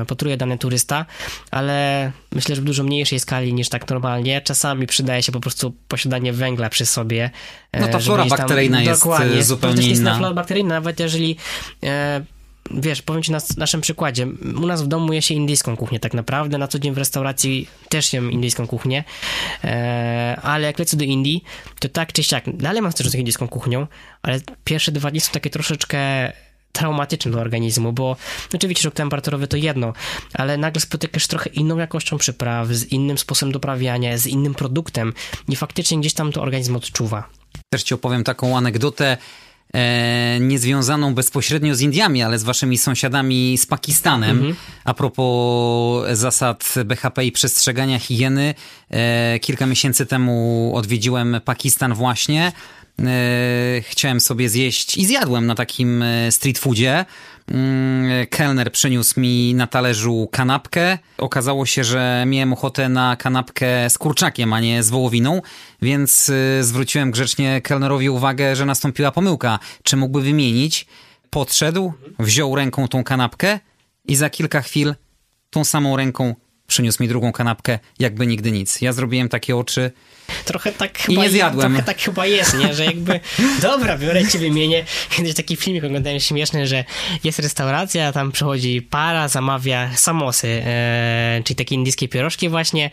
yy, 0.00 0.06
podtruje 0.06 0.36
dany 0.36 0.58
turysta, 0.58 1.06
ale 1.50 2.12
myślę, 2.32 2.54
że 2.56 2.62
w 2.62 2.64
dużo 2.64 2.84
mniejszej 2.84 3.20
skali 3.20 3.54
niż 3.54 3.68
tak 3.68 3.88
normalnie. 3.90 4.40
Czasami 4.40 4.86
przydaje 4.86 5.22
się 5.22 5.32
po 5.32 5.40
prostu 5.40 5.74
posiadanie 5.88 6.32
węgla 6.32 6.68
przy 6.68 6.86
sobie. 6.86 7.30
No 7.72 7.88
ta 7.88 8.00
żeby 8.00 8.02
flora 8.02 8.24
bakteryjna 8.24 8.82
jest, 8.82 9.00
dokładnie, 9.00 9.38
e, 9.38 9.44
zupełnie 9.44 9.76
to 9.76 9.80
też 9.80 9.90
jest 9.90 10.00
inna. 10.00 10.18
flora 10.18 10.34
bakteryjna, 10.34 10.74
nawet 10.74 11.00
jeżeli 11.00 11.36
e, 11.82 12.22
wiesz, 12.74 13.02
powiem 13.02 13.22
ci 13.22 13.32
na 13.32 13.38
naszym 13.56 13.80
przykładzie. 13.80 14.26
U 14.56 14.66
nas 14.66 14.82
w 14.82 14.86
domu 14.86 15.12
je 15.12 15.22
się 15.22 15.34
indyjską 15.34 15.76
kuchnię 15.76 16.00
tak 16.00 16.14
naprawdę, 16.14 16.58
na 16.58 16.68
co 16.68 16.78
dzień 16.78 16.94
w 16.94 16.98
restauracji 16.98 17.68
też 17.88 18.12
jem 18.12 18.32
indyjską 18.32 18.66
kuchnię, 18.66 19.04
e, 19.64 20.38
ale 20.42 20.66
jak 20.66 20.78
lecę 20.78 20.96
do 20.96 21.04
Indii, 21.04 21.44
to 21.80 21.88
tak 21.88 22.12
czy 22.12 22.22
siak, 22.22 22.56
dalej 22.56 22.82
mam 22.82 22.92
styczność 22.92 23.12
z 23.12 23.18
indyjską 23.18 23.48
kuchnią, 23.48 23.86
ale 24.22 24.40
pierwsze 24.64 24.92
dwa 24.92 25.10
dni 25.10 25.20
są 25.20 25.32
takie 25.32 25.50
troszeczkę 25.50 26.32
traumatyczne 26.72 27.30
dla 27.30 27.40
organizmu, 27.40 27.92
bo 27.92 28.16
oczywiście 28.54 28.82
szok 28.82 28.94
temperaturowy 28.94 29.48
to 29.48 29.56
jedno, 29.56 29.92
ale 30.34 30.56
nagle 30.56 30.80
spotykasz 30.80 31.26
trochę 31.26 31.50
inną 31.50 31.76
jakością 31.76 32.18
przypraw, 32.18 32.68
z 32.68 32.84
innym 32.84 33.18
sposobem 33.18 33.52
doprawiania, 33.52 34.18
z 34.18 34.26
innym 34.26 34.54
produktem 34.54 35.12
i 35.48 35.56
faktycznie 35.56 35.98
gdzieś 36.00 36.14
tam 36.14 36.32
to 36.32 36.42
organizm 36.42 36.76
odczuwa. 36.76 37.28
Też 37.70 37.82
ci 37.82 37.94
opowiem 37.94 38.24
taką 38.24 38.56
anegdotę, 38.56 39.16
niezwiązaną 40.40 41.14
bezpośrednio 41.14 41.74
z 41.74 41.80
Indiami, 41.80 42.22
ale 42.22 42.38
z 42.38 42.42
waszymi 42.42 42.78
sąsiadami 42.78 43.58
z 43.58 43.66
Pakistanem. 43.66 44.30
Mhm. 44.30 44.54
A 44.84 44.94
propos 44.94 46.06
zasad 46.12 46.74
BHP 46.84 47.24
i 47.24 47.32
przestrzegania 47.32 47.98
higieny, 47.98 48.54
e, 48.90 49.38
kilka 49.38 49.66
miesięcy 49.66 50.06
temu 50.06 50.72
odwiedziłem 50.74 51.40
Pakistan 51.44 51.94
właśnie. 51.94 52.52
E, 53.00 53.82
chciałem 53.82 54.20
sobie 54.20 54.48
zjeść 54.48 54.96
i 54.96 55.06
zjadłem 55.06 55.46
na 55.46 55.54
takim 55.54 56.02
e, 56.02 56.32
street 56.32 56.58
foodzie. 56.58 57.04
Mm, 57.52 58.26
kelner 58.26 58.72
przyniósł 58.72 59.20
mi 59.20 59.54
na 59.54 59.66
talerzu 59.66 60.28
kanapkę. 60.32 60.98
Okazało 61.18 61.66
się, 61.66 61.84
że 61.84 62.24
miałem 62.26 62.52
ochotę 62.52 62.88
na 62.88 63.16
kanapkę 63.16 63.90
z 63.90 63.98
kurczakiem, 63.98 64.52
a 64.52 64.60
nie 64.60 64.82
z 64.82 64.90
wołowiną, 64.90 65.42
więc 65.82 66.30
e, 66.30 66.64
zwróciłem 66.64 67.10
grzecznie 67.10 67.60
kelnerowi 67.60 68.10
uwagę, 68.10 68.56
że 68.56 68.66
nastąpiła 68.66 69.10
pomyłka. 69.10 69.58
Czy 69.82 69.96
mógłby 69.96 70.22
wymienić? 70.22 70.86
Podszedł, 71.30 71.92
wziął 72.18 72.56
ręką 72.56 72.88
tą 72.88 73.04
kanapkę 73.04 73.60
i 74.04 74.16
za 74.16 74.30
kilka 74.30 74.60
chwil 74.60 74.94
tą 75.50 75.64
samą 75.64 75.96
ręką 75.96 76.34
przyniósł 76.66 77.02
mi 77.02 77.08
drugą 77.08 77.32
kanapkę, 77.32 77.78
jakby 77.98 78.26
nigdy 78.26 78.52
nic. 78.52 78.80
Ja 78.80 78.92
zrobiłem 78.92 79.28
takie 79.28 79.56
oczy, 79.56 79.90
trochę 80.44 80.72
tak 80.72 80.98
chyba, 80.98 81.20
I 81.20 81.24
nie 81.24 81.30
zjadłem. 81.30 81.72
Trochę 81.72 81.86
tak 81.86 81.98
chyba 81.98 82.26
jest, 82.26 82.58
nie? 82.58 82.74
Że 82.74 82.84
jakby, 82.84 83.20
dobra, 83.62 83.98
biorę 83.98 84.26
ci 84.26 84.38
wymienię. 84.38 84.84
Kiedyś 85.10 85.34
taki 85.34 85.56
filmik 85.56 85.84
oglądałem 85.84 86.20
śmieszny, 86.20 86.66
że 86.66 86.84
jest 87.24 87.38
restauracja, 87.38 88.12
tam 88.12 88.32
przychodzi 88.32 88.82
para, 88.82 89.28
zamawia 89.28 89.96
samosy, 89.96 90.62
e, 90.66 91.40
czyli 91.44 91.56
takie 91.56 91.74
indyjskie 91.74 92.08
pierożki 92.08 92.48
właśnie, 92.48 92.90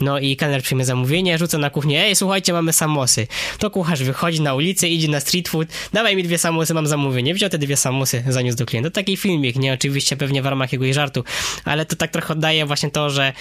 no 0.00 0.18
i 0.18 0.36
kelner 0.36 0.62
przyjmie 0.62 0.84
zamówienie, 0.84 1.38
rzuca 1.38 1.58
na 1.58 1.70
kuchnię, 1.70 2.04
ej, 2.04 2.16
słuchajcie, 2.16 2.52
mamy 2.52 2.72
samosy. 2.72 3.26
To 3.58 3.70
kucharz 3.70 4.02
wychodzi 4.02 4.40
na 4.40 4.54
ulicę, 4.54 4.88
idzie 4.88 5.08
na 5.08 5.20
street 5.20 5.48
food, 5.48 5.68
dawaj 5.92 6.16
mi 6.16 6.22
dwie 6.22 6.38
samosy, 6.38 6.74
mam 6.74 6.86
zamówienie. 6.86 7.34
Wziął 7.34 7.50
te 7.50 7.58
dwie 7.58 7.76
samosy, 7.76 8.24
zaniósł 8.28 8.58
do 8.58 8.66
klienta. 8.66 8.90
Taki 8.90 9.16
filmik, 9.16 9.56
nie? 9.56 9.72
Oczywiście 9.72 10.16
pewnie 10.16 10.42
w 10.42 10.46
ramach 10.46 10.72
jakiegoś 10.72 10.94
żartu, 10.94 11.24
ale 11.64 11.86
to 11.86 11.96
tak 11.96 12.10
trochę 12.10 12.32
oddaje 12.32 12.66
właśnie 12.66 12.90
to, 12.90 13.10
że 13.10 13.32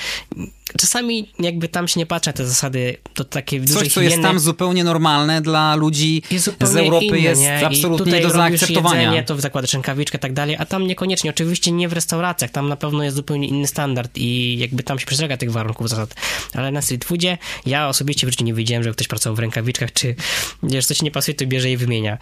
czasami 0.78 1.30
jakby 1.40 1.68
tam 1.68 1.88
się 1.88 2.00
nie 2.00 2.06
patrzy 2.06 2.30
na 2.30 2.34
te 2.34 2.46
zasady, 2.46 2.98
to 3.14 3.26
takie 3.30 3.65
Coś, 3.65 3.93
co 3.93 4.01
jest 4.01 4.21
tam 4.21 4.39
zupełnie 4.39 4.84
normalne 4.84 5.41
dla 5.41 5.75
ludzi 5.75 6.21
z 6.61 6.75
Europy 6.75 7.05
inne, 7.05 7.19
jest 7.19 7.41
nie? 7.41 7.67
absolutnie 7.67 8.13
nie 8.13 8.21
do 8.21 8.30
zaakceptowania. 8.30 9.01
Jedzenie, 9.01 9.23
to 9.23 9.41
zakładasz 9.41 9.73
rękawiczkę 9.73 10.17
i 10.17 10.21
tak 10.21 10.34
dalej, 10.34 10.55
a 10.59 10.65
tam 10.65 10.88
niekoniecznie. 10.88 11.30
Oczywiście 11.30 11.71
nie 11.71 11.89
w 11.89 11.93
restauracjach, 11.93 12.51
tam 12.51 12.69
na 12.69 12.75
pewno 12.75 13.03
jest 13.03 13.15
zupełnie 13.15 13.47
inny 13.47 13.67
standard 13.67 14.17
i 14.17 14.57
jakby 14.57 14.84
tam 14.84 14.99
się 14.99 15.05
przestrzega 15.05 15.38
tych 15.38 15.51
warunków, 15.51 15.89
zasad. 15.89 16.15
Ale 16.53 16.71
na 16.71 16.82
street 16.82 17.05
foodzie 17.05 17.38
ja 17.65 17.88
osobiście 17.88 18.28
w 18.28 18.30
życiu 18.30 18.43
nie 18.43 18.53
widziałem, 18.53 18.84
że 18.84 18.91
ktoś 18.91 19.07
pracował 19.07 19.36
w 19.36 19.39
rękawiczkach, 19.39 19.93
czy 19.93 20.15
wiesz, 20.63 20.86
coś 20.86 21.01
nie 21.01 21.11
pasuje, 21.11 21.36
to 21.36 21.45
bierze 21.45 21.71
i 21.71 21.78
wymienia. 21.78 22.17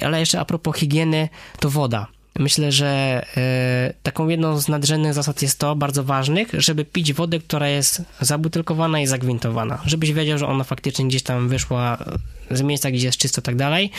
Ale 0.00 0.20
jeszcze 0.20 0.40
a 0.40 0.44
propos 0.44 0.76
higieny, 0.76 1.28
to 1.60 1.70
woda. 1.70 2.06
Myślę, 2.38 2.72
że 2.72 3.22
y, 3.90 3.94
taką 4.02 4.28
jedną 4.28 4.60
z 4.60 4.68
nadrzędnych 4.68 5.14
zasad 5.14 5.42
jest 5.42 5.58
to, 5.58 5.76
bardzo 5.76 6.04
ważnych, 6.04 6.48
żeby 6.52 6.84
pić 6.84 7.12
wodę, 7.12 7.38
która 7.38 7.68
jest 7.68 8.02
zabutelkowana 8.20 9.00
i 9.00 9.06
zagwintowana. 9.06 9.82
Żebyś 9.86 10.12
wiedział, 10.12 10.38
że 10.38 10.46
ona 10.46 10.64
faktycznie 10.64 11.08
gdzieś 11.08 11.22
tam 11.22 11.48
wyszła 11.48 11.98
z 12.50 12.62
miejsca, 12.62 12.90
gdzie 12.90 13.06
jest 13.06 13.18
czysto 13.18 13.40
i 13.40 13.44
tak 13.44 13.56
dalej, 13.56 13.90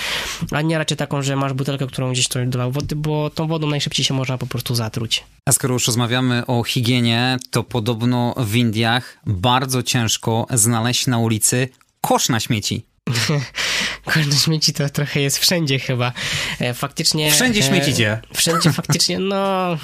a 0.51 0.61
nie 0.61 0.77
raczej 0.77 0.97
taką, 0.97 1.21
że 1.21 1.35
masz 1.35 1.53
butelkę, 1.53 1.87
którą 1.87 2.11
gdzieś 2.11 2.27
to 2.27 2.45
dolał 2.45 2.71
wody, 2.71 2.95
bo 2.95 3.29
tą 3.29 3.47
wodą 3.47 3.67
najszybciej 3.67 4.05
się 4.05 4.13
można 4.13 4.37
po 4.37 4.47
prostu 4.47 4.75
zatruć. 4.75 5.23
A 5.45 5.51
skoro 5.51 5.73
już 5.73 5.87
rozmawiamy 5.87 6.45
o 6.45 6.63
higienie, 6.63 7.37
to 7.51 7.63
podobno 7.63 8.35
w 8.37 8.55
Indiach 8.55 9.17
bardzo 9.25 9.83
ciężko 9.83 10.47
znaleźć 10.49 11.07
na 11.07 11.17
ulicy 11.17 11.69
kosz 12.01 12.29
na 12.29 12.39
śmieci. 12.39 12.85
Kosz 14.05 14.43
śmieci 14.43 14.73
to 14.73 14.89
trochę 14.89 15.19
jest 15.19 15.37
wszędzie 15.37 15.79
chyba. 15.79 16.13
E, 16.59 16.73
faktycznie... 16.73 17.31
Wszędzie. 17.31 17.59
E, 17.59 18.21
wszędzie 18.33 18.71
faktycznie, 18.71 19.19
no 19.19 19.77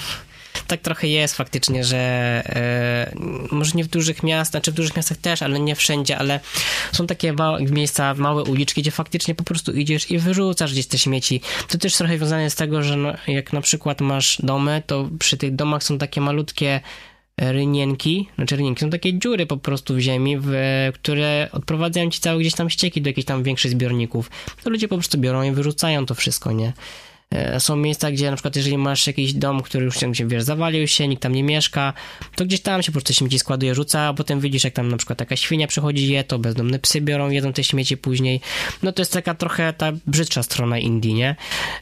tak 0.67 0.81
trochę 0.81 1.07
jest 1.07 1.35
faktycznie, 1.35 1.83
że 1.83 1.97
e, 2.45 3.11
może 3.51 3.71
nie 3.75 3.83
w 3.83 3.87
dużych 3.87 4.23
miastach, 4.23 4.51
znaczy 4.51 4.71
w 4.71 4.75
dużych 4.75 4.95
miastach 4.95 5.17
też, 5.17 5.41
ale 5.41 5.59
nie 5.59 5.75
wszędzie, 5.75 6.17
ale 6.17 6.39
są 6.91 7.07
takie 7.07 7.33
małe 7.33 7.61
miejsca, 7.61 8.13
małe 8.13 8.43
uliczki, 8.43 8.81
gdzie 8.81 8.91
faktycznie 8.91 9.35
po 9.35 9.43
prostu 9.43 9.71
idziesz 9.71 10.11
i 10.11 10.19
wyrzucasz 10.19 10.71
gdzieś 10.73 10.87
te 10.87 10.97
śmieci. 10.97 11.41
To 11.67 11.77
też 11.77 11.95
trochę 11.95 12.17
związane 12.17 12.49
z 12.49 12.55
tego, 12.55 12.83
że 12.83 12.95
no, 12.97 13.13
jak 13.27 13.53
na 13.53 13.61
przykład 13.61 14.01
masz 14.01 14.37
domy, 14.43 14.83
to 14.87 15.09
przy 15.19 15.37
tych 15.37 15.55
domach 15.55 15.83
są 15.83 15.97
takie 15.97 16.21
malutkie 16.21 16.81
rynienki, 17.41 18.27
znaczy 18.35 18.55
rynienki, 18.55 18.81
są 18.81 18.89
takie 18.89 19.13
dziury 19.13 19.45
po 19.45 19.57
prostu 19.57 19.95
w 19.95 19.99
ziemi, 19.99 20.37
w, 20.39 20.51
które 20.93 21.49
odprowadzają 21.51 22.09
ci 22.09 22.19
całe 22.19 22.39
gdzieś 22.39 22.53
tam 22.53 22.69
ścieki 22.69 23.01
do 23.01 23.09
jakichś 23.09 23.25
tam 23.25 23.43
większych 23.43 23.71
zbiorników. 23.71 24.29
To 24.63 24.69
ludzie 24.69 24.87
po 24.87 24.95
prostu 24.95 25.17
biorą 25.17 25.43
i 25.43 25.51
wyrzucają 25.51 26.05
to 26.05 26.15
wszystko, 26.15 26.51
nie? 26.51 26.73
E, 27.31 27.59
są 27.59 27.75
miejsca, 27.75 28.11
gdzie 28.11 28.29
na 28.29 28.35
przykład 28.35 28.55
jeżeli 28.55 28.77
masz 28.77 29.07
jakiś 29.07 29.33
dom, 29.33 29.61
który 29.61 29.85
już 29.85 29.99
się, 29.99 30.27
wiesz, 30.27 30.43
zawalił 30.43 30.87
się, 30.87 31.07
nikt 31.07 31.23
tam 31.23 31.35
nie 31.35 31.43
mieszka, 31.43 31.93
to 32.35 32.45
gdzieś 32.45 32.61
tam 32.61 32.83
się 32.83 32.91
po 32.91 32.93
prostu 32.93 33.13
śmieci 33.13 33.39
składuje, 33.39 33.75
rzuca, 33.75 34.01
a 34.01 34.13
potem 34.13 34.39
widzisz, 34.39 34.63
jak 34.63 34.73
tam 34.73 34.87
na 34.87 34.97
przykład 34.97 35.19
taka 35.19 35.35
świnia 35.35 35.67
przychodzi, 35.67 36.11
je 36.11 36.23
to, 36.23 36.39
bezdomne 36.39 36.79
psy 36.79 37.01
biorą, 37.01 37.29
jedzą 37.29 37.53
te 37.53 37.63
śmieci 37.63 37.97
później. 37.97 38.41
No 38.83 38.91
to 38.91 39.01
jest 39.01 39.13
taka 39.13 39.35
trochę 39.35 39.73
ta 39.73 39.91
brzydsza 40.07 40.43
strona 40.43 40.79
Indii, 40.79 41.13
nie? 41.13 41.35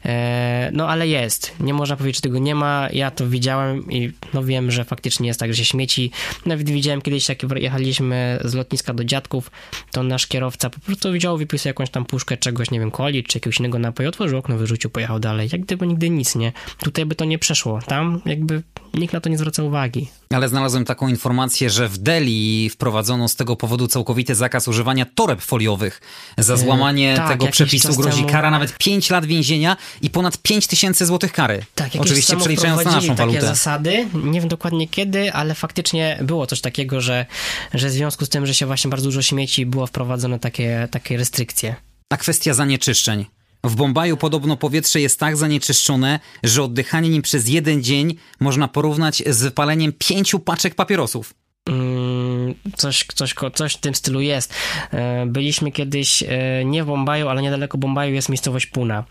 E, 0.04 0.70
no 0.72 0.88
ale 0.88 1.08
jest. 1.08 1.52
Nie 1.60 1.74
można 1.74 1.96
powiedzieć, 1.96 2.16
że 2.16 2.22
tego 2.22 2.38
nie 2.38 2.54
ma. 2.54 2.88
Ja 2.92 3.10
to 3.10 3.28
widziałem 3.28 3.90
i 3.90 4.12
no 4.34 4.44
wiem, 4.44 4.70
że 4.70 4.84
faktycznie 4.84 5.26
jest 5.26 5.40
tak, 5.40 5.54
że 5.54 5.64
śmieci. 5.64 6.10
Nawet 6.46 6.70
widziałem 6.70 7.02
kiedyś, 7.02 7.28
jak 7.28 7.42
jechaliśmy 7.56 8.40
z 8.44 8.54
lotniska 8.54 8.94
do 8.94 9.04
dziadków, 9.04 9.50
to 9.90 10.02
nasz 10.02 10.26
kierowca 10.26 10.70
po 10.70 10.80
prostu 10.80 11.12
wziął, 11.12 11.38
wypisał 11.38 11.70
jakąś 11.70 11.90
tam 11.90 12.04
puszkę 12.04 12.36
czegoś, 12.36 12.70
nie 12.70 12.80
wiem, 12.80 12.90
coli 12.92 13.24
czy 13.24 13.38
jakiegoś 13.38 13.58
innego 13.58 13.78
napoju, 13.78 14.08
otworzył 14.08 14.38
okno, 14.38 14.56
wyrzucił, 14.56 14.90
pojechał 14.90 15.18
dalej 15.18 15.39
dalej, 15.40 15.50
jak 15.52 15.60
gdyby 15.60 15.86
nigdy 15.86 16.10
nic, 16.10 16.34
nie? 16.34 16.52
Tutaj 16.78 17.06
by 17.06 17.14
to 17.14 17.24
nie 17.24 17.38
przeszło, 17.38 17.82
tam 17.86 18.20
jakby 18.26 18.62
nikt 18.94 19.14
na 19.14 19.20
to 19.20 19.28
nie 19.28 19.38
zwraca 19.38 19.62
uwagi. 19.62 20.08
Ale 20.30 20.48
znalazłem 20.48 20.84
taką 20.84 21.08
informację, 21.08 21.70
że 21.70 21.88
w 21.88 21.98
Delhi 21.98 22.70
wprowadzono 22.70 23.28
z 23.28 23.36
tego 23.36 23.56
powodu 23.56 23.86
całkowity 23.86 24.34
zakaz 24.34 24.68
używania 24.68 25.06
toreb 25.14 25.40
foliowych. 25.42 26.00
Za 26.38 26.54
e, 26.54 26.58
złamanie 26.58 27.14
tak, 27.16 27.28
tego 27.28 27.46
przepisu 27.46 27.96
grozi 27.96 28.16
temu... 28.16 28.28
kara 28.28 28.50
nawet 28.50 28.78
5 28.78 29.10
lat 29.10 29.26
więzienia 29.26 29.76
i 30.02 30.10
ponad 30.10 30.38
5 30.38 30.66
tysięcy 30.66 31.06
złotych 31.06 31.32
kary. 31.32 31.64
Tak, 31.74 31.90
Oczywiście 31.98 32.36
przeliczając 32.36 32.84
na 32.84 32.90
naszą 32.90 33.16
takie 33.16 33.40
zasady, 33.40 34.06
nie 34.14 34.40
wiem 34.40 34.48
dokładnie 34.48 34.88
kiedy, 34.88 35.32
ale 35.32 35.54
faktycznie 35.54 36.18
było 36.22 36.46
coś 36.46 36.60
takiego, 36.60 37.00
że, 37.00 37.26
że 37.74 37.88
w 37.88 37.92
związku 37.92 38.24
z 38.24 38.28
tym, 38.28 38.46
że 38.46 38.54
się 38.54 38.66
właśnie 38.66 38.90
bardzo 38.90 39.06
dużo 39.06 39.22
śmieci, 39.22 39.66
było 39.66 39.86
wprowadzone 39.86 40.38
takie, 40.38 40.88
takie 40.90 41.16
restrykcje. 41.16 41.74
A 42.10 42.16
kwestia 42.16 42.54
zanieczyszczeń. 42.54 43.39
W 43.64 43.74
Bombaju 43.74 44.16
podobno 44.16 44.56
powietrze 44.56 45.00
jest 45.00 45.20
tak 45.20 45.36
zanieczyszczone, 45.36 46.20
że 46.42 46.62
oddychanie 46.62 47.08
nim 47.08 47.22
przez 47.22 47.48
jeden 47.48 47.82
dzień 47.82 48.14
można 48.40 48.68
porównać 48.68 49.22
z 49.26 49.42
wypaleniem 49.42 49.92
pięciu 49.92 50.38
paczek 50.38 50.74
papierosów. 50.74 51.34
Mm, 51.68 52.54
coś, 52.76 53.06
coś, 53.14 53.34
coś 53.54 53.74
w 53.74 53.80
tym 53.80 53.94
stylu 53.94 54.20
jest. 54.20 54.54
E, 54.92 55.26
byliśmy 55.26 55.72
kiedyś 55.72 56.22
e, 56.22 56.64
nie 56.64 56.84
w 56.84 56.86
Bombaju, 56.86 57.28
ale 57.28 57.42
niedaleko 57.42 57.78
Bombaju 57.78 58.14
jest 58.14 58.28
miejscowość 58.28 58.66
Puna. 58.66 59.04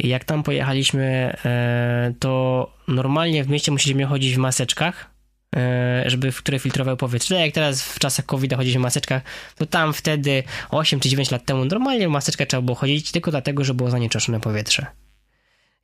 Jak 0.00 0.24
tam 0.24 0.42
pojechaliśmy, 0.42 1.36
e, 1.44 2.14
to 2.18 2.72
normalnie 2.88 3.44
w 3.44 3.48
mieście 3.48 3.72
musieliśmy 3.72 4.06
chodzić 4.06 4.34
w 4.34 4.38
maseczkach, 4.38 5.17
żeby, 6.06 6.32
które 6.32 6.58
filtrowały 6.58 6.96
powietrze. 6.96 7.34
Tak 7.34 7.44
jak 7.44 7.54
teraz 7.54 7.82
w 7.82 7.98
czasach 7.98 8.26
COVID 8.26 8.54
chodzić 8.54 8.76
w 8.76 8.80
maseczkach, 8.80 9.22
to 9.56 9.66
tam 9.66 9.92
wtedy 9.92 10.42
8 10.70 11.00
czy 11.00 11.08
9 11.08 11.30
lat 11.30 11.44
temu 11.44 11.64
normalnie 11.64 12.08
maseczkę 12.08 12.46
trzeba 12.46 12.62
było 12.62 12.74
chodzić 12.74 13.12
tylko 13.12 13.30
dlatego, 13.30 13.64
że 13.64 13.74
było 13.74 13.90
zanieczyszczone 13.90 14.40
powietrze. 14.40 14.86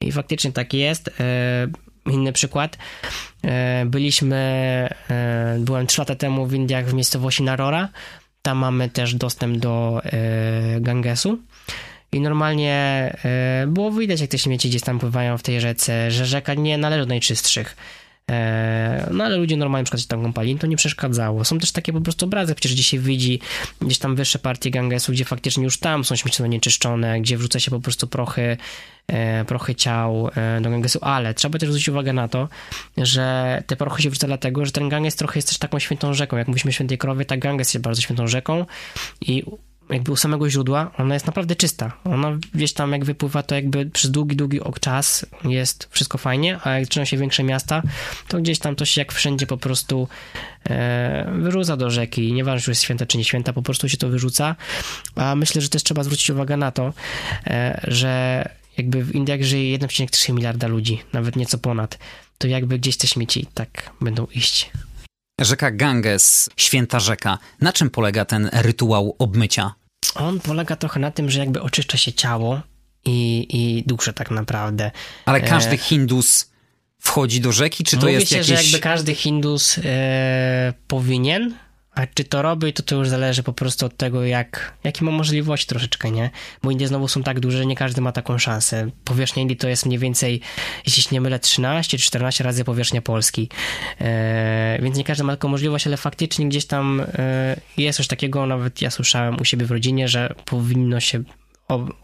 I 0.01 0.13
faktycznie 0.13 0.53
tak 0.53 0.75
jest. 0.75 1.11
E, 1.21 1.67
inny 2.07 2.33
przykład. 2.33 2.79
E, 3.45 3.85
byliśmy, 3.87 4.89
byłem 5.59 5.87
3 5.87 6.01
lata 6.01 6.15
temu 6.15 6.47
w 6.47 6.55
Indiach 6.55 6.87
w 6.87 6.95
miejscowości 6.95 7.43
Narora. 7.43 7.89
Tam 8.43 8.59
mamy 8.59 8.89
też 8.89 9.15
dostęp 9.15 9.57
do 9.57 10.03
Gangesu. 10.81 11.39
I 12.13 12.21
normalnie 12.21 13.17
było 13.67 13.93
widać, 13.93 14.21
jak 14.21 14.31
te 14.31 14.39
śmieci 14.39 14.69
gdzieś 14.69 14.83
tam 14.83 14.99
pływają 14.99 15.39
w 15.39 15.43
tej 15.43 15.61
rzece, 15.61 16.11
że 16.11 16.27
rzeka 16.27 16.55
nie 16.55 16.79
należy 16.79 17.03
do 17.03 17.09
najczystszych 17.09 17.77
E, 17.77 18.04
no 19.11 19.25
ale 19.25 19.37
ludzie 19.37 19.57
normalnie 19.57 19.83
na 19.83 19.85
przykład 19.85 20.03
się 20.03 20.09
tam 20.09 20.23
kąpali, 20.23 20.59
to 20.59 20.67
nie 20.67 20.77
przeszkadzało. 20.77 21.45
Są 21.45 21.59
też 21.59 21.73
takie 21.73 21.93
po 21.93 22.01
prostu 22.01 22.25
obrazy, 22.25 22.55
przecież 22.55 22.75
gdzieś 22.75 22.87
się 22.87 22.99
widzi 22.99 23.41
gdzieś 23.81 23.99
tam 23.99 24.17
wyższe 24.17 24.39
partie 24.39 24.71
Gangesu, 24.71 25.13
gdzie 25.13 25.25
faktycznie 25.25 25.65
już 25.65 25.79
tam 25.79 26.05
są 26.05 26.17
śmieci 26.17 26.43
nieczyszczone, 26.43 27.21
gdzie 27.21 27.39
wrzuca 27.39 27.61
się 27.61 27.71
po 27.71 27.81
prostu 27.81 28.07
prochy, 28.07 28.57
e, 29.07 29.45
prochy 29.45 29.75
ciał 29.75 30.31
e, 30.37 30.61
do 30.61 30.71
Gangesu, 30.71 30.99
ale 31.03 31.35
trzeba 31.35 31.59
też 31.59 31.69
zwrócić 31.69 31.89
uwagę 31.89 32.13
na 32.13 32.29
to, 32.29 32.49
że 32.97 33.63
te 33.67 33.77
prochy 33.77 34.03
się 34.03 34.11
wrzuca 34.11 34.27
dlatego, 34.27 34.67
że 34.67 34.73
ten 34.73 34.89
Ganges 34.89 35.17
trochę 35.17 35.39
jest 35.39 35.49
też 35.49 35.59
taką 35.59 35.79
świętą 35.79 36.15
rzeką. 36.15 36.37
Jak 36.37 36.49
mówiliśmy 36.49 36.73
świętej 36.73 36.99
krowie, 36.99 37.25
tak 37.25 37.41
Ganges 37.41 37.75
jest 37.75 37.85
bardzo 37.85 38.03
świętą 38.03 38.27
rzeką 38.27 38.67
i 39.21 39.45
jakby 39.91 40.13
u 40.13 40.17
samego 40.17 40.51
źródła, 40.51 40.91
ona 40.99 41.15
jest 41.15 41.27
naprawdę 41.27 41.57
czysta. 41.57 41.93
Ona 42.05 42.39
gdzieś 42.55 42.73
tam 42.73 42.93
jak 42.93 43.05
wypływa, 43.05 43.43
to 43.43 43.55
jakby 43.55 43.87
przez 43.87 44.11
długi, 44.11 44.37
długi 44.37 44.61
czas 44.81 45.27
jest 45.45 45.89
wszystko 45.91 46.19
fajnie, 46.19 46.59
a 46.65 46.71
jak 46.71 46.85
zaczynają 46.85 47.05
się 47.05 47.17
większe 47.17 47.43
miasta, 47.43 47.83
to 48.29 48.39
gdzieś 48.39 48.59
tam 48.59 48.77
to 48.77 48.85
się 48.85 49.01
jak 49.01 49.13
wszędzie 49.13 49.47
po 49.47 49.57
prostu 49.57 50.09
e, 50.71 51.33
wyrzuca 51.39 51.77
do 51.77 51.91
rzeki. 51.91 52.33
Nieważne, 52.33 52.65
czy 52.65 52.71
jest 52.71 52.83
święta, 52.83 53.07
czy 53.07 53.19
nie 53.19 53.25
święta, 53.25 53.53
po 53.53 53.63
prostu 53.63 53.89
się 53.89 53.97
to 53.97 54.09
wyrzuca. 54.09 54.57
A 55.17 55.35
myślę, 55.35 55.61
że 55.61 55.69
też 55.69 55.83
trzeba 55.83 56.03
zwrócić 56.03 56.31
uwagę 56.31 56.57
na 56.57 56.71
to, 56.71 56.93
e, 57.47 57.81
że 57.89 58.45
jakby 58.77 59.05
w 59.05 59.15
Indiach 59.15 59.43
żyje 59.43 59.79
1,3 59.79 60.33
miliarda 60.33 60.67
ludzi, 60.67 61.03
nawet 61.13 61.37
nieco 61.37 61.59
ponad, 61.59 61.99
to 62.39 62.49
jakby 62.49 62.79
gdzieś 62.79 62.97
te 62.97 63.07
śmieci 63.07 63.47
tak 63.55 63.91
będą 64.01 64.27
iść. 64.35 64.71
Rzeka 65.41 65.71
Ganges, 65.71 66.51
święta 66.57 67.01
rzeka. 67.01 67.39
Na 67.61 67.73
czym 67.73 67.91
polega 67.91 68.25
ten 68.25 68.51
rytuał 68.53 69.17
obmycia? 69.19 69.75
On 70.15 70.41
polega 70.41 70.77
trochę 70.77 71.01
na 71.01 71.11
tym, 71.11 71.31
że 71.31 71.41
jakby 71.41 71.63
oczyszcza 71.63 71.99
się 71.99 72.13
ciało 72.13 72.61
i, 73.05 73.47
i 73.51 73.85
duszę 73.87 74.13
tak 74.13 74.31
naprawdę. 74.31 74.91
Ale 75.27 75.41
każdy 75.41 75.75
e... 75.75 75.79
Hindus 75.79 76.51
wchodzi 76.99 77.41
do 77.41 77.53
rzeki, 77.53 77.85
czy 77.85 77.97
to 77.97 78.03
Mówi 78.03 78.13
jest 78.13 78.29
się, 78.29 78.37
jakieś... 78.37 78.49
że 78.49 78.63
jakby 78.63 78.79
każdy 78.79 79.15
Hindus 79.15 79.79
e, 79.85 80.75
powinien, 80.89 81.55
a 81.95 82.07
czy 82.07 82.25
to 82.25 82.43
robi, 82.43 82.73
to 82.73 82.83
to 82.83 82.97
już 82.97 83.09
zależy 83.09 83.43
po 83.43 83.53
prostu 83.53 83.87
od 83.87 83.97
tego, 83.97 84.25
jak, 84.25 84.75
jakie 84.85 85.05
ma 85.05 85.11
możliwości 85.11 85.67
troszeczkę, 85.67 86.11
nie? 86.11 86.31
Bo 86.63 86.71
Indie 86.71 86.89
znowu 86.89 87.09
są 87.09 87.23
tak 87.23 87.41
duże, 87.41 87.59
że 87.59 87.67
nie 87.67 87.77
każdy 87.77 88.01
ma 88.01 88.13
taką 88.13 88.39
szansę. 88.39 88.91
Powierzchnia 89.05 89.43
Indii 89.43 89.57
to 89.57 89.69
jest 89.69 89.87
mniej 89.87 89.99
więcej, 89.99 90.41
jeśli 90.87 91.03
się 91.03 91.09
nie 91.13 91.21
mylę, 91.21 91.39
13 91.39 91.99
czy 91.99 92.05
14 92.05 92.45
razy 92.45 92.65
powierzchnia 92.65 93.03
Polski. 93.03 93.49
E, 94.01 94.79
więc 94.83 94.97
nie 94.97 95.05
każdy 95.05 95.25
ma 95.25 95.33
taką 95.33 95.49
możliwość, 95.49 95.87
ale 95.87 95.97
faktycznie 95.97 96.49
gdzieś 96.49 96.67
tam 96.67 97.01
e, 97.15 97.57
jest 97.77 97.97
coś 97.97 98.07
takiego, 98.07 98.47
nawet 98.47 98.83
ja 98.83 98.91
słyszałem 98.91 99.41
u 99.41 99.45
siebie 99.45 99.67
w 99.67 99.71
rodzinie, 99.71 100.09
że 100.09 100.35
powinno 100.45 101.01
się 101.01 101.23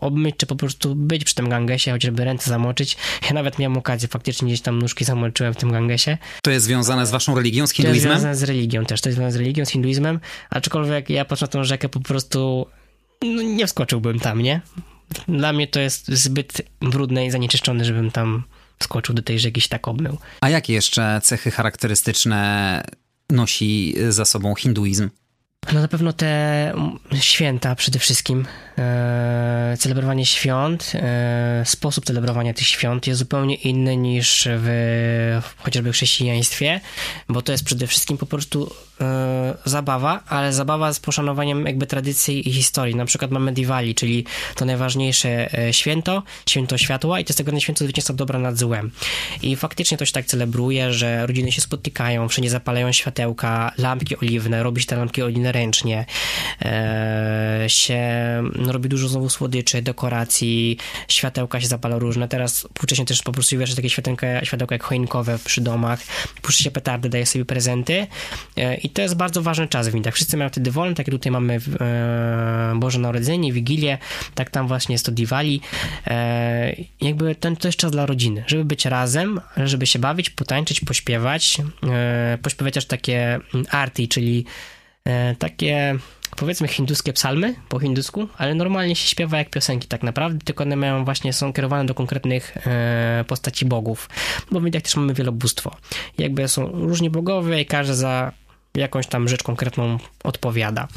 obmyć, 0.01 0.37
czy 0.37 0.47
po 0.47 0.57
prostu 0.57 0.95
być 0.95 1.25
przy 1.25 1.35
tym 1.35 1.49
gangesie, 1.49 1.91
chociażby 1.91 2.25
ręce 2.25 2.51
zamoczyć. 2.51 2.97
Ja 3.27 3.33
nawet 3.33 3.59
miałem 3.59 3.77
okazję, 3.77 4.09
faktycznie 4.09 4.49
gdzieś 4.49 4.61
tam 4.61 4.79
nóżki 4.79 5.05
zamoczyłem 5.05 5.55
w 5.55 5.57
tym 5.57 5.73
gangesie. 5.73 6.19
To 6.43 6.51
jest 6.51 6.67
związane 6.67 7.07
z 7.07 7.11
waszą 7.11 7.35
religią, 7.35 7.67
z 7.67 7.73
hinduizmem? 7.73 8.03
To 8.03 8.13
jest 8.13 8.23
związane 8.23 8.37
z 8.37 8.43
religią 8.43 8.85
też, 8.85 9.01
to 9.01 9.09
jest 9.09 9.17
związane 9.17 9.33
z 9.33 9.37
religią, 9.37 9.65
z 9.65 9.71
hinduizmem, 9.71 10.21
aczkolwiek 10.51 11.11
ja 11.11 11.25
patrzę 11.25 11.45
na 11.45 11.49
tą 11.49 11.65
rzekę 11.65 11.89
po 11.89 12.01
prostu 12.01 12.67
no, 13.23 13.43
nie 13.43 13.67
wskoczyłbym 13.67 14.21
tam, 14.21 14.43
nie? 14.43 14.61
Dla 15.29 15.53
mnie 15.53 15.67
to 15.67 15.81
jest 15.81 16.09
zbyt 16.09 16.63
brudne 16.81 17.27
i 17.27 17.31
zanieczyszczone, 17.31 17.85
żebym 17.85 18.11
tam 18.11 18.43
wskoczył 18.79 19.15
do 19.15 19.23
tej 19.23 19.39
rzeki 19.39 19.61
się 19.61 19.69
tak 19.69 19.89
obmył. 19.89 20.19
A 20.41 20.49
jakie 20.49 20.73
jeszcze 20.73 21.21
cechy 21.25 21.51
charakterystyczne 21.51 22.83
nosi 23.31 23.95
za 24.09 24.25
sobą 24.25 24.55
hinduizm? 24.55 25.11
No 25.73 25.81
na 25.81 25.89
pewno 25.89 26.13
te 26.13 26.73
święta 27.21 27.75
przede 27.75 27.99
wszystkim, 27.99 28.45
celebrowanie 29.79 30.27
świąt, 30.27 30.93
e, 30.95 31.62
sposób 31.66 32.05
celebrowania 32.05 32.55
tych 32.55 32.66
świąt 32.66 33.07
jest 33.07 33.18
zupełnie 33.18 33.55
inny 33.55 33.97
niż 33.97 34.49
w 34.51 35.43
chociażby 35.57 35.93
chrześcijaństwie, 35.93 36.81
bo 37.29 37.43
to 37.43 37.53
jest 37.53 37.64
przede 37.64 37.87
wszystkim 37.87 38.18
po 38.18 38.27
prostu 38.27 38.75
e, 39.01 39.55
zabawa, 39.64 40.21
ale 40.29 40.53
zabawa 40.53 40.93
z 40.93 41.01
poszanowaniem 41.01 41.66
jakby 41.66 41.87
tradycji 41.87 42.49
i 42.49 42.53
historii. 42.53 42.95
Na 42.95 43.05
przykład 43.05 43.31
mamy 43.31 43.53
Diwali, 43.53 43.95
czyli 43.95 44.25
to 44.55 44.64
najważniejsze 44.64 45.59
e, 45.59 45.73
święto, 45.73 46.23
święto 46.49 46.79
światła 46.79 47.21
i 47.21 47.25
to 47.25 47.31
jest 47.31 47.39
tego 47.39 47.61
święto 47.61 47.85
zwycięstwa 47.85 48.14
dobra 48.14 48.39
nad 48.39 48.57
złem. 48.59 48.91
I 49.43 49.57
faktycznie 49.57 49.99
to 49.99 50.05
się 50.05 50.12
tak 50.12 50.27
celebruje, 50.27 50.93
że 50.93 51.27
rodziny 51.27 51.53
się 51.53 51.61
spotykają, 51.61 52.29
wszędzie 52.29 52.51
zapalają 52.51 52.93
światełka, 52.93 53.73
lampki 53.79 54.16
oliwne, 54.16 54.62
robi 54.62 54.81
się 54.81 54.87
te 54.87 54.97
lampki 54.97 55.23
oliwne 55.23 55.53
ręcznie, 55.53 56.07
e, 56.62 57.64
się 57.68 58.01
robi 58.67 58.89
dużo 58.89 59.09
znowu 59.09 59.29
słodyczy, 59.29 59.83
dekoracji, 59.83 60.77
światełka 61.09 61.61
się 61.61 61.67
zapala 61.67 61.99
różne. 61.99 62.29
Teraz 62.29 62.61
współcześnie 62.61 63.05
też 63.05 63.23
po 63.23 63.33
prostu 63.33 63.59
wiesz, 63.59 63.75
takie 63.75 63.91
światełka, 63.91 64.45
światełka 64.45 64.75
jak 64.75 64.83
choinkowe 64.83 65.39
przy 65.45 65.61
domach, 65.61 66.01
puszcza 66.43 66.65
się 66.65 66.71
petardy, 66.71 67.09
daje 67.09 67.27
sobie 67.27 67.45
prezenty 67.45 68.07
e, 68.57 68.77
i 68.77 68.91
to 68.91 69.03
jest 69.03 69.17
bardzo 69.17 69.43
ważny 69.43 69.69
czas 69.69 69.89
w 69.89 69.93
Windach. 69.93 70.15
Wszyscy 70.15 70.37
mają 70.37 70.51
wtedy 70.51 70.71
wolne, 70.71 70.95
tak 70.95 71.11
tutaj 71.11 71.33
mamy 71.33 71.59
e, 71.81 72.73
Boże 72.77 72.99
Narodzenie, 72.99 73.53
Wigilię, 73.53 73.99
tak 74.35 74.51
tam 74.51 74.69
właśnie 74.69 74.93
jest 74.93 75.07
to 75.07 75.13
Diwali. 75.13 75.61
E, 76.07 76.77
jakby 77.01 77.35
ten, 77.35 77.57
to 77.57 77.69
jest 77.69 77.79
czas 77.79 77.93
dla 77.93 78.07
rodziny, 78.07 78.45
żeby 78.47 78.65
być 78.65 78.85
razem, 78.85 79.41
żeby 79.57 79.87
się 79.87 79.99
bawić, 79.99 80.31
potańczyć, 80.31 80.81
pośpiewać, 80.81 81.57
pośpiewać 82.43 82.75
też 82.75 82.87
takie 82.87 83.41
arty, 83.71 84.09
czyli 84.09 84.45
takie 85.39 85.99
powiedzmy 86.37 86.68
hinduskie 86.68 87.12
psalmy 87.12 87.55
po 87.68 87.78
hindusku, 87.78 88.28
ale 88.39 88.55
normalnie 88.55 88.97
się 88.97 89.09
śpiewa 89.09 89.39
jak 89.39 89.51
piosenki 89.51 89.89
tak 89.89 90.03
naprawdę, 90.03 90.45
tylko 90.45 90.64
one 90.64 90.76
mają 90.76 91.05
właśnie, 91.05 91.33
są 91.33 91.53
kierowane 91.53 91.87
do 91.87 91.95
konkretnych 91.95 92.57
e, 92.66 93.24
postaci 93.26 93.66
bogów, 93.66 94.09
bo 94.51 94.61
w 94.61 94.64
Indiach 94.66 94.83
też 94.83 94.97
mamy 94.97 95.14
wielobóstwo. 95.14 95.76
Jakby 96.18 96.49
są 96.49 96.66
różni 96.66 97.11
bogowie 97.11 97.61
i 97.61 97.66
każdy 97.66 97.95
za 97.95 98.33
jakąś 98.75 99.07
tam 99.07 99.29
rzecz 99.29 99.43
konkretną 99.43 99.99
odpowiada. 100.25 100.89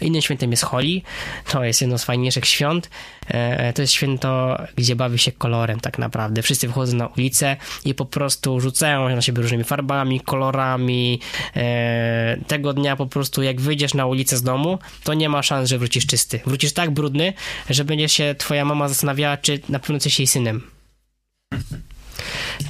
Innym 0.00 0.22
świętem 0.22 0.50
jest 0.50 0.62
Holi, 0.62 1.02
to 1.50 1.64
jest 1.64 1.80
jedno 1.80 1.98
z 1.98 2.04
fajniejszych 2.04 2.46
świąt. 2.46 2.90
E, 3.28 3.72
to 3.72 3.82
jest 3.82 3.92
święto, 3.92 4.58
gdzie 4.76 4.96
bawi 4.96 5.18
się 5.18 5.32
kolorem 5.32 5.80
tak 5.80 5.98
naprawdę. 5.98 6.42
Wszyscy 6.42 6.66
wychodzą 6.66 6.96
na 6.96 7.06
ulicę 7.06 7.56
i 7.84 7.94
po 7.94 8.04
prostu 8.04 8.60
rzucają 8.60 9.08
na 9.08 9.22
siebie 9.22 9.42
różnymi 9.42 9.64
farbami, 9.64 10.20
kolorami. 10.20 11.20
E, 11.56 12.36
tego 12.46 12.72
dnia 12.72 12.96
po 12.96 13.06
prostu 13.06 13.42
jak 13.42 13.60
wyjdziesz 13.60 13.94
na 13.94 14.06
ulicę 14.06 14.36
z 14.36 14.42
domu, 14.42 14.78
to 15.04 15.14
nie 15.14 15.28
ma 15.28 15.42
szans, 15.42 15.68
że 15.68 15.78
wrócisz 15.78 16.06
czysty. 16.06 16.40
Wrócisz 16.46 16.72
tak 16.72 16.90
brudny, 16.90 17.32
że 17.70 17.84
będzie 17.84 18.08
się 18.08 18.34
twoja 18.38 18.64
mama 18.64 18.88
zastanawiała, 18.88 19.36
czy 19.36 19.60
na 19.68 19.78
pewno 19.78 19.94
jesteś 19.94 20.18
jej 20.18 20.26
synem 20.26 20.62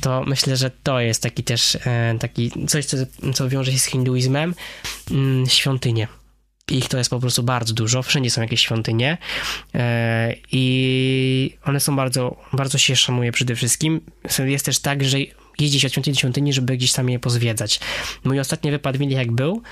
to 0.00 0.22
myślę, 0.26 0.56
że 0.56 0.70
to 0.70 1.00
jest 1.00 1.22
taki 1.22 1.42
też 1.42 1.78
e, 1.86 2.16
taki 2.20 2.66
coś, 2.66 2.84
co, 2.84 2.96
co 3.34 3.48
wiąże 3.48 3.72
się 3.72 3.78
z 3.78 3.84
hinduizmem, 3.84 4.54
mm, 5.10 5.46
świątynie. 5.46 6.08
Ich 6.70 6.88
to 6.88 6.98
jest 6.98 7.10
po 7.10 7.20
prostu 7.20 7.42
bardzo 7.42 7.74
dużo, 7.74 8.02
wszędzie 8.02 8.30
są 8.30 8.42
jakieś 8.42 8.60
świątynie 8.60 9.18
e, 9.74 10.34
i 10.52 11.56
one 11.64 11.80
są 11.80 11.96
bardzo, 11.96 12.36
bardzo 12.52 12.78
się 12.78 12.96
szanuje 12.96 13.32
przede 13.32 13.54
wszystkim. 13.54 14.00
Jest 14.38 14.64
też 14.64 14.78
tak, 14.78 15.04
że 15.04 15.18
jeździ 15.58 15.80
się 15.80 15.86
od 15.86 15.92
świątyni 15.92 16.14
do 16.14 16.20
świątyni, 16.20 16.52
żeby 16.52 16.76
gdzieś 16.76 16.92
tam 16.92 17.10
je 17.10 17.18
pozwiedzać. 17.18 17.80
Mój 18.24 18.40
ostatni 18.40 18.70
wypad 18.70 19.00
Indiach 19.00 19.18
jak 19.18 19.32
był, 19.32 19.62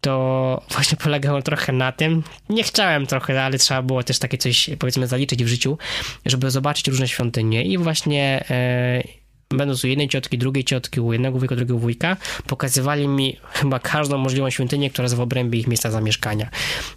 to 0.00 0.62
właśnie 0.70 0.96
polegało 1.04 1.42
trochę 1.42 1.72
na 1.72 1.92
tym, 1.92 2.22
nie 2.48 2.62
chciałem 2.62 3.06
trochę, 3.06 3.44
ale 3.44 3.58
trzeba 3.58 3.82
było 3.82 4.02
też 4.02 4.18
takie 4.18 4.38
coś, 4.38 4.70
powiedzmy, 4.78 5.06
zaliczyć 5.06 5.44
w 5.44 5.48
życiu, 5.48 5.78
żeby 6.26 6.50
zobaczyć 6.50 6.88
różne 6.88 7.08
świątynie 7.08 7.64
i 7.64 7.78
właśnie 7.78 8.44
e, 8.50 9.23
będąc 9.56 9.84
u 9.84 9.86
jednej 9.86 10.08
ciotki, 10.08 10.38
drugiej 10.38 10.64
ciotki, 10.64 11.00
u 11.00 11.12
jednego 11.12 11.38
wujka, 11.38 11.56
drugiego 11.56 11.78
wujka, 11.78 12.16
pokazywali 12.46 13.08
mi 13.08 13.36
chyba 13.52 13.78
każdą 13.78 14.18
możliwą 14.18 14.50
świątynię, 14.50 14.90
która 14.90 15.04
jest 15.04 15.14
w 15.14 15.20
obrębie 15.20 15.58
ich 15.58 15.66
miejsca 15.66 15.90
zamieszkania. 15.90 16.50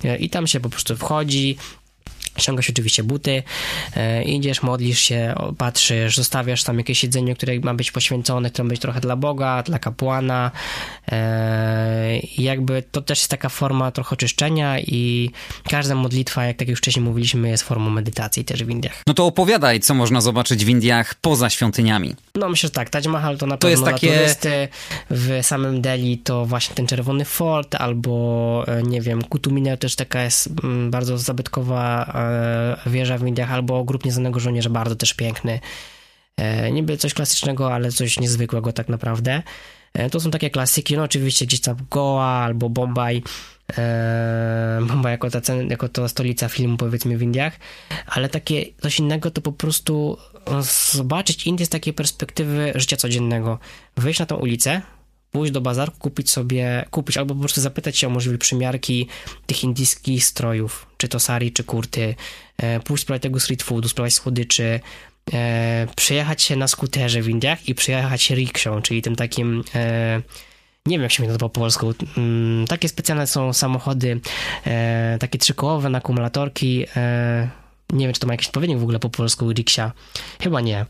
E, 0.04 0.18
I 0.18 0.30
tam 0.30 0.48
się 0.48 0.60
po 0.60 0.70
prostu 0.70 0.98
wchodzi, 0.98 1.58
ściągasz 2.38 2.70
oczywiście 2.70 3.04
buty, 3.04 3.44
e, 3.96 4.24
idziesz, 4.24 4.64
modlisz 4.64 5.00
się, 5.00 5.36
patrzysz, 5.58 6.16
zostawiasz 6.16 6.64
tam 6.64 6.78
jakieś 6.78 7.04
jedzenie, 7.04 7.36
które 7.36 7.60
ma 7.60 7.74
być 7.74 7.92
poświęcone, 7.92 8.50
które 8.50 8.64
ma 8.64 8.70
być 8.70 8.82
trochę 8.82 9.02
dla 9.02 9.16
Boga, 9.16 9.64
dla 9.64 9.80
kapłana. 9.80 10.52
E, 11.12 12.20
jakby 12.38 12.84
to 12.92 13.02
też 13.02 13.20
jest 13.20 13.32
taka 13.32 13.50
forma 13.50 13.92
trochę 13.92 14.14
oczyszczenia 14.14 14.80
i 14.80 15.32
każda 15.70 15.96
modlitwa, 15.96 16.46
jak 16.46 16.58
tak 16.58 16.68
już 16.68 16.80
wcześniej 16.80 17.06
mówiliśmy, 17.06 17.50
jest 17.50 17.64
formą 17.64 17.90
medytacji 17.90 18.46
też 18.46 18.64
w 18.64 18.70
Indiach. 18.70 19.04
No 19.08 19.14
to 19.14 19.26
opowiadaj, 19.26 19.80
co 19.80 19.94
można 19.94 20.22
zobaczyć 20.22 20.66
w 20.66 20.70
Indiach 20.70 21.16
poza 21.16 21.50
świątyniami. 21.50 22.16
No 22.36 22.50
myślę, 22.50 22.68
że 22.68 22.72
tak, 22.72 22.90
Taj 22.90 23.02
Mahal 23.08 23.38
to 23.38 23.46
na 23.46 23.58
to 23.58 23.68
pewno 23.68 23.88
jest 23.88 24.02
takie... 24.02 24.18
turysty. 24.18 24.68
W 25.10 25.40
samym 25.42 25.82
Delhi 25.82 26.18
to 26.18 26.46
właśnie 26.46 26.76
ten 26.76 26.88
czerwony 26.88 27.26
fort 27.26 27.76
albo, 27.76 28.64
e, 28.68 28.84
nie 28.84 29.02
wiem, 29.02 29.22
Kutumine 29.22 29.78
też 29.78 29.96
taka 29.96 30.24
jest 30.24 30.50
mm, 30.64 30.92
bardzo 30.92 31.18
zabytkowa 31.18 31.88
E, 32.14 32.27
wieża 32.86 33.18
w 33.18 33.28
Indiach, 33.28 33.52
albo 33.52 33.84
Grup 33.84 34.06
Nieznanego 34.06 34.40
Żołnierza, 34.40 34.70
bardzo 34.70 34.96
też 34.96 35.14
piękny. 35.14 35.60
E, 36.38 36.72
niby 36.72 36.98
coś 36.98 37.14
klasycznego, 37.14 37.74
ale 37.74 37.92
coś 37.92 38.20
niezwykłego 38.20 38.74
tak 38.74 38.90
naprawdę. 38.90 39.44
E, 39.94 40.10
to 40.10 40.20
są 40.20 40.32
takie 40.32 40.50
klasyki, 40.50 40.98
no 40.98 41.04
oczywiście 41.04 41.46
gdzieś 41.46 41.62
tam 41.62 41.78
Goa 41.92 42.26
albo 42.26 42.70
Bombaj, 42.70 43.24
Bombaj 44.88 45.12
jako 45.12 45.30
ta, 45.30 45.54
jako 45.70 45.90
to 45.90 46.10
stolica 46.10 46.50
filmu 46.50 46.78
powiedzmy 46.78 47.18
w 47.18 47.22
Indiach, 47.22 47.54
ale 48.08 48.30
takie 48.30 48.66
coś 48.82 49.00
innego 49.00 49.32
to 49.32 49.42
po 49.42 49.52
prostu 49.52 50.18
zobaczyć 50.92 51.48
Indię 51.48 51.66
z 51.66 51.70
takiej 51.70 51.94
perspektywy 51.94 52.72
życia 52.76 52.98
codziennego. 52.98 53.60
Wyjść 53.98 54.20
na 54.20 54.26
tą 54.26 54.36
ulicę, 54.36 54.82
pójść 55.32 55.54
do 55.54 55.62
bazarku, 55.62 56.00
kupić 56.00 56.32
sobie, 56.32 56.86
kupić 56.92 57.18
albo 57.18 57.34
po 57.34 57.40
prostu 57.40 57.62
zapytać 57.62 57.98
się 57.98 58.08
o 58.08 58.10
możliwe 58.10 58.38
przymiarki 58.38 59.08
tych 59.46 59.64
indyjskich 59.64 60.26
strojów, 60.26 60.88
czy 60.98 61.08
to 61.08 61.20
sari, 61.20 61.52
czy 61.52 61.64
kurty, 61.64 62.16
e, 62.58 62.80
pójść 62.80 63.04
spróbować 63.04 63.22
tego 63.22 63.40
street 63.40 63.64
foodu, 63.64 63.90
spróbować 63.90 64.14
słodyczy, 64.14 64.80
e, 65.34 65.88
przejechać 65.96 66.42
się 66.42 66.56
na 66.56 66.68
skuterze 66.68 67.22
w 67.22 67.30
Indiach 67.30 67.70
i 67.70 67.76
przejechać 67.76 68.22
się 68.22 68.36
rikszą, 68.36 68.82
czyli 68.82 69.02
tym 69.02 69.16
takim 69.16 69.64
e, 69.76 70.22
nie 70.88 70.98
wiem 70.98 71.04
jak 71.04 71.12
się 71.12 71.24
nazywa 71.24 71.40
po 71.40 71.50
polsku, 71.50 71.94
mm, 72.18 72.68
takie 72.68 72.90
specjalne 72.90 73.28
są 73.28 73.54
samochody, 73.54 74.22
e, 74.66 75.18
takie 75.20 75.38
trzykołowe 75.38 75.90
na 75.90 75.98
akumulatorki, 75.98 76.86
e, 76.96 77.50
nie 77.94 78.06
wiem 78.06 78.14
czy 78.14 78.20
to 78.20 78.28
ma 78.28 78.34
jakiś 78.34 78.48
odpowiednik 78.48 78.80
w 78.80 78.84
ogóle 78.84 79.00
po 79.00 79.10
polsku, 79.10 79.52
riksza, 79.52 79.92
chyba 80.42 80.62
nie. 80.62 80.86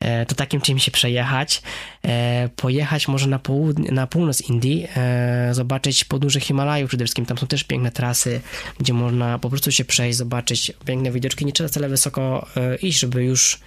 E, 0.00 0.26
to 0.26 0.34
takim 0.34 0.60
czymś 0.60 0.84
się 0.84 0.90
przejechać, 0.90 1.62
e, 2.04 2.48
pojechać 2.56 3.08
może 3.08 3.26
na, 3.26 3.38
południe, 3.38 3.90
na 3.92 4.06
północ 4.06 4.40
Indii, 4.40 4.86
e, 4.96 5.54
zobaczyć 5.54 6.04
podnóże 6.04 6.40
Himalajów 6.40 6.88
przede 6.88 7.04
wszystkim, 7.04 7.26
tam 7.26 7.38
są 7.38 7.46
też 7.46 7.64
piękne 7.64 7.92
trasy, 7.92 8.40
gdzie 8.78 8.92
można 8.92 9.38
po 9.38 9.50
prostu 9.50 9.72
się 9.72 9.84
przejść, 9.84 10.18
zobaczyć 10.18 10.72
piękne 10.84 11.10
widoczki, 11.10 11.46
nie 11.46 11.52
trzeba 11.52 11.68
wcale 11.68 11.88
wysoko 11.88 12.46
iść, 12.82 12.98
żeby 12.98 13.24
już 13.24 13.60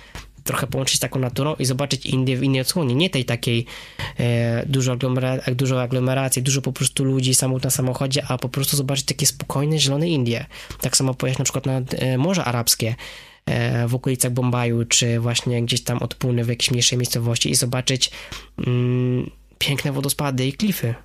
trochę 0.44 0.68
połączyć 0.68 1.00
taką 1.00 1.20
naturą 1.20 1.56
i 1.56 1.66
zobaczyć 1.66 2.06
Indię 2.06 2.38
w 2.38 2.44
innej 2.44 2.62
odsłonie, 2.62 2.96
nie 2.96 3.10
tej 3.10 3.26
takiej 3.26 3.66
e, 4.20 4.66
dużo, 4.66 4.92
aglomera 4.92 5.38
dużo 5.56 5.82
aglomeracji, 5.82 6.42
dużo 6.42 6.62
po 6.62 6.74
prostu 6.74 7.04
ludzi 7.04 7.34
samot 7.34 7.64
na 7.64 7.70
samochodzie, 7.70 8.24
a 8.28 8.38
po 8.38 8.50
prostu 8.50 8.78
zobaczyć 8.78 9.06
takie 9.06 9.26
spokojne, 9.26 9.80
zielone 9.80 10.10
Indie. 10.10 10.46
Tak 10.82 10.98
samo 10.98 11.14
pojechać 11.14 11.40
na 11.40 11.44
przykład 11.44 11.66
na 11.66 11.82
e, 11.98 12.18
Morze 12.18 12.46
Arabskie, 12.46 12.96
w 13.88 13.96
okolicach 13.96 14.32
Bombaju, 14.32 14.86
czy 14.86 15.20
właśnie 15.20 15.64
gdzieś 15.64 15.84
tam 15.84 15.98
od 15.98 16.16
Puny 16.16 16.44
w 16.44 16.48
jakiejś 16.48 16.72
mniejszej 16.72 16.98
miejscowości 16.98 17.50
i 17.50 17.56
zobaczyć 17.56 18.12
mm, 18.68 19.30
piękne 19.58 19.92
wodospady 19.92 20.48
i 20.48 20.54
klify. 20.54 20.96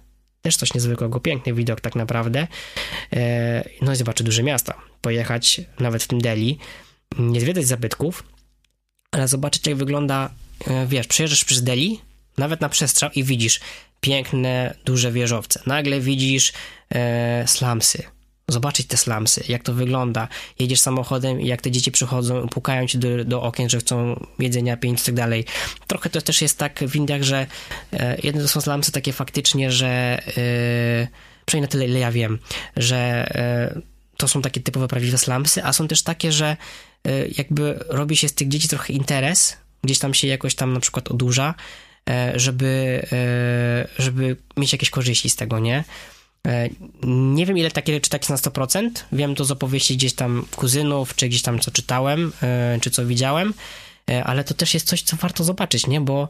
Też 0.42 0.56
coś 0.56 0.74
niezwykłego, 0.74 1.20
piękny 1.20 1.54
widok 1.54 1.80
tak 1.80 1.94
naprawdę. 1.96 2.46
E, 3.12 3.68
no 3.82 3.92
i 3.92 3.96
zobaczyć 3.96 4.26
duże 4.26 4.42
miasta. 4.42 4.74
Pojechać 5.00 5.60
nawet 5.80 6.02
w 6.02 6.06
tym 6.06 6.20
Delhi, 6.20 6.58
nie 7.18 7.40
zwiedzać 7.40 7.66
zabytków, 7.66 8.24
ale 9.10 9.28
zobaczyć 9.28 9.66
jak 9.66 9.76
wygląda, 9.76 10.30
e, 10.66 10.86
wiesz, 10.86 11.06
przejeżdżasz 11.06 11.44
przez 11.44 11.62
Delhi, 11.62 12.00
nawet 12.38 12.60
na 12.60 12.68
przestrzał 12.68 13.10
i 13.14 13.24
widzisz 13.24 13.60
piękne, 14.00 14.74
duże 14.84 15.12
wieżowce. 15.12 15.60
Nagle 15.66 16.00
widzisz 16.00 16.52
e, 16.94 17.44
slumsy, 17.46 18.02
zobaczyć 18.48 18.86
te 18.86 18.96
slumsy, 18.96 19.44
jak 19.48 19.62
to 19.62 19.74
wygląda. 19.74 20.28
Jedziesz 20.58 20.80
samochodem 20.80 21.40
i 21.40 21.46
jak 21.46 21.62
te 21.62 21.70
dzieci 21.70 21.92
przychodzą, 21.92 22.48
pukają 22.48 22.86
ci 22.86 22.98
do, 22.98 23.24
do 23.24 23.42
okien, 23.42 23.70
że 23.70 23.78
chcą 23.78 24.26
jedzenia, 24.38 24.76
pieniędzy 24.76 25.02
i 25.02 25.06
tak 25.06 25.14
dalej. 25.14 25.44
Trochę 25.86 26.10
to 26.10 26.20
też 26.20 26.42
jest 26.42 26.58
tak 26.58 26.80
w 26.88 26.96
Indiach, 26.96 27.22
że 27.22 27.46
e, 27.92 28.18
jedne 28.22 28.42
to 28.42 28.48
są 28.48 28.60
slumsy 28.60 28.92
takie 28.92 29.12
faktycznie, 29.12 29.72
że 29.72 29.88
e, 29.88 31.08
przynajmniej 31.46 31.68
na 31.68 31.72
tyle, 31.72 31.86
ile 31.86 31.98
ja 31.98 32.12
wiem, 32.12 32.38
że 32.76 32.96
e, 32.96 33.80
to 34.16 34.28
są 34.28 34.42
takie 34.42 34.60
typowe, 34.60 34.88
prawdziwe 34.88 35.18
slumsy, 35.18 35.64
a 35.64 35.72
są 35.72 35.88
też 35.88 36.02
takie, 36.02 36.32
że 36.32 36.56
e, 37.04 37.28
jakby 37.28 37.84
robi 37.88 38.16
się 38.16 38.28
z 38.28 38.34
tych 38.34 38.48
dzieci 38.48 38.68
trochę 38.68 38.92
interes, 38.92 39.56
gdzieś 39.84 39.98
tam 39.98 40.14
się 40.14 40.28
jakoś 40.28 40.54
tam 40.54 40.72
na 40.72 40.80
przykład 40.80 41.08
odurza, 41.08 41.54
e, 42.10 42.32
żeby, 42.36 43.02
e, 43.12 44.02
żeby 44.02 44.36
mieć 44.56 44.72
jakieś 44.72 44.90
korzyści 44.90 45.30
z 45.30 45.36
tego, 45.36 45.58
nie? 45.58 45.84
E, 46.46 46.68
nie 47.06 47.46
wiem, 47.46 47.58
ile 47.58 47.70
takie, 47.70 48.00
czy 48.00 48.10
tak 48.10 48.28
jest 48.28 48.44
na 48.44 48.50
100%. 48.50 48.90
Wiem 49.12 49.34
to 49.34 49.44
z 49.44 49.50
opowieści 49.50 49.96
gdzieś 49.96 50.14
tam 50.14 50.46
kuzynów, 50.56 51.14
czy 51.14 51.28
gdzieś 51.28 51.42
tam 51.42 51.58
co 51.58 51.70
czytałem, 51.70 52.32
e, 52.42 52.78
czy 52.80 52.90
co 52.90 53.06
widziałem, 53.06 53.54
e, 54.10 54.24
ale 54.24 54.44
to 54.44 54.54
też 54.54 54.74
jest 54.74 54.86
coś, 54.86 55.02
co 55.02 55.16
warto 55.16 55.44
zobaczyć, 55.44 55.86
nie? 55.86 56.00
Bo 56.00 56.28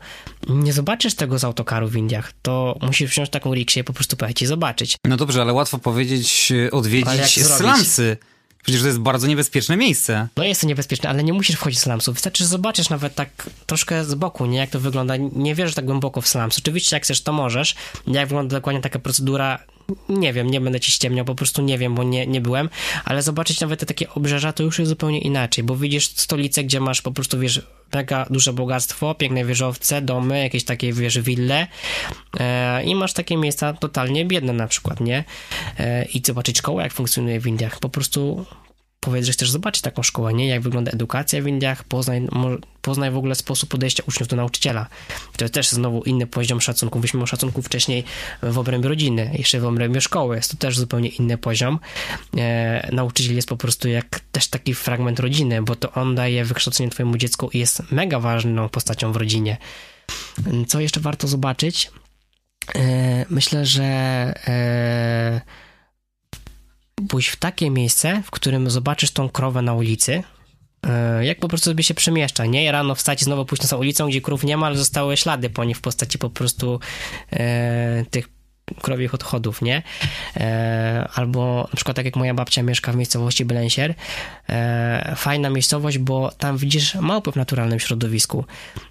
nie 0.49 0.73
zobaczysz 0.73 1.15
tego 1.15 1.39
z 1.39 1.45
autokaru 1.45 1.89
w 1.89 1.97
Indiach. 1.97 2.33
To 2.43 2.79
musisz 2.83 3.11
wziąć 3.11 3.31
taką 3.31 3.55
riksę 3.55 3.81
i 3.81 3.85
po 3.85 3.93
prostu 3.93 4.17
pojechać 4.17 4.43
i 4.43 4.47
zobaczyć. 4.47 4.97
No 5.05 5.17
dobrze, 5.17 5.43
ale 5.43 5.53
łatwo 5.53 5.79
powiedzieć, 5.79 6.53
odwiedzić 6.73 7.47
slumsy. 7.47 8.17
Przecież 8.63 8.81
to 8.81 8.87
jest 8.87 8.99
bardzo 8.99 9.27
niebezpieczne 9.27 9.77
miejsce. 9.77 10.29
No 10.37 10.45
jest 10.45 10.61
to 10.61 10.67
niebezpieczne, 10.67 11.09
ale 11.09 11.25
nie 11.25 11.33
musisz 11.33 11.57
wchodzić 11.57 11.79
w 11.79 11.83
slumsów. 11.83 12.15
Wystarczy, 12.15 12.45
że 12.45 12.49
zobaczysz 12.49 12.91
nawet 12.91 13.15
tak 13.15 13.51
troszkę 13.67 14.05
z 14.05 14.15
boku, 14.15 14.47
nie? 14.47 14.59
Jak 14.59 14.71
to 14.71 14.81
wygląda. 14.81 15.17
Nie 15.17 15.55
wierzysz 15.55 15.75
tak 15.75 15.85
głęboko 15.85 16.21
w 16.21 16.29
slums. 16.29 16.59
Oczywiście 16.59 16.97
jak 16.97 17.03
chcesz, 17.03 17.21
to 17.21 17.33
możesz. 17.33 17.75
Jak 18.07 18.29
wygląda 18.29 18.57
dokładnie 18.57 18.83
taka 18.83 18.99
procedura, 18.99 19.59
nie 20.09 20.33
wiem, 20.33 20.51
nie 20.51 20.61
będę 20.61 20.81
ci 20.81 20.93
ściemniał, 20.93 21.25
po 21.25 21.35
prostu 21.35 21.63
nie 21.63 21.79
wiem, 21.79 21.95
bo 21.95 22.05
nie, 22.05 22.27
nie 22.27 22.41
byłem, 22.41 22.69
ale 23.05 23.23
zobaczyć 23.23 23.61
nawet 23.61 23.81
te 23.81 23.87
takie 23.87 24.11
obrzeża 24.11 24.53
to 24.53 24.63
już 24.63 24.79
jest 24.79 24.89
zupełnie 24.89 25.21
inaczej, 25.21 25.65
bo 25.65 25.77
widzisz 25.77 26.09
stolicę, 26.09 26.65
gdzie 26.65 26.81
masz 26.81 27.03
po 27.03 27.13
prostu, 27.13 27.39
wiesz, 27.39 27.63
mega 27.93 28.27
duże 28.31 28.53
bogactwo, 28.53 29.15
piękne 29.15 29.45
wieżowce, 29.45 30.03
domy, 30.03 30.43
jakieś 30.43 30.65
takie, 30.65 30.93
wiesz, 30.93 31.21
wille 31.21 31.67
e, 32.41 32.85
i 32.85 32.95
masz 32.95 33.13
takie 33.13 33.37
miejsca 33.37 33.73
totalnie 33.73 34.25
biedne 34.25 34.53
na 34.53 34.67
przykład, 34.67 35.01
nie? 35.01 35.25
E, 35.79 36.05
I 36.05 36.23
zobaczyć 36.27 36.59
szkołę, 36.59 36.83
jak 36.83 36.93
funkcjonuje 36.93 37.41
w 37.41 37.47
Indiach, 37.47 37.79
po 37.81 37.89
prostu 37.89 38.47
powiedz, 39.09 39.27
że 39.27 39.33
chcesz 39.33 39.51
zobaczyć 39.51 39.83
taką 39.83 40.03
szkołę, 40.03 40.35
nie? 40.35 40.49
Jak 40.49 40.63
wygląda 40.63 40.91
edukacja 40.91 41.43
w 41.43 41.47
Indiach, 41.47 41.85
poznaj, 41.85 42.29
poznaj 42.83 43.11
w 43.11 43.17
ogóle 43.17 43.35
sposób 43.35 43.71
podejścia 43.71 44.03
uczniów 44.09 44.29
do 44.29 44.37
nauczyciela. 44.37 44.87
To 45.37 45.45
jest 45.45 45.55
też 45.55 45.69
znowu 45.69 46.03
inny 46.03 46.27
poziom 46.27 46.61
szacunku. 46.61 46.99
Myśmy 46.99 47.23
o 47.23 47.27
szacunku 47.27 47.63
wcześniej 47.63 48.05
w 48.43 48.59
obrębie 48.59 48.89
rodziny, 48.89 49.31
jeszcze 49.39 49.61
w 49.61 49.65
obrębie 49.65 50.01
szkoły. 50.01 50.37
Jest 50.37 50.51
to 50.51 50.57
też 50.57 50.79
zupełnie 50.79 51.09
inny 51.09 51.39
poziom. 51.39 51.79
E, 52.37 52.89
nauczyciel 52.93 53.37
jest 53.37 53.49
po 53.49 53.57
prostu 53.57 53.89
jak 53.89 54.21
też 54.33 54.49
taki 54.49 54.75
fragment 54.75 55.21
rodziny, 55.21 55.63
bo 55.63 55.77
to 55.77 55.93
on 55.93 56.15
daje 56.15 56.45
wykształcenie 56.45 56.91
twojemu 56.91 57.17
dziecku 57.17 57.51
i 57.53 57.59
jest 57.59 57.93
mega 57.93 58.21
ważną 58.21 58.69
postacią 58.69 59.13
w 59.13 59.17
rodzinie. 59.17 59.57
Co 60.67 60.81
jeszcze 60.81 61.01
warto 61.01 61.29
zobaczyć? 61.29 61.91
E, 62.75 63.27
myślę, 63.31 63.67
że 63.67 63.85
e, 64.47 65.41
pójść 67.09 67.29
w 67.29 67.37
takie 67.37 67.71
miejsce, 67.71 68.23
w 68.25 68.31
którym 68.31 68.71
zobaczysz 68.71 69.11
tą 69.11 69.29
krowę 69.29 69.63
na 69.63 69.75
ulicy, 69.75 70.23
e, 70.87 71.25
jak 71.25 71.39
po 71.41 71.49
prostu 71.49 71.71
sobie 71.71 71.85
się 71.85 71.95
przemieszcza, 71.95 72.47
nie? 72.47 72.73
Rano 72.73 72.95
wstać 72.95 73.21
znowu 73.21 73.45
pójść 73.45 73.71
na 73.71 73.77
ulicą, 73.77 74.09
gdzie 74.09 74.21
krów 74.21 74.45
nie 74.45 74.57
ma, 74.57 74.67
ale 74.67 74.77
zostały 74.77 75.17
ślady 75.17 75.51
po 75.51 75.65
niej 75.65 75.75
w 75.75 75.81
postaci 75.81 76.19
po 76.19 76.31
prostu 76.31 76.81
e, 77.33 78.05
tych 78.11 78.38
krowiech 78.83 79.15
odchodów, 79.15 79.63
nie? 79.63 79.83
E, 80.37 81.09
albo 81.15 81.69
na 81.71 81.77
przykład 81.77 81.97
tak 81.97 82.05
jak 82.05 82.17
moja 82.17 82.35
babcia 82.35 82.63
mieszka 82.63 82.93
w 82.93 82.97
miejscowości 82.97 83.45
Belensier, 83.45 83.95
e, 84.49 85.15
fajna 85.17 85.51
miejscowość, 85.51 85.99
bo 85.99 86.31
tam 86.39 86.59
widzisz 86.59 86.95
małpy 86.95 87.33
w 87.33 87.37
naturalnym 87.37 87.81
środowisku. 87.81 88.45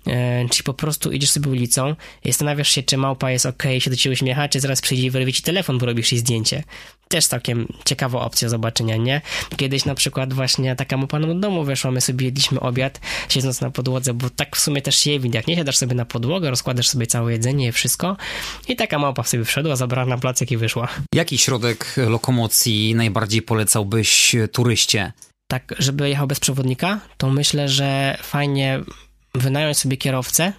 E, 0.07 0.49
czyli 0.49 0.63
po 0.63 0.73
prostu 0.73 1.11
idziesz 1.11 1.30
sobie 1.30 1.49
ulicą 1.49 1.95
i 2.23 2.32
zastanawiasz 2.32 2.69
się, 2.69 2.84
czy 2.84 2.97
małpa 2.97 3.32
jest 3.32 3.45
ok, 3.45 3.63
się 3.80 3.89
do 3.89 3.95
ciebie 3.95 4.13
uśmiecha, 4.13 4.49
czy 4.49 4.59
zaraz 4.59 4.82
przyjdzie 4.82 5.05
i 5.05 5.09
wyrwie 5.09 5.34
ci 5.34 5.41
telefon, 5.41 5.78
bo 5.78 5.86
robisz 5.86 6.11
jej 6.11 6.19
zdjęcie 6.19 6.63
też 7.07 7.25
całkiem 7.25 7.67
ciekawa 7.86 8.21
opcja 8.21 8.49
zobaczenia, 8.49 8.97
nie? 8.97 9.21
Kiedyś 9.57 9.86
na 9.86 9.95
przykład 9.95 10.34
właśnie 10.34 10.75
taka 10.75 10.97
mapa 10.97 11.19
do 11.19 11.36
domu 11.36 11.63
weszła, 11.63 11.91
my 11.91 12.01
sobie 12.01 12.25
jedliśmy 12.25 12.59
obiad, 12.59 12.99
siedząc 13.30 13.61
na 13.61 13.71
podłodze, 13.71 14.13
bo 14.13 14.30
tak 14.30 14.55
w 14.55 14.59
sumie 14.59 14.82
też 14.82 14.95
się 14.95 15.11
je 15.11 15.19
jak 15.34 15.47
nie 15.47 15.55
siadasz 15.55 15.78
sobie 15.78 15.95
na 15.95 16.05
podłogę, 16.05 16.49
rozkładasz 16.49 16.88
sobie 16.88 17.07
całe 17.07 17.32
jedzenie 17.32 17.71
wszystko 17.71 18.17
i 18.67 18.75
taka 18.75 18.99
małpa 18.99 19.23
sobie 19.23 19.45
wszedła, 19.68 19.76
zabrała 19.76 20.07
na 20.07 20.18
placek 20.18 20.51
i 20.51 20.57
wyszła. 20.57 20.88
Jaki 21.15 21.38
środek 21.38 21.95
lokomocji 21.97 22.95
najbardziej 22.95 23.41
polecałbyś 23.41 24.36
turyście? 24.51 25.13
Tak, 25.47 25.76
żeby 25.80 26.09
jechał 26.09 26.28
bez 26.28 26.39
przewodnika, 26.39 26.99
to 27.18 27.30
myślę, 27.30 27.70
że 27.70 28.18
fajnie 28.24 28.80
wynająć 29.36 29.78
sobie 29.78 29.97
kierowcę, 29.97 30.53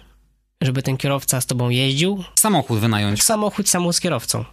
żeby 0.61 0.83
ten 0.83 0.97
kierowca 0.97 1.41
z 1.41 1.45
tobą 1.45 1.69
jeździł. 1.69 2.23
Samochód 2.39 2.79
wynająć. 2.79 3.23
Samochód 3.23 3.69
samą 3.69 3.93
z 3.93 3.99
kierowcą 3.99 4.45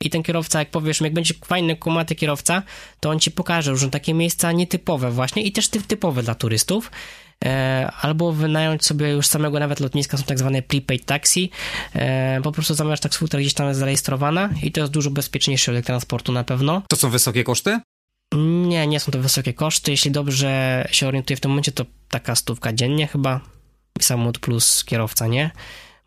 i 0.00 0.10
ten 0.10 0.22
kierowca, 0.22 0.58
jak 0.58 0.70
powiesz, 0.70 1.00
jak 1.00 1.12
będzie 1.12 1.34
fajny, 1.44 1.76
kumaty 1.76 2.14
kierowca, 2.14 2.62
to 3.00 3.10
on 3.10 3.20
ci 3.20 3.30
pokaże 3.30 3.70
różne 3.70 3.90
takie 3.90 4.14
miejsca 4.14 4.52
nietypowe 4.52 5.10
właśnie 5.10 5.42
i 5.42 5.52
też 5.52 5.68
typowe 5.68 6.22
dla 6.22 6.34
turystów. 6.34 6.90
E, 7.44 7.90
albo 8.00 8.32
wynająć 8.32 8.86
sobie 8.86 9.10
już 9.10 9.26
samego 9.26 9.60
nawet 9.60 9.80
lotniska, 9.80 10.16
są 10.16 10.24
tak 10.24 10.38
zwane 10.38 10.62
prepaid 10.62 11.04
taxi. 11.04 11.50
E, 11.94 12.40
po 12.42 12.52
prostu 12.52 12.74
zamawiasz 12.74 13.00
taksówkę, 13.00 13.26
która 13.26 13.40
gdzieś 13.40 13.54
tam 13.54 13.68
jest 13.68 13.80
zarejestrowana 13.80 14.50
i 14.62 14.72
to 14.72 14.80
jest 14.80 14.92
dużo 14.92 15.10
bezpieczniejszy 15.10 15.64
środek 15.64 15.86
transportu 15.86 16.32
na 16.32 16.44
pewno. 16.44 16.82
To 16.88 16.96
są 16.96 17.10
wysokie 17.10 17.44
koszty? 17.44 17.80
Nie, 18.66 18.86
nie 18.86 19.00
są 19.00 19.12
to 19.12 19.18
wysokie 19.18 19.54
koszty. 19.54 19.90
Jeśli 19.90 20.10
dobrze 20.10 20.88
się 20.90 21.08
orientuję 21.08 21.36
w 21.36 21.40
tym 21.40 21.50
momencie, 21.50 21.72
to 21.72 21.84
taka 22.08 22.34
stówka 22.34 22.72
dziennie 22.72 23.06
chyba. 23.06 23.40
Samochód 24.00 24.38
plus 24.38 24.84
kierowca, 24.84 25.26
nie? 25.26 25.50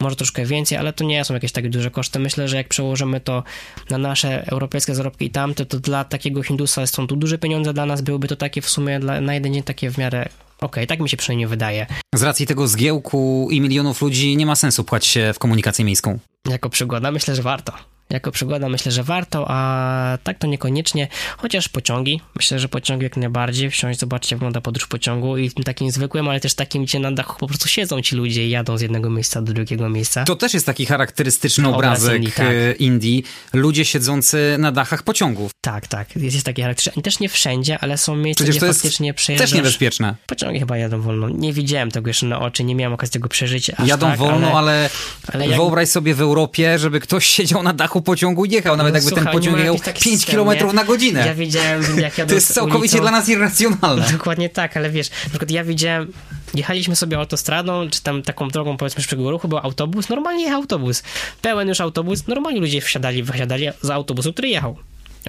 może 0.03 0.15
troszkę 0.15 0.45
więcej, 0.45 0.77
ale 0.77 0.93
to 0.93 1.03
nie 1.03 1.25
są 1.25 1.33
jakieś 1.33 1.51
tak 1.51 1.69
duże 1.69 1.91
koszty. 1.91 2.19
Myślę, 2.19 2.47
że 2.47 2.57
jak 2.57 2.67
przełożymy 2.67 3.19
to 3.19 3.43
na 3.89 3.97
nasze 3.97 4.47
europejskie 4.47 4.95
zarobki 4.95 5.25
i 5.25 5.29
tamte, 5.29 5.65
to 5.65 5.79
dla 5.79 6.03
takiego 6.03 6.43
Hindusa 6.43 6.87
są 6.87 7.07
tu 7.07 7.15
duże 7.15 7.37
pieniądze, 7.37 7.73
dla 7.73 7.85
nas 7.85 8.01
byłyby 8.01 8.27
to 8.27 8.35
takie 8.35 8.61
w 8.61 8.69
sumie 8.69 8.99
dla, 8.99 9.21
na 9.21 9.33
jeden 9.33 9.53
dzień 9.53 9.63
takie 9.63 9.89
w 9.89 9.97
miarę 9.97 10.29
okej, 10.57 10.67
okay, 10.67 10.87
tak 10.87 10.99
mi 10.99 11.09
się 11.09 11.17
przynajmniej 11.17 11.47
wydaje. 11.47 11.87
Z 12.15 12.23
racji 12.23 12.47
tego 12.47 12.67
zgiełku 12.67 13.47
i 13.51 13.61
milionów 13.61 14.01
ludzi 14.01 14.37
nie 14.37 14.45
ma 14.45 14.55
sensu 14.55 14.83
pchać 14.83 15.05
się 15.05 15.33
w 15.33 15.39
komunikację 15.39 15.85
miejską. 15.85 16.19
Jako 16.49 16.69
przygoda 16.69 17.11
myślę, 17.11 17.35
że 17.35 17.41
warto 17.41 17.92
jako 18.13 18.31
przygoda 18.31 18.69
myślę, 18.69 18.91
że 18.91 19.03
warto, 19.03 19.45
a 19.47 20.17
tak 20.23 20.39
to 20.39 20.47
niekoniecznie, 20.47 21.07
chociaż 21.37 21.69
pociągi, 21.69 22.21
myślę, 22.35 22.59
że 22.59 22.69
pociągi 22.69 23.03
jak 23.03 23.17
najbardziej, 23.17 23.69
wsiąść, 23.69 23.99
zobaczyć 23.99 24.31
jak 24.31 24.39
wygląda 24.39 24.61
podróż 24.61 24.87
pociągu 24.87 25.37
i 25.37 25.51
tym 25.51 25.63
takim 25.63 25.91
zwykłym, 25.91 26.27
ale 26.27 26.39
też 26.39 26.53
takim, 26.53 26.83
gdzie 26.83 26.99
na 26.99 27.11
dachu 27.11 27.39
po 27.39 27.47
prostu 27.47 27.67
siedzą 27.67 28.01
ci 28.01 28.15
ludzie 28.15 28.47
i 28.47 28.49
jadą 28.49 28.77
z 28.77 28.81
jednego 28.81 29.09
miejsca 29.09 29.41
do 29.41 29.53
drugiego 29.53 29.89
miejsca. 29.89 30.23
To 30.23 30.35
też 30.35 30.53
jest 30.53 30.65
taki 30.65 30.85
charakterystyczny 30.85 31.67
obrazek 31.67 32.15
Indii, 32.15 32.31
tak. 32.31 32.47
E, 32.47 32.71
Indii, 32.71 33.23
ludzie 33.53 33.85
siedzący 33.85 34.55
na 34.59 34.71
dachach 34.71 35.03
pociągów. 35.03 35.51
Tak, 35.61 35.87
tak, 35.87 36.15
jest, 36.15 36.33
jest 36.33 36.45
taki 36.45 36.61
charakterystyczny, 36.61 37.03
też 37.03 37.19
nie 37.19 37.29
wszędzie, 37.29 37.79
ale 37.79 37.97
są 37.97 38.15
miejsca, 38.15 38.43
Przecież 38.43 38.57
gdzie 38.57 38.67
to 38.67 38.73
faktycznie 38.73 39.13
przejeżdżasz. 39.13 39.49
też 39.49 39.57
niebezpieczne. 39.57 40.15
Pociągi 40.27 40.59
chyba 40.59 40.77
jadą 40.77 41.01
wolno, 41.01 41.29
nie 41.29 41.53
widziałem 41.53 41.91
tego 41.91 42.09
jeszcze 42.09 42.25
na 42.25 42.39
oczy, 42.39 42.63
nie 42.63 42.75
miałem 42.75 42.93
okazji 42.93 43.13
tego 43.13 43.29
przeżyć 43.29 43.71
Jadą 43.85 44.07
tak, 44.07 44.19
wolno, 44.19 44.47
ale, 44.47 44.57
ale, 44.57 44.89
ale 45.33 45.47
jak... 45.47 45.55
wyobraź 45.55 45.89
sobie 45.89 46.15
w 46.15 46.21
Europie, 46.21 46.79
żeby 46.79 46.99
ktoś 46.99 47.25
siedział 47.35 47.63
na 47.63 47.73
dachu 47.73 48.01
pociągu 48.03 48.45
jechał, 48.45 48.77
nawet 48.77 48.93
no, 48.93 48.97
jakby 48.97 49.09
słuchaj, 49.09 49.25
ten 49.25 49.33
pociąg 49.33 49.57
jechał 49.57 49.93
5 50.01 50.25
km 50.25 50.75
na 50.75 50.83
godzinę. 50.83 51.25
Ja 51.25 51.35
widziałem, 51.35 51.99
jak 51.99 52.17
jadą 52.17 52.29
To 52.29 52.35
jest 52.35 52.53
całkowicie 52.53 52.97
ulicą. 52.97 53.01
dla 53.01 53.11
nas 53.11 53.29
irracjonalne. 53.29 54.05
Dokładnie 54.11 54.49
tak, 54.49 54.77
ale 54.77 54.89
wiesz, 54.89 55.09
na 55.09 55.29
przykład 55.29 55.51
ja 55.51 55.63
widziałem, 55.63 56.11
jechaliśmy 56.53 56.95
sobie 56.95 57.17
autostradą, 57.17 57.89
czy 57.89 58.03
tam 58.03 58.21
taką 58.23 58.49
drogą 58.49 58.77
powiedzmy 58.77 59.01
szybkiego 59.03 59.31
ruchu, 59.31 59.47
był 59.47 59.57
autobus, 59.57 60.09
normalnie 60.09 60.43
jechał 60.43 60.61
autobus. 60.61 61.03
Pełen 61.41 61.67
już 61.67 61.81
autobus, 61.81 62.27
normalnie 62.27 62.59
ludzie 62.59 62.81
wsiadali, 62.81 63.23
wysiadali 63.23 63.67
z 63.81 63.89
autobusu, 63.89 64.33
który 64.33 64.49
jechał. 64.49 64.77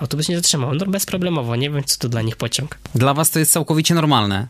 Autobus 0.00 0.28
nie 0.28 0.36
zatrzymał, 0.36 0.74
no 0.74 0.86
bezproblemowo, 0.86 1.56
nie 1.56 1.70
wiem 1.70 1.84
co 1.84 1.98
to 1.98 2.08
dla 2.08 2.22
nich 2.22 2.36
pociąg. 2.36 2.78
Dla 2.94 3.14
was 3.14 3.30
to 3.30 3.38
jest 3.38 3.52
całkowicie 3.52 3.94
normalne. 3.94 4.46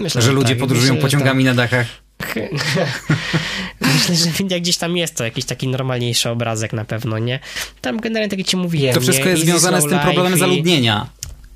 Myślę, 0.00 0.22
że, 0.22 0.26
że 0.26 0.32
ludzie 0.32 0.48
tak. 0.48 0.58
podróżują 0.58 0.94
Myślę, 0.94 1.08
pociągami 1.08 1.44
tak. 1.44 1.56
na 1.56 1.62
dachach. 1.62 1.86
Myślę, 3.94 4.14
że 4.14 4.30
jak 4.50 4.62
gdzieś 4.62 4.76
tam 4.76 4.96
jest 4.96 5.16
to 5.16 5.24
jakiś 5.24 5.44
taki 5.44 5.68
normalniejszy 5.68 6.30
obrazek 6.30 6.72
na 6.72 6.84
pewno, 6.84 7.18
nie? 7.18 7.40
Tam 7.80 8.00
generalnie 8.00 8.30
tak 8.30 8.38
jak 8.38 8.48
ci 8.48 8.56
mówiłem. 8.56 8.94
To 8.94 9.00
wszystko 9.00 9.28
jest 9.28 9.42
związane 9.42 9.80
z 9.80 9.88
tym 9.88 9.98
problemem 9.98 10.38
zaludnienia. 10.38 11.06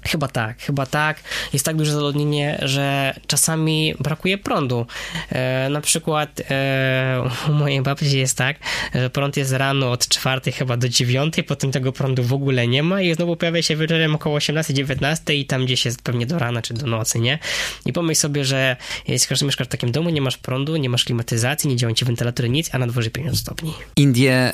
Chyba 0.09 0.29
tak, 0.29 0.63
chyba 0.63 0.87
tak. 0.87 1.21
Jest 1.53 1.65
tak 1.65 1.77
duże 1.77 1.93
zaludnienie, 1.93 2.59
że 2.63 3.15
czasami 3.27 3.95
brakuje 4.01 4.39
prądu. 4.39 4.87
E, 5.31 5.69
na 5.71 5.81
przykład 5.81 6.41
e, 6.51 7.23
u 7.49 7.53
mojej 7.53 7.83
babci 7.83 8.19
jest 8.19 8.37
tak, 8.37 8.57
że 8.95 9.11
prąd 9.11 9.37
jest 9.37 9.53
rano 9.53 9.91
od 9.91 10.09
czwartej 10.09 10.53
chyba 10.53 10.77
do 10.77 10.89
dziewiątej, 10.89 11.45
potem 11.45 11.73
tego 11.73 11.93
prądu 11.93 12.23
w 12.23 12.33
ogóle 12.33 12.69
nie 12.69 12.83
ma 12.83 13.03
i 13.03 13.15
znowu 13.15 13.37
pojawia 13.37 13.63
się 13.63 13.77
wieczorem 13.77 14.15
około 14.15 14.39
18-19 14.39 15.35
i 15.35 15.47
tam 15.47 15.65
gdzieś 15.65 15.85
jest 15.85 16.03
pewnie 16.03 16.27
do 16.27 16.39
rana 16.39 16.63
czy 16.63 16.75
do 16.75 16.87
nocy, 16.87 17.21
nie? 17.21 17.39
I 17.87 17.93
pomyśl 17.93 18.21
sobie, 18.21 18.45
że 18.45 18.77
jeśli 19.09 19.47
mieszkasz 19.47 19.67
w 19.67 19.71
takim 19.71 19.93
domu, 19.93 20.11
nie 20.11 20.21
masz 20.21 20.37
prądu, 20.37 20.77
nie 20.77 20.89
masz 20.89 21.05
klimatyzacji, 21.05 21.71
nie 21.71 21.77
działają 21.77 21.95
ci 21.95 22.05
wentylatory, 22.05 22.49
nic, 22.49 22.75
a 22.75 22.79
na 22.79 22.87
dworze 22.87 23.11
50 23.11 23.39
stopni. 23.39 23.75
Indie 23.97 24.53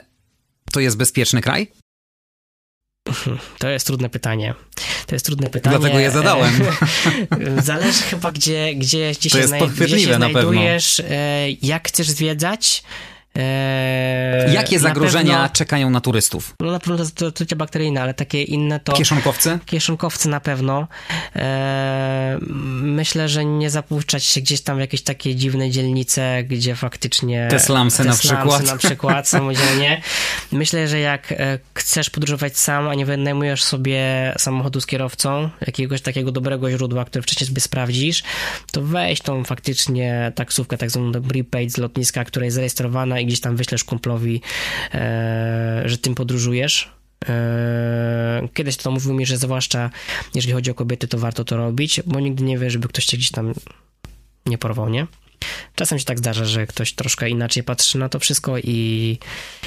to 0.72 0.80
jest 0.80 0.96
bezpieczny 0.96 1.40
kraj? 1.40 1.83
To 3.58 3.68
jest 3.68 3.86
trudne 3.86 4.08
pytanie. 4.08 4.54
To 5.06 5.14
jest 5.14 5.26
trudne 5.26 5.50
pytanie. 5.50 5.78
Dlatego 5.78 5.98
je 6.00 6.10
zadałem. 6.10 6.52
Zależy 7.62 8.02
chyba, 8.02 8.32
gdzie, 8.32 8.74
gdzie, 8.74 9.12
gdzie, 9.12 9.30
się, 9.30 9.38
znaj- 9.48 9.68
gdzie 9.68 9.98
się 10.00 10.14
znajdujesz, 10.14 11.00
e, 11.00 11.50
jak 11.62 11.88
chcesz 11.88 12.10
zwiedzać. 12.10 12.82
Eee, 13.38 14.54
Jakie 14.54 14.78
zagrożenia 14.78 15.34
pewno, 15.34 15.48
czekają 15.48 15.90
na 15.90 16.00
turystów? 16.00 16.54
No 16.60 16.72
na 16.72 16.80
pewno 16.80 17.04
to 17.14 17.32
trucia 17.32 17.56
bakteryjne, 17.56 18.02
ale 18.02 18.14
takie 18.14 18.42
inne 18.42 18.80
to... 18.80 18.92
Kieszonkowcy? 18.92 19.58
Kieszonkowcy 19.66 20.28
na 20.28 20.40
pewno. 20.40 20.88
Eee, 21.34 22.38
myślę, 22.82 23.28
że 23.28 23.44
nie 23.44 23.70
zapuszczać 23.70 24.24
się 24.24 24.40
gdzieś 24.40 24.60
tam 24.60 24.76
w 24.76 24.80
jakieś 24.80 25.02
takie 25.02 25.34
dziwne 25.34 25.70
dzielnice, 25.70 26.42
gdzie 26.44 26.76
faktycznie... 26.76 27.48
Te 27.50 27.60
slumsy, 27.60 28.02
te 28.02 28.08
na 28.08 28.16
przykład. 28.16 28.66
na 28.66 28.76
przykład 28.84 29.28
samodzielnie. 29.28 30.02
Myślę, 30.52 30.88
że 30.88 31.00
jak 31.00 31.32
e, 31.32 31.58
chcesz 31.74 32.10
podróżować 32.10 32.58
sam, 32.58 32.88
a 32.88 32.94
nie 32.94 33.06
wynajmujesz 33.06 33.62
sobie 33.62 34.34
samochodu 34.38 34.80
z 34.80 34.86
kierowcą, 34.86 35.50
jakiegoś 35.66 36.00
takiego 36.00 36.32
dobrego 36.32 36.70
źródła, 36.70 37.04
które 37.04 37.22
wcześniej 37.22 37.48
sobie 37.48 37.60
sprawdzisz, 37.60 38.22
to 38.72 38.82
weź 38.82 39.20
tą 39.20 39.44
faktycznie 39.44 40.32
taksówkę, 40.34 40.78
tak 40.78 40.90
zwaną 40.90 41.12
prepaid 41.22 41.72
z 41.72 41.78
lotniska, 41.78 42.24
która 42.24 42.44
jest 42.44 42.54
zarejestrowana 42.54 43.23
i 43.24 43.26
gdzieś 43.26 43.40
tam 43.40 43.56
wyślesz 43.56 43.84
kumplowi, 43.84 44.40
e, 44.94 45.82
że 45.84 45.98
tym 45.98 46.14
podróżujesz. 46.14 46.90
E, 47.28 48.48
kiedyś 48.54 48.76
to 48.76 48.90
mówił 48.90 49.14
mi, 49.14 49.26
że 49.26 49.36
zwłaszcza 49.36 49.90
jeżeli 50.34 50.54
chodzi 50.54 50.70
o 50.70 50.74
kobiety, 50.74 51.08
to 51.08 51.18
warto 51.18 51.44
to 51.44 51.56
robić, 51.56 52.00
bo 52.06 52.20
nigdy 52.20 52.44
nie 52.44 52.58
wie, 52.58 52.70
żeby 52.70 52.88
ktoś 52.88 53.04
cię 53.06 53.16
gdzieś 53.16 53.30
tam 53.30 53.54
nie 54.46 54.58
porwał, 54.58 54.88
nie? 54.88 55.06
Czasem 55.74 55.98
się 55.98 56.04
tak 56.04 56.18
zdarza, 56.18 56.44
że 56.44 56.66
ktoś 56.66 56.92
troszkę 56.92 57.30
inaczej 57.30 57.62
patrzy 57.62 57.98
na 57.98 58.08
to 58.08 58.18
wszystko 58.18 58.58
i, 58.58 59.18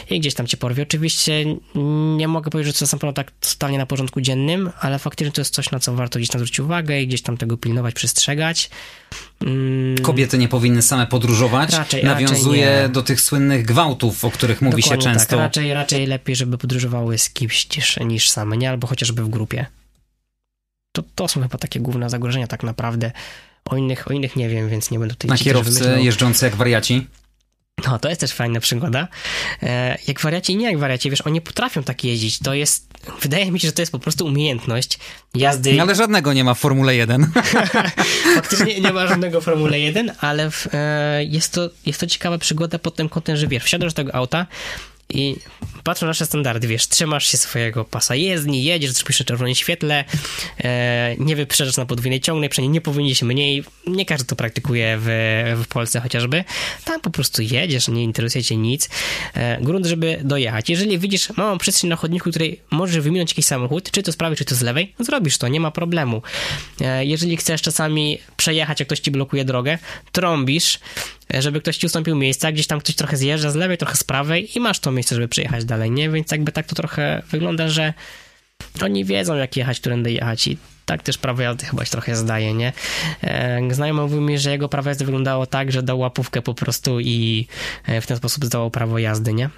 i 0.09 0.19
gdzieś 0.19 0.33
tam 0.33 0.47
cię 0.47 0.57
porwie. 0.57 0.83
Oczywiście 0.83 1.45
nie 2.17 2.27
mogę 2.27 2.51
powiedzieć, 2.51 2.73
że 2.73 2.79
to 2.79 2.85
jest 2.85 2.93
na 2.93 2.99
pewno 2.99 3.13
tak 3.13 3.31
totalnie 3.31 3.77
na 3.77 3.85
porządku 3.85 4.21
dziennym, 4.21 4.71
ale 4.79 4.99
faktycznie 4.99 5.31
to 5.31 5.41
jest 5.41 5.53
coś, 5.53 5.71
na 5.71 5.79
co 5.79 5.93
warto 5.93 6.19
gdzieś 6.19 6.29
tam 6.29 6.39
zwrócić 6.39 6.59
uwagę 6.59 7.01
i 7.01 7.07
gdzieś 7.07 7.21
tam 7.21 7.37
tego 7.37 7.57
pilnować, 7.57 7.95
przestrzegać. 7.95 8.69
Mm. 9.41 9.97
Kobiety 9.97 10.37
nie 10.37 10.47
powinny 10.47 10.81
same 10.81 11.07
podróżować. 11.07 11.73
Raczej, 11.73 12.03
Nawiązuje 12.03 12.75
raczej 12.75 12.89
do 12.89 13.03
tych 13.03 13.21
słynnych 13.21 13.65
gwałtów, 13.65 14.25
o 14.25 14.31
których 14.31 14.61
mówi 14.61 14.81
Dokładnie 14.81 15.03
się 15.03 15.09
tak. 15.09 15.13
często. 15.13 15.35
Tak. 15.35 15.39
Raczej, 15.39 15.73
raczej 15.73 16.05
lepiej, 16.05 16.35
żeby 16.35 16.57
podróżowały 16.57 17.17
z 17.17 17.29
kimś 17.29 17.77
niż, 17.77 17.99
niż 17.99 18.29
same, 18.29 18.57
nie? 18.57 18.69
Albo 18.69 18.87
chociażby 18.87 19.23
w 19.23 19.29
grupie. 19.29 19.65
To, 20.91 21.03
to 21.15 21.27
są 21.27 21.41
chyba 21.41 21.57
takie 21.57 21.79
główne 21.79 22.09
zagrożenia 22.09 22.47
tak 22.47 22.63
naprawdę. 22.63 23.11
O 23.69 23.77
innych, 23.77 24.07
o 24.07 24.13
innych 24.13 24.35
nie 24.35 24.49
wiem, 24.49 24.69
więc 24.69 24.91
nie 24.91 24.99
będę 24.99 25.15
tutaj... 25.15 25.29
Na 25.29 25.43
kierowcy 25.43 25.97
jeżdżący 26.01 26.45
jak 26.45 26.55
wariaci? 26.55 27.07
No, 27.85 27.99
to 27.99 28.09
jest 28.09 28.21
też 28.21 28.31
fajna 28.31 28.59
przygoda. 28.59 29.07
E, 29.63 29.97
jak 30.07 30.21
wariaci 30.21 30.53
i 30.53 30.57
nie 30.57 30.65
jak 30.65 30.77
wariaci, 30.77 31.09
wiesz, 31.09 31.21
oni 31.21 31.41
potrafią 31.41 31.83
tak 31.83 32.03
jeździć. 32.03 32.39
To 32.39 32.53
jest, 32.53 32.87
wydaje 33.21 33.51
mi 33.51 33.59
się, 33.59 33.67
że 33.67 33.71
to 33.71 33.81
jest 33.81 33.91
po 33.91 33.99
prostu 33.99 34.25
umiejętność 34.25 34.99
jazdy. 35.35 35.73
No, 35.73 35.83
ale 35.83 35.95
żadnego 35.95 36.33
nie 36.33 36.43
ma 36.43 36.53
w 36.53 36.59
Formule 36.59 36.95
1. 36.95 37.31
Faktycznie 38.35 38.79
nie 38.79 38.93
ma 38.93 39.07
żadnego 39.07 39.41
w 39.41 39.43
Formule 39.43 39.79
1, 39.79 40.11
ale 40.19 40.51
w, 40.51 40.67
e, 40.73 41.23
jest, 41.23 41.53
to, 41.53 41.69
jest 41.85 41.99
to 41.99 42.07
ciekawa 42.07 42.37
przygoda 42.37 42.79
pod 42.79 42.95
tym 42.95 43.09
kątem, 43.09 43.37
że 43.37 43.47
wiesz, 43.47 43.63
wsiadasz 43.63 43.93
do 43.93 43.95
tego 43.95 44.15
auta, 44.15 44.47
i 45.09 45.35
patrzą 45.83 46.05
na 46.05 46.09
nasze 46.09 46.25
standardy, 46.25 46.67
wiesz, 46.67 46.87
trzymasz 46.87 47.27
się 47.27 47.37
swojego 47.37 47.85
pasa 47.85 48.15
jezdni, 48.15 48.63
jedziesz, 48.63 48.93
trzymasz 48.93 49.19
na 49.19 49.25
czerwonym 49.25 49.55
świetle, 49.55 50.05
e, 50.63 51.15
nie 51.19 51.35
wyprzedzasz 51.35 51.77
na 51.77 51.85
podwójnej 51.85 52.21
ciągnej, 52.21 52.49
przynajmniej 52.49 52.73
nie 52.73 52.81
powinieneś 52.81 53.21
mniej, 53.21 53.63
nie 53.87 54.05
każdy 54.05 54.25
to 54.25 54.35
praktykuje 54.35 54.97
w, 54.99 55.07
w 55.63 55.67
Polsce 55.67 55.99
chociażby, 55.99 56.43
tam 56.85 57.01
po 57.01 57.09
prostu 57.09 57.41
jedziesz, 57.41 57.87
nie 57.87 58.03
interesuje 58.03 58.43
cię 58.43 58.57
nic, 58.57 58.89
e, 59.33 59.61
grunt, 59.61 59.85
żeby 59.85 60.19
dojechać. 60.23 60.69
Jeżeli 60.69 60.99
widzisz 60.99 61.37
małą 61.37 61.57
przestrzeń 61.57 61.89
na 61.89 61.95
chodniku, 61.95 62.29
której 62.29 62.61
możesz 62.71 62.99
wyminąć 62.99 63.31
jakiś 63.31 63.45
samochód, 63.45 63.91
czy 63.91 64.03
to 64.03 64.11
z 64.11 64.15
prawej, 64.15 64.37
czy 64.37 64.45
to 64.45 64.55
z 64.55 64.61
lewej, 64.61 64.93
zrobisz 64.99 65.37
to, 65.37 65.47
nie 65.47 65.59
ma 65.59 65.71
problemu. 65.71 66.21
E, 66.81 67.05
jeżeli 67.05 67.37
chcesz 67.37 67.61
czasami 67.61 68.17
przejechać, 68.37 68.79
jak 68.79 68.87
ktoś 68.87 68.99
ci 68.99 69.11
blokuje 69.11 69.45
drogę, 69.45 69.77
trąbisz, 70.11 70.79
E, 71.33 71.41
żeby 71.41 71.61
ktoś 71.61 71.77
ci 71.77 71.85
ustąpił 71.85 72.15
miejsca, 72.15 72.51
gdzieś 72.51 72.67
tam 72.67 72.79
ktoś 72.79 72.95
trochę 72.95 73.17
zjeżdża 73.17 73.51
z 73.51 73.55
lewej, 73.55 73.77
trochę 73.77 73.95
z 73.95 74.03
prawej 74.03 74.57
i 74.57 74.59
masz 74.59 74.79
to 74.79 74.91
miejsce, 74.97 75.15
żeby 75.15 75.27
przyjechać 75.27 75.65
dalej, 75.65 75.91
nie? 75.91 76.09
Więc 76.09 76.31
jakby 76.31 76.51
tak 76.51 76.67
to 76.67 76.75
trochę 76.75 77.23
wygląda, 77.31 77.69
że 77.69 77.93
oni 78.81 79.05
wiedzą, 79.05 79.35
jak 79.35 79.57
jechać, 79.57 79.79
którędy 79.79 80.11
jechać 80.11 80.47
i 80.47 80.57
tak 80.85 81.03
też 81.03 81.17
prawo 81.17 81.41
jazdy 81.41 81.65
chyba 81.65 81.85
się 81.85 81.91
trochę 81.91 82.15
zdaje, 82.15 82.53
nie? 82.53 82.73
E, 83.23 83.61
znajomy 83.71 84.01
mówił 84.01 84.21
mi, 84.21 84.37
że 84.37 84.51
jego 84.51 84.69
prawo 84.69 84.89
jazdy 84.89 85.05
wyglądało 85.05 85.45
tak, 85.45 85.71
że 85.71 85.83
dał 85.83 85.99
łapówkę 85.99 86.41
po 86.41 86.53
prostu 86.53 86.99
i 86.99 87.47
e, 87.85 88.01
w 88.01 88.07
ten 88.07 88.17
sposób 88.17 88.45
zdawał 88.45 88.71
prawo 88.71 88.99
jazdy, 88.99 89.33
nie? 89.33 89.49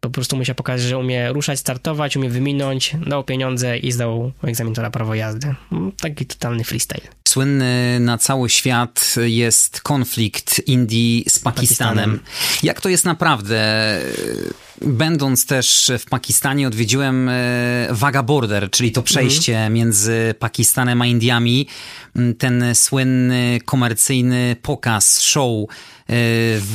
Po 0.00 0.10
prostu 0.10 0.36
musiał 0.36 0.54
pokazać, 0.54 0.86
że 0.86 0.98
umie 0.98 1.32
ruszać, 1.32 1.58
startować, 1.58 2.16
umie 2.16 2.28
wyminąć, 2.28 2.96
dał 3.06 3.24
pieniądze 3.24 3.78
i 3.78 3.92
zdał 3.92 4.32
egzamin 4.42 4.74
na 4.76 4.90
prawo 4.90 5.14
jazdy. 5.14 5.54
Taki 6.00 6.26
totalny 6.26 6.64
freestyle. 6.64 7.08
Słynny 7.36 8.00
na 8.00 8.18
cały 8.18 8.50
świat 8.50 9.14
jest 9.24 9.80
konflikt 9.80 10.68
Indii 10.68 11.24
z 11.28 11.38
Pakistanem. 11.38 12.10
Pakistanem. 12.10 12.20
Jak 12.62 12.80
to 12.80 12.88
jest 12.88 13.04
naprawdę? 13.04 13.60
Będąc 14.82 15.46
też 15.46 15.92
w 15.98 16.04
Pakistanie, 16.04 16.66
odwiedziłem 16.66 17.30
Waga 17.90 18.22
Border, 18.22 18.70
czyli 18.70 18.92
to 18.92 19.02
przejście 19.02 19.58
mm. 19.58 19.72
między 19.72 20.34
Pakistanem 20.38 21.02
a 21.02 21.06
Indiami. 21.06 21.66
Ten 22.38 22.74
słynny 22.74 23.60
komercyjny 23.64 24.56
pokaz, 24.62 25.20
show 25.20 25.66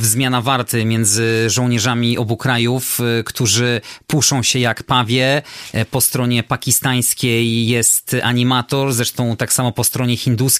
zmiana 0.02 0.42
warty 0.42 0.84
między 0.84 1.50
żołnierzami 1.50 2.18
obu 2.18 2.36
krajów, 2.36 2.98
e, 3.00 3.24
którzy 3.24 3.80
puszą 4.06 4.42
się 4.42 4.58
jak 4.58 4.82
pawie. 4.82 5.42
E, 5.72 5.84
po 5.84 6.00
stronie 6.00 6.42
pakistańskiej 6.42 7.66
jest 7.68 8.16
animator, 8.22 8.92
zresztą 8.92 9.36
tak 9.36 9.52
samo 9.52 9.72
po 9.72 9.84
stronie 9.84 10.16
hinduskiej. 10.16 10.51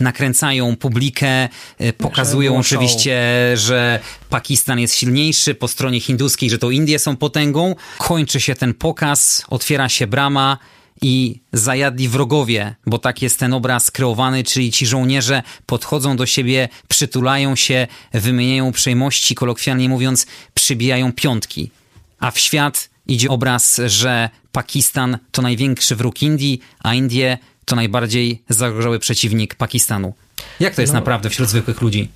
Nakręcają 0.00 0.76
publikę, 0.76 1.48
e, 1.78 1.92
pokazują 1.92 2.56
oczywiście, 2.58 3.22
że 3.54 4.00
Pakistan 4.30 4.78
jest 4.78 4.94
silniejszy, 4.94 5.54
po 5.54 5.68
stronie 5.68 6.00
hinduskiej, 6.00 6.50
że 6.50 6.58
to 6.58 6.70
Indie 6.70 6.98
są 6.98 7.16
potęgą. 7.16 7.74
Kończy 7.98 8.40
się 8.40 8.54
ten 8.54 8.74
pokaz, 8.74 9.44
otwiera 9.48 9.88
się 9.88 10.06
brama 10.06 10.58
i 11.02 11.40
zajadli 11.52 12.08
wrogowie, 12.08 12.74
bo 12.86 12.98
tak 12.98 13.22
jest 13.22 13.38
ten 13.38 13.54
obraz 13.54 13.90
kreowany, 13.90 14.44
czyli 14.44 14.72
ci 14.72 14.86
żołnierze 14.86 15.42
podchodzą 15.66 16.16
do 16.16 16.26
siebie, 16.26 16.68
przytulają 16.88 17.56
się, 17.56 17.86
wymieniają 18.12 18.68
uprzejmości, 18.68 19.34
kolokwialnie 19.34 19.88
mówiąc, 19.88 20.26
przybijają 20.54 21.12
piątki. 21.12 21.70
A 22.18 22.30
w 22.30 22.38
świat 22.38 22.90
idzie 23.06 23.28
obraz, 23.28 23.80
że 23.86 24.30
Pakistan 24.52 25.18
to 25.30 25.42
największy 25.42 25.96
wróg 25.96 26.22
Indii, 26.22 26.60
a 26.78 26.94
Indie 26.94 27.38
to 27.64 27.76
najbardziej 27.76 28.42
zagrożony 28.48 28.98
przeciwnik 28.98 29.54
Pakistanu. 29.54 30.14
Jak 30.60 30.74
to 30.74 30.80
jest 30.80 30.92
no, 30.92 31.00
naprawdę 31.00 31.30
wśród 31.30 31.48
zwykłych 31.48 31.80
ludzi? 31.80 32.08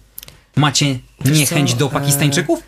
Macie 0.57 0.99
niechęć 1.24 1.74
do 1.74 1.86
e, 1.86 1.90
Pakistańczyków? 1.90 2.62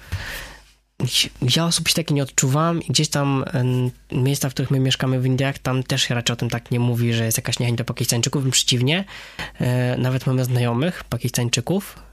ja 1.57 1.67
osobiście 1.67 2.03
takie 2.03 2.15
nie 2.15 2.23
odczuwam 2.23 2.81
gdzieś 2.89 3.09
tam 3.09 3.45
miejsca, 4.13 4.51
w 4.51 4.53
których 4.53 4.71
my 4.71 4.81
mieszkamy 4.81 5.21
w 5.21 5.27
Indiach, 5.27 5.59
tam 5.59 5.83
też 5.83 6.03
się 6.03 6.15
raczej 6.15 6.35
o 6.35 6.37
tym 6.37 6.51
tak 6.51 6.71
nie 6.71 6.81
mówi, 6.81 7.13
że 7.13 7.25
jest 7.25 7.39
jakaś 7.39 7.59
niechęć 7.59 7.79
do 7.79 7.85
Pakistańczyków, 7.85 8.51
przeciwnie, 8.51 9.05
e, 9.59 9.97
nawet 9.99 10.27
mamy 10.27 10.45
znajomych 10.45 11.05
Pakistańczyków, 11.05 11.97
E, 11.97 12.10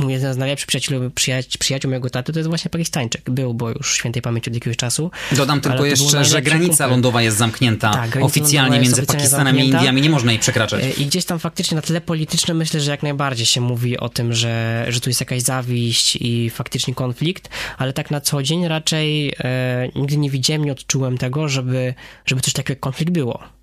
mój 0.00 0.12
jeden 0.12 0.34
z 0.34 0.36
najlepszych 0.36 0.66
przyjaciół, 0.66 1.10
przyjaciół, 1.10 1.58
przyjaciół 1.58 1.88
mojego 1.90 2.10
taty 2.10 2.32
to 2.32 2.38
jest 2.38 2.48
właśnie 2.48 2.70
Pakistańczyk. 2.70 3.30
Był, 3.30 3.54
bo 3.54 3.70
już 3.70 3.94
świętej 3.94 4.22
pamięci 4.22 4.50
od 4.50 4.54
jakiegoś 4.54 4.76
czasu. 4.76 5.10
Dodam 5.32 5.60
tylko 5.60 5.84
jeszcze, 5.84 6.24
że 6.24 6.42
granica 6.42 6.86
lądowa 6.86 7.22
jest 7.22 7.36
zamknięta 7.36 7.90
tak, 7.92 8.18
oficjalnie 8.22 8.80
między 8.80 9.06
Pakistanem 9.06 9.46
zamknięta. 9.46 9.76
i 9.76 9.80
Indiami, 9.80 10.02
nie 10.02 10.10
można 10.10 10.32
jej 10.32 10.40
przekraczać. 10.40 10.84
E, 10.84 10.90
I 10.90 11.06
gdzieś 11.06 11.24
tam 11.24 11.38
faktycznie 11.38 11.74
na 11.74 11.82
tle 11.82 12.00
politycznym 12.00 12.56
myślę, 12.56 12.80
że 12.80 12.90
jak 12.90 13.02
najbardziej 13.02 13.46
się 13.46 13.60
mówi 13.60 13.98
o 13.98 14.08
tym, 14.08 14.32
że, 14.32 14.86
że 14.88 15.00
tu 15.00 15.10
jest 15.10 15.20
jakaś 15.20 15.42
zawiść 15.42 16.16
i 16.16 16.50
faktycznie 16.50 16.94
konflikt, 16.94 17.48
ale 17.78 17.92
tak 17.92 18.10
na 18.10 18.20
co 18.20 18.42
dzień 18.42 18.68
raczej 18.68 19.32
e, 19.38 19.88
nigdy 19.94 20.16
nie 20.16 20.30
widziałem, 20.30 20.64
nie 20.64 20.72
odczułem 20.72 21.18
tego, 21.18 21.48
żeby, 21.48 21.94
żeby 22.26 22.40
coś 22.40 22.52
takiego 22.52 22.72
jak 22.72 22.80
konflikt 22.80 23.12
było. 23.12 23.55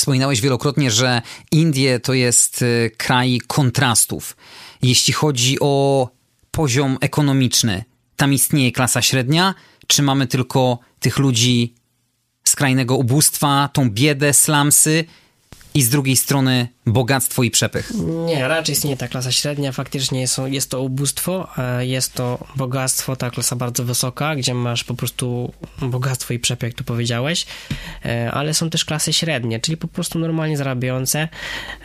Wspominałeś 0.00 0.40
wielokrotnie, 0.40 0.90
że 0.90 1.22
Indie 1.52 2.00
to 2.00 2.14
jest 2.14 2.62
e, 2.62 2.90
kraj 2.90 3.40
kontrastów 3.46 4.36
jeśli 4.82 5.12
chodzi 5.12 5.60
o 5.60 6.08
poziom 6.50 6.98
ekonomiczny. 7.00 7.84
Tam 8.16 8.32
istnieje 8.32 8.72
klasa 8.72 9.02
średnia, 9.02 9.54
czy 9.86 10.02
mamy 10.02 10.26
tylko 10.26 10.78
tych 11.00 11.18
ludzi 11.18 11.74
skrajnego 12.44 12.96
ubóstwa, 12.96 13.68
tą 13.72 13.90
biedę, 13.90 14.34
slamsy 14.34 15.04
i 15.74 15.82
z 15.82 15.90
drugiej 15.90 16.16
strony 16.16 16.68
bogactwo 16.86 17.42
i 17.42 17.50
przepych? 17.50 17.92
Nie, 18.26 18.48
raczej 18.48 18.72
istnieje 18.72 18.96
ta 18.96 19.08
klasa 19.08 19.32
średnia. 19.32 19.72
Faktycznie 19.72 20.20
jest, 20.20 20.40
jest 20.46 20.70
to 20.70 20.82
ubóstwo, 20.82 21.48
jest 21.80 22.14
to 22.14 22.46
bogactwo, 22.56 23.16
ta 23.16 23.30
klasa 23.30 23.56
bardzo 23.56 23.84
wysoka, 23.84 24.36
gdzie 24.36 24.54
masz 24.54 24.84
po 24.84 24.94
prostu 24.94 25.52
bogactwo 25.82 26.34
i 26.34 26.38
przepych, 26.38 26.68
jak 26.68 26.74
tu 26.78 26.84
powiedziałeś, 26.84 27.46
e, 28.04 28.30
ale 28.32 28.54
są 28.54 28.70
też 28.70 28.84
klasy 28.84 29.12
średnie, 29.12 29.60
czyli 29.60 29.76
po 29.76 29.88
prostu 29.88 30.18
normalnie 30.18 30.56
zarabiające, 30.56 31.28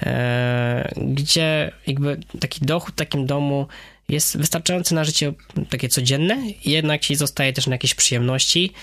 e, 0.04 0.94
gdzie 0.98 1.72
jakby 1.88 2.20
taki 2.40 2.66
dochód 2.66 2.94
w 2.94 2.98
takim 2.98 3.26
domu 3.26 3.68
jest 4.10 4.38
wystarczający 4.38 4.96
na 4.96 5.04
życie 5.04 5.34
takie 5.70 5.90
codzienne, 5.90 6.38
jednak 6.66 7.02
ci 7.02 7.16
zostaje 7.16 7.54
też 7.54 7.68
na 7.68 7.74
jakieś 7.74 7.96
przyjemności, 7.96 8.74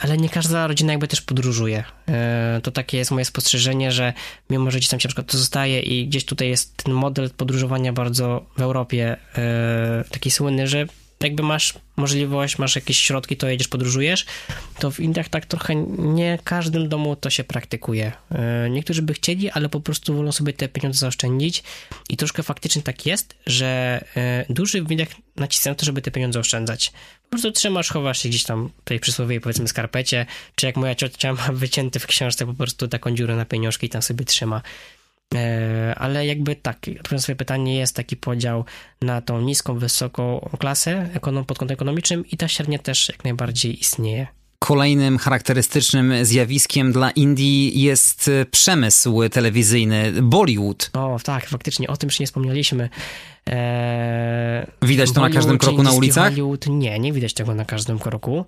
ale 0.00 0.18
nie 0.18 0.28
każda 0.28 0.66
rodzina 0.66 0.92
jakby 0.92 1.08
też 1.08 1.20
podróżuje. 1.20 1.84
E, 2.08 2.60
to 2.62 2.70
takie 2.70 2.98
jest 2.98 3.10
moje 3.10 3.24
spostrzeżenie, 3.24 3.92
że 3.92 4.12
mimo, 4.50 4.70
że 4.70 4.78
gdzieś 4.78 4.88
tam 4.88 5.00
się 5.00 5.08
na 5.08 5.08
przykład 5.08 5.32
zostaje 5.32 5.80
i 5.80 6.06
gdzieś 6.06 6.24
tutaj 6.24 6.48
jest 6.48 6.76
ten 6.76 6.94
model 6.94 7.30
podróżowania 7.30 7.92
bardzo 7.92 8.46
w 8.56 8.62
Europie 8.62 9.16
e, 9.36 10.04
taki 10.10 10.30
słynny, 10.30 10.68
że 10.68 10.86
jakby 11.20 11.42
masz 11.42 11.74
możliwość, 11.96 12.58
masz 12.58 12.76
jakieś 12.76 12.98
środki, 12.98 13.36
to 13.36 13.48
jedziesz, 13.48 13.68
podróżujesz, 13.68 14.26
to 14.78 14.90
w 14.90 15.00
Indiach 15.00 15.28
tak 15.28 15.46
trochę 15.46 15.74
nie 15.98 16.38
każdym 16.44 16.88
domu 16.88 17.16
to 17.16 17.30
się 17.30 17.44
praktykuje. 17.44 18.12
E, 18.30 18.70
niektórzy 18.70 19.02
by 19.02 19.14
chcieli, 19.14 19.50
ale 19.50 19.68
po 19.68 19.80
prostu 19.80 20.14
wolą 20.14 20.32
sobie 20.32 20.52
te 20.52 20.68
pieniądze 20.68 20.98
zaoszczędzić 20.98 21.62
i 22.08 22.16
troszkę 22.16 22.42
faktycznie 22.42 22.82
tak 22.82 23.06
jest, 23.06 23.34
że 23.46 24.00
duży 24.48 24.82
w 24.82 24.90
Indiach 24.90 25.08
naciskają 25.36 25.76
to, 25.76 25.86
żeby 25.86 26.02
te 26.02 26.10
pieniądze 26.10 26.40
oszczędzać. 26.40 26.92
Po 27.32 27.36
prostu 27.36 27.52
trzymasz, 27.52 27.90
chowasz 27.90 28.22
się 28.22 28.28
gdzieś 28.28 28.44
tam 28.44 28.70
tej 28.84 29.00
przysłowiowej 29.00 29.40
powiedzmy 29.40 29.68
skarpecie, 29.68 30.26
czy 30.54 30.66
jak 30.66 30.76
moja 30.76 30.94
ciocia 30.94 31.32
ma 31.32 31.48
wycięty 31.62 31.98
w 31.98 32.06
książce 32.06 32.46
po 32.46 32.54
prostu 32.54 32.88
taką 32.88 33.14
dziurę 33.14 33.36
na 33.36 33.44
pieniążki 33.44 33.86
i 33.86 33.88
tam 33.88 34.02
sobie 34.02 34.24
trzyma. 34.24 34.62
E, 35.34 35.94
ale 35.98 36.26
jakby 36.26 36.56
tak, 36.56 36.76
odpowiadając 36.76 37.22
swoje 37.22 37.36
pytanie, 37.36 37.76
jest 37.76 37.96
taki 37.96 38.16
podział 38.16 38.64
na 39.02 39.20
tą 39.20 39.40
niską, 39.40 39.78
wysoką 39.78 40.50
klasę 40.58 41.08
pod 41.46 41.58
kątem 41.58 41.74
ekonomicznym 41.74 42.26
i 42.26 42.36
ta 42.36 42.48
średnia 42.48 42.78
też 42.78 43.08
jak 43.08 43.24
najbardziej 43.24 43.80
istnieje. 43.80 44.26
Kolejnym 44.58 45.18
charakterystycznym 45.18 46.24
zjawiskiem 46.24 46.92
dla 46.92 47.10
Indii 47.10 47.82
jest 47.82 48.30
przemysł 48.50 49.28
telewizyjny, 49.28 50.12
Bollywood. 50.22 50.90
O, 50.92 51.18
tak, 51.24 51.46
faktycznie, 51.46 51.88
o 51.88 51.96
tym 51.96 52.06
już 52.06 52.20
nie 52.20 52.26
wspomnieliśmy. 52.26 52.88
Eee, 53.46 54.66
widać 54.82 55.12
to 55.12 55.20
na 55.20 55.30
każdym 55.30 55.58
kroku 55.58 55.82
na 55.82 55.92
ulicach? 55.92 56.30
Bollywood, 56.30 56.66
nie, 56.66 56.98
nie 56.98 57.12
widać 57.12 57.34
tego 57.34 57.54
na 57.54 57.64
każdym 57.64 57.98
kroku. 57.98 58.46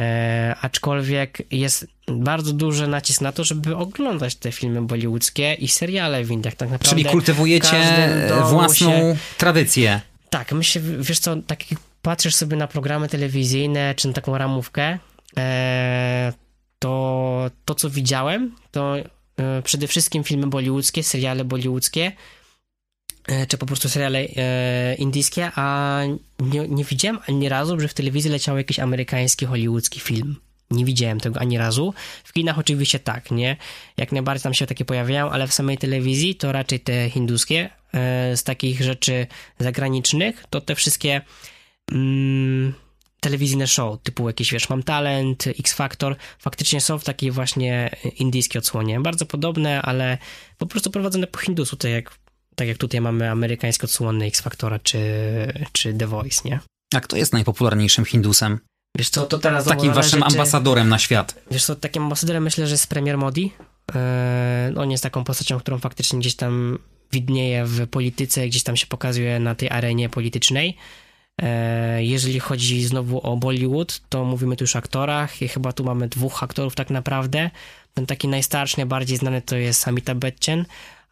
E, 0.00 0.56
aczkolwiek 0.60 1.38
jest 1.50 1.86
bardzo 2.08 2.52
duży 2.52 2.88
nacisk 2.88 3.20
na 3.20 3.32
to, 3.32 3.44
żeby 3.44 3.76
oglądać 3.76 4.34
te 4.34 4.52
filmy 4.52 4.82
bollywoodzkie 4.82 5.54
i 5.54 5.68
seriale 5.68 6.24
w 6.24 6.30
Indiach. 6.30 6.54
Tak 6.54 6.70
naprawdę 6.70 6.96
Czyli 6.96 7.04
kultywujecie 7.04 7.82
własną 8.50 8.90
się... 8.90 9.16
tradycję. 9.38 10.00
Tak, 10.30 10.52
myślę, 10.52 10.82
wiesz 11.00 11.18
co, 11.18 11.36
tak 11.36 11.70
jak 11.70 11.80
patrzysz 12.02 12.34
sobie 12.34 12.56
na 12.56 12.66
programy 12.66 13.08
telewizyjne, 13.08 13.94
czy 13.96 14.08
na 14.08 14.14
taką 14.14 14.38
ramówkę, 14.38 14.98
e, 15.36 16.32
to 16.78 17.50
to, 17.64 17.74
co 17.74 17.90
widziałem, 17.90 18.54
to 18.70 18.96
e, 19.36 19.62
przede 19.62 19.86
wszystkim 19.86 20.24
filmy 20.24 20.46
bollywoodzkie, 20.46 21.02
seriale 21.02 21.44
bollywoodzkie, 21.44 22.12
czy 23.48 23.58
po 23.58 23.66
prostu 23.66 23.88
seriale 23.88 24.18
e, 24.18 24.94
indyjskie, 24.94 25.50
a 25.54 26.00
nie, 26.40 26.68
nie 26.68 26.84
widziałem 26.84 27.18
ani 27.28 27.48
razu, 27.48 27.80
że 27.80 27.88
w 27.88 27.94
telewizji 27.94 28.30
leciał 28.30 28.56
jakiś 28.56 28.78
amerykański, 28.78 29.46
hollywoodzki 29.46 30.00
film. 30.00 30.36
Nie 30.70 30.84
widziałem 30.84 31.20
tego 31.20 31.40
ani 31.40 31.58
razu. 31.58 31.94
W 32.24 32.32
kinach 32.32 32.58
oczywiście 32.58 32.98
tak, 32.98 33.30
nie? 33.30 33.56
Jak 33.96 34.12
najbardziej 34.12 34.42
tam 34.42 34.54
się 34.54 34.66
takie 34.66 34.84
pojawiają, 34.84 35.30
ale 35.30 35.46
w 35.46 35.54
samej 35.54 35.78
telewizji 35.78 36.34
to 36.34 36.52
raczej 36.52 36.80
te 36.80 37.10
hinduskie. 37.10 37.70
E, 37.94 38.36
z 38.36 38.44
takich 38.44 38.82
rzeczy 38.82 39.26
zagranicznych 39.58 40.44
to 40.50 40.60
te 40.60 40.74
wszystkie 40.74 41.20
mm, 41.92 42.74
telewizyjne 43.20 43.66
show, 43.66 44.02
typu 44.02 44.28
jakieś, 44.28 44.52
wiesz, 44.52 44.68
Mam 44.68 44.82
Talent, 44.82 45.46
X 45.46 45.72
Factor, 45.72 46.16
faktycznie 46.38 46.80
są 46.80 46.98
w 46.98 47.04
takiej 47.04 47.30
właśnie 47.30 47.96
indyjskiej 48.18 48.58
odsłonie. 48.58 49.00
Bardzo 49.00 49.26
podobne, 49.26 49.82
ale 49.82 50.18
po 50.58 50.66
prostu 50.66 50.90
prowadzone 50.90 51.26
po 51.26 51.38
hindusu, 51.38 51.76
tak 51.76 51.90
jak 51.90 52.23
tak 52.54 52.68
jak 52.68 52.78
tutaj 52.78 53.00
mamy 53.00 53.30
amerykańsko 53.30 53.84
odsłony 53.84 54.24
X-Factora 54.24 54.78
czy, 54.78 54.98
czy 55.72 55.94
The 55.94 56.06
Voice, 56.06 56.42
nie? 56.44 56.60
A 56.94 57.00
kto 57.00 57.16
jest 57.16 57.32
najpopularniejszym 57.32 58.04
Hindusem? 58.04 58.58
Wiesz 58.98 59.08
co, 59.08 59.26
to 59.26 59.38
teraz 59.38 59.64
Takim 59.64 59.92
waszym 59.92 60.20
czy... 60.20 60.26
ambasadorem 60.26 60.88
na 60.88 60.98
świat. 60.98 61.42
Wiesz 61.50 61.64
co, 61.64 61.76
takim 61.76 62.02
ambasadorem 62.02 62.42
myślę, 62.42 62.66
że 62.66 62.74
jest 62.74 62.86
premier 62.86 63.18
Modi. 63.18 63.52
Eee, 63.94 64.76
on 64.76 64.90
jest 64.90 65.02
taką 65.02 65.24
postacią, 65.24 65.60
którą 65.60 65.78
faktycznie 65.78 66.18
gdzieś 66.18 66.34
tam 66.36 66.78
widnieje 67.12 67.64
w 67.64 67.88
polityce, 67.88 68.48
gdzieś 68.48 68.62
tam 68.62 68.76
się 68.76 68.86
pokazuje 68.86 69.40
na 69.40 69.54
tej 69.54 69.70
arenie 69.70 70.08
politycznej. 70.08 70.76
Eee, 71.42 72.08
jeżeli 72.08 72.40
chodzi 72.40 72.84
znowu 72.84 73.20
o 73.20 73.36
Bollywood, 73.36 74.00
to 74.08 74.24
mówimy 74.24 74.56
tu 74.56 74.64
już 74.64 74.76
o 74.76 74.78
aktorach 74.78 75.42
i 75.42 75.48
chyba 75.48 75.72
tu 75.72 75.84
mamy 75.84 76.08
dwóch 76.08 76.42
aktorów 76.42 76.74
tak 76.74 76.90
naprawdę. 76.90 77.50
Ten 77.94 78.06
taki 78.06 78.28
najstarszy, 78.28 78.76
najbardziej 78.76 79.16
znany 79.16 79.42
to 79.42 79.56
jest 79.56 79.88
Amitabh 79.88 80.18
Bachchan, 80.18 80.64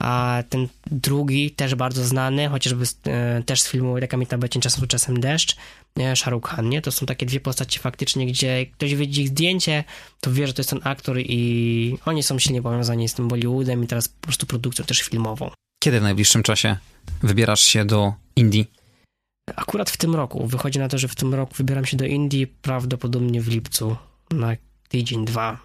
a 0.02 0.42
ten 0.48 0.68
drugi, 0.86 1.50
też 1.50 1.74
bardzo 1.74 2.04
znany, 2.04 2.48
chociażby 2.48 2.84
e, 3.06 3.42
też 3.42 3.60
z 3.62 3.68
filmu 3.68 3.98
Jak 3.98 4.14
Amitabh 4.14 4.40
Bachchan 4.40 4.62
czasem 4.62 4.88
czasem 4.88 5.20
deszcz, 5.20 5.56
nie? 5.96 6.16
Shahrukh 6.16 6.48
Khan, 6.48 6.68
nie? 6.68 6.82
To 6.82 6.92
są 6.92 7.06
takie 7.06 7.26
dwie 7.26 7.40
postacie 7.40 7.80
faktycznie, 7.80 8.26
gdzie 8.26 8.66
ktoś 8.66 8.94
widzi 8.94 9.22
ich 9.22 9.28
zdjęcie, 9.28 9.84
to 10.20 10.32
wie, 10.32 10.46
że 10.46 10.54
to 10.54 10.60
jest 10.60 10.70
ten 10.70 10.80
aktor 10.84 11.18
i 11.18 11.98
oni 12.04 12.22
są 12.22 12.38
silnie 12.38 12.62
powiązani 12.62 13.08
z 13.08 13.14
tym 13.14 13.28
Bollywoodem 13.28 13.84
i 13.84 13.86
teraz 13.86 14.08
po 14.08 14.26
prostu 14.26 14.46
produkcją 14.46 14.84
też 14.84 15.00
filmową. 15.00 15.50
Kiedy 15.82 16.00
w 16.00 16.02
najbliższym 16.02 16.42
czasie 16.42 16.76
wybierasz 17.22 17.60
się 17.60 17.84
do 17.84 18.12
Indii? 18.36 18.70
Akurat 19.56 19.90
w 19.90 19.96
tym 19.96 20.14
roku. 20.14 20.46
Wychodzi 20.46 20.78
na 20.78 20.88
to, 20.88 20.98
że 20.98 21.08
w 21.08 21.14
tym 21.14 21.34
roku 21.34 21.54
wybieram 21.54 21.84
się 21.84 21.96
do 21.96 22.04
Indii 22.04 22.46
prawdopodobnie 22.46 23.40
w 23.40 23.48
lipcu 23.48 23.96
na 24.30 24.56
tydzień, 24.88 25.24
dwa. 25.24 25.58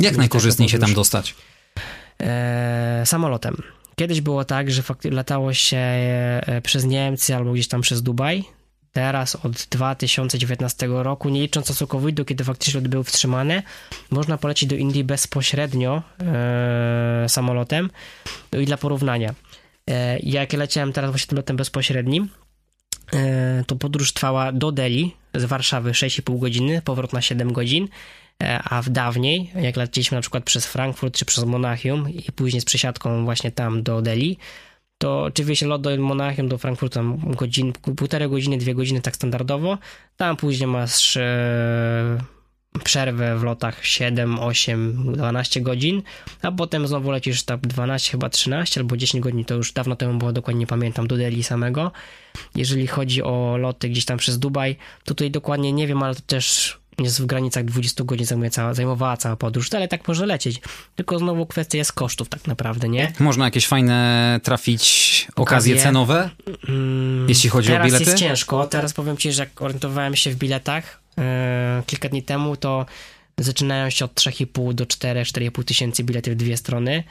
Jak 0.00 0.16
najkorzystniej 0.16 0.68
się 0.68 0.78
tam 0.78 0.94
dostać? 0.94 1.34
E, 2.22 3.02
samolotem. 3.06 3.56
Kiedyś 3.96 4.20
było 4.20 4.44
tak, 4.44 4.70
że 4.70 4.82
latało 5.04 5.52
się 5.52 5.76
e, 5.76 6.60
przez 6.62 6.84
Niemcy 6.84 7.36
albo 7.36 7.52
gdzieś 7.52 7.68
tam 7.68 7.80
przez 7.80 8.02
Dubaj. 8.02 8.44
Teraz 8.92 9.36
od 9.36 9.52
2019 9.70 10.88
roku, 10.90 11.28
nie 11.28 11.40
licząc 11.40 11.66
czasu 11.66 11.86
COVID-u, 11.86 12.24
kiedy 12.24 12.44
faktycznie 12.44 12.80
lot 12.80 12.88
był 12.88 13.02
wstrzymany, 13.02 13.62
można 14.10 14.38
polecieć 14.38 14.68
do 14.68 14.76
Indii 14.76 15.04
bezpośrednio 15.04 16.02
e, 16.20 17.28
samolotem. 17.28 17.90
No 18.52 18.58
i 18.58 18.66
dla 18.66 18.76
porównania, 18.76 19.34
e, 19.90 20.18
jak 20.18 20.52
leciałem 20.52 20.92
teraz 20.92 21.10
właśnie 21.10 21.28
tym 21.28 21.36
lotem 21.36 21.56
bezpośrednim, 21.56 22.28
e, 23.12 23.64
to 23.66 23.76
podróż 23.76 24.12
trwała 24.12 24.52
do 24.52 24.72
Delhi 24.72 25.16
z 25.34 25.44
Warszawy 25.44 25.90
6,5 25.90 26.38
godziny, 26.38 26.82
powrót 26.82 27.12
na 27.12 27.20
7 27.20 27.52
godzin 27.52 27.88
a 28.64 28.82
w 28.82 28.88
dawniej, 28.88 29.50
jak 29.54 29.76
leciliśmy 29.76 30.14
na 30.16 30.22
przykład 30.22 30.44
przez 30.44 30.66
Frankfurt 30.66 31.14
czy 31.14 31.24
przez 31.24 31.44
Monachium 31.44 32.10
i 32.10 32.32
później 32.32 32.60
z 32.60 32.64
przesiadką 32.64 33.24
właśnie 33.24 33.50
tam 33.50 33.82
do 33.82 34.02
Delhi, 34.02 34.38
to 34.98 35.22
oczywiście 35.22 35.66
lot 35.66 35.82
do 35.82 35.96
Monachium, 35.96 36.48
do 36.48 36.58
Frankfurtu 36.58 37.00
godzin, 37.18 37.72
półtorej 37.72 38.28
godziny, 38.28 38.58
dwie 38.58 38.74
godziny 38.74 39.00
tak 39.00 39.16
standardowo. 39.16 39.78
Tam 40.16 40.36
później 40.36 40.66
masz 40.66 41.16
e, 41.16 42.18
przerwę 42.84 43.38
w 43.38 43.42
lotach 43.42 43.86
7, 43.86 44.38
8, 44.38 45.12
12 45.12 45.60
godzin, 45.60 46.02
a 46.42 46.52
potem 46.52 46.86
znowu 46.86 47.10
lecisz 47.10 47.42
tak 47.42 47.60
12, 47.60 48.10
chyba 48.10 48.28
13 48.28 48.80
albo 48.80 48.96
10 48.96 49.24
godzin, 49.24 49.44
to 49.44 49.54
już 49.54 49.72
dawno 49.72 49.96
temu 49.96 50.18
było, 50.18 50.32
dokładnie 50.32 50.60
nie 50.60 50.66
pamiętam, 50.66 51.06
do 51.06 51.16
Delhi 51.16 51.42
samego. 51.42 51.92
Jeżeli 52.54 52.86
chodzi 52.86 53.22
o 53.22 53.56
loty 53.56 53.88
gdzieś 53.88 54.04
tam 54.04 54.18
przez 54.18 54.38
Dubaj, 54.38 54.76
to 54.98 55.04
tutaj 55.04 55.30
dokładnie 55.30 55.72
nie 55.72 55.86
wiem, 55.86 56.02
ale 56.02 56.14
to 56.14 56.20
też 56.20 56.78
jest 56.98 57.22
w 57.22 57.26
granicach 57.26 57.64
20 57.64 58.04
godzin 58.04 58.26
zajmuje 58.26 58.50
cała, 58.50 58.74
zajmowała 58.74 59.16
cała 59.16 59.36
podróż, 59.36 59.74
ale 59.74 59.88
tak 59.88 60.08
może 60.08 60.26
lecieć. 60.26 60.60
Tylko 60.96 61.18
znowu 61.18 61.46
kwestia 61.46 61.78
jest 61.78 61.92
kosztów 61.92 62.28
tak 62.28 62.46
naprawdę, 62.46 62.88
nie? 62.88 63.12
Można 63.18 63.44
jakieś 63.44 63.66
fajne 63.66 64.40
trafić 64.42 64.82
okazje, 65.36 65.42
Okazje. 65.42 65.76
cenowe, 65.82 66.30
Mm, 66.68 67.28
jeśli 67.28 67.50
chodzi 67.50 67.68
Teraz 67.68 67.82
o 67.82 67.86
bilety? 67.86 68.04
jest 68.04 68.18
ciężko. 68.18 68.66
Teraz 68.66 68.92
powiem 68.92 69.16
ci, 69.16 69.32
że 69.32 69.42
jak 69.42 69.62
orientowałem 69.62 70.16
się 70.16 70.30
w 70.30 70.36
biletach 70.36 71.00
e, 71.18 71.82
kilka 71.86 72.08
dni 72.08 72.22
temu, 72.22 72.56
to 72.56 72.86
zaczynają 73.38 73.90
się 73.90 74.04
od 74.04 74.14
3,5 74.14 74.74
do 74.74 74.86
4, 74.86 75.22
4,5 75.22 75.64
tysięcy 75.64 76.04
bilety 76.04 76.30
w 76.30 76.34
dwie 76.34 76.56
strony. 76.56 77.04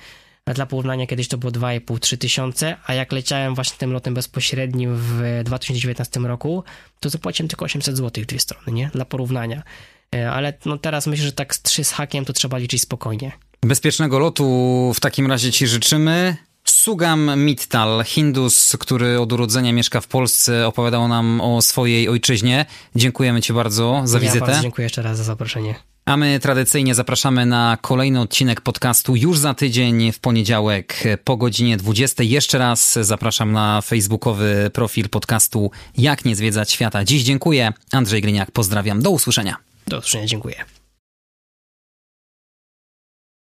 Dla 0.53 0.65
porównania 0.65 1.07
kiedyś 1.07 1.27
to 1.27 1.37
było 1.37 1.51
2,5-3 1.51 2.17
tysiące, 2.17 2.77
a 2.85 2.93
jak 2.93 3.11
leciałem 3.11 3.55
właśnie 3.55 3.77
tym 3.77 3.93
lotem 3.93 4.13
bezpośrednim 4.13 4.95
w 4.95 5.41
2019 5.43 6.19
roku, 6.19 6.63
to 6.99 7.09
zapłaciłem 7.09 7.47
tylko 7.49 7.65
800 7.65 7.97
zł 7.97 8.23
w 8.23 8.27
dwie 8.27 8.39
strony, 8.39 8.71
nie? 8.71 8.89
Dla 8.93 9.05
porównania. 9.05 9.63
E, 10.15 10.31
Ale 10.31 10.53
no 10.65 10.77
teraz 10.77 11.07
myślę, 11.07 11.25
że 11.25 11.31
tak 11.31 11.55
z 11.55 11.61
3 11.61 11.83
z 11.83 11.91
hakiem 11.91 12.25
to 12.25 12.33
trzeba 12.33 12.57
liczyć 12.57 12.81
spokojnie. 12.81 13.31
Bezpiecznego 13.61 14.19
lotu 14.19 14.91
w 14.95 14.99
takim 14.99 15.27
razie 15.27 15.51
Ci 15.51 15.67
życzymy. 15.67 16.35
Sugam 16.65 17.39
Mittal, 17.45 18.03
Hindus, 18.05 18.75
który 18.79 19.19
od 19.19 19.33
urodzenia 19.33 19.73
mieszka 19.73 20.01
w 20.01 20.07
Polsce, 20.07 20.67
opowiadał 20.67 21.07
nam 21.07 21.41
o 21.41 21.61
swojej 21.61 22.09
ojczyźnie. 22.09 22.65
Dziękujemy 22.95 23.41
Ci 23.41 23.53
bardzo 23.53 24.01
za 24.03 24.17
Ja 24.17 24.21
wizytę. 24.21 24.45
bardzo 24.45 24.61
dziękuję 24.61 24.83
jeszcze 24.85 25.01
raz 25.01 25.17
za 25.17 25.23
zaproszenie. 25.23 25.75
A 26.11 26.17
my 26.17 26.39
tradycyjnie 26.39 26.95
zapraszamy 26.95 27.45
na 27.45 27.77
kolejny 27.81 28.21
odcinek 28.21 28.61
podcastu 28.61 29.15
już 29.15 29.37
za 29.37 29.53
tydzień 29.53 30.11
w 30.11 30.19
poniedziałek 30.19 31.03
po 31.23 31.37
godzinie 31.37 31.77
20. 31.77 32.23
Jeszcze 32.23 32.57
raz 32.57 32.99
zapraszam 33.01 33.51
na 33.51 33.81
facebookowy 33.81 34.71
profil 34.73 35.09
podcastu 35.09 35.71
Jak 35.97 36.25
nie 36.25 36.35
zwiedzać 36.35 36.71
świata. 36.71 37.03
Dziś 37.03 37.23
dziękuję. 37.23 37.73
Andrzej 37.91 38.21
Gryniak, 38.21 38.51
pozdrawiam. 38.51 39.01
Do 39.01 39.09
usłyszenia. 39.09 39.55
Do 39.87 39.97
usłyszenia, 39.97 40.25
dziękuję. 40.25 40.80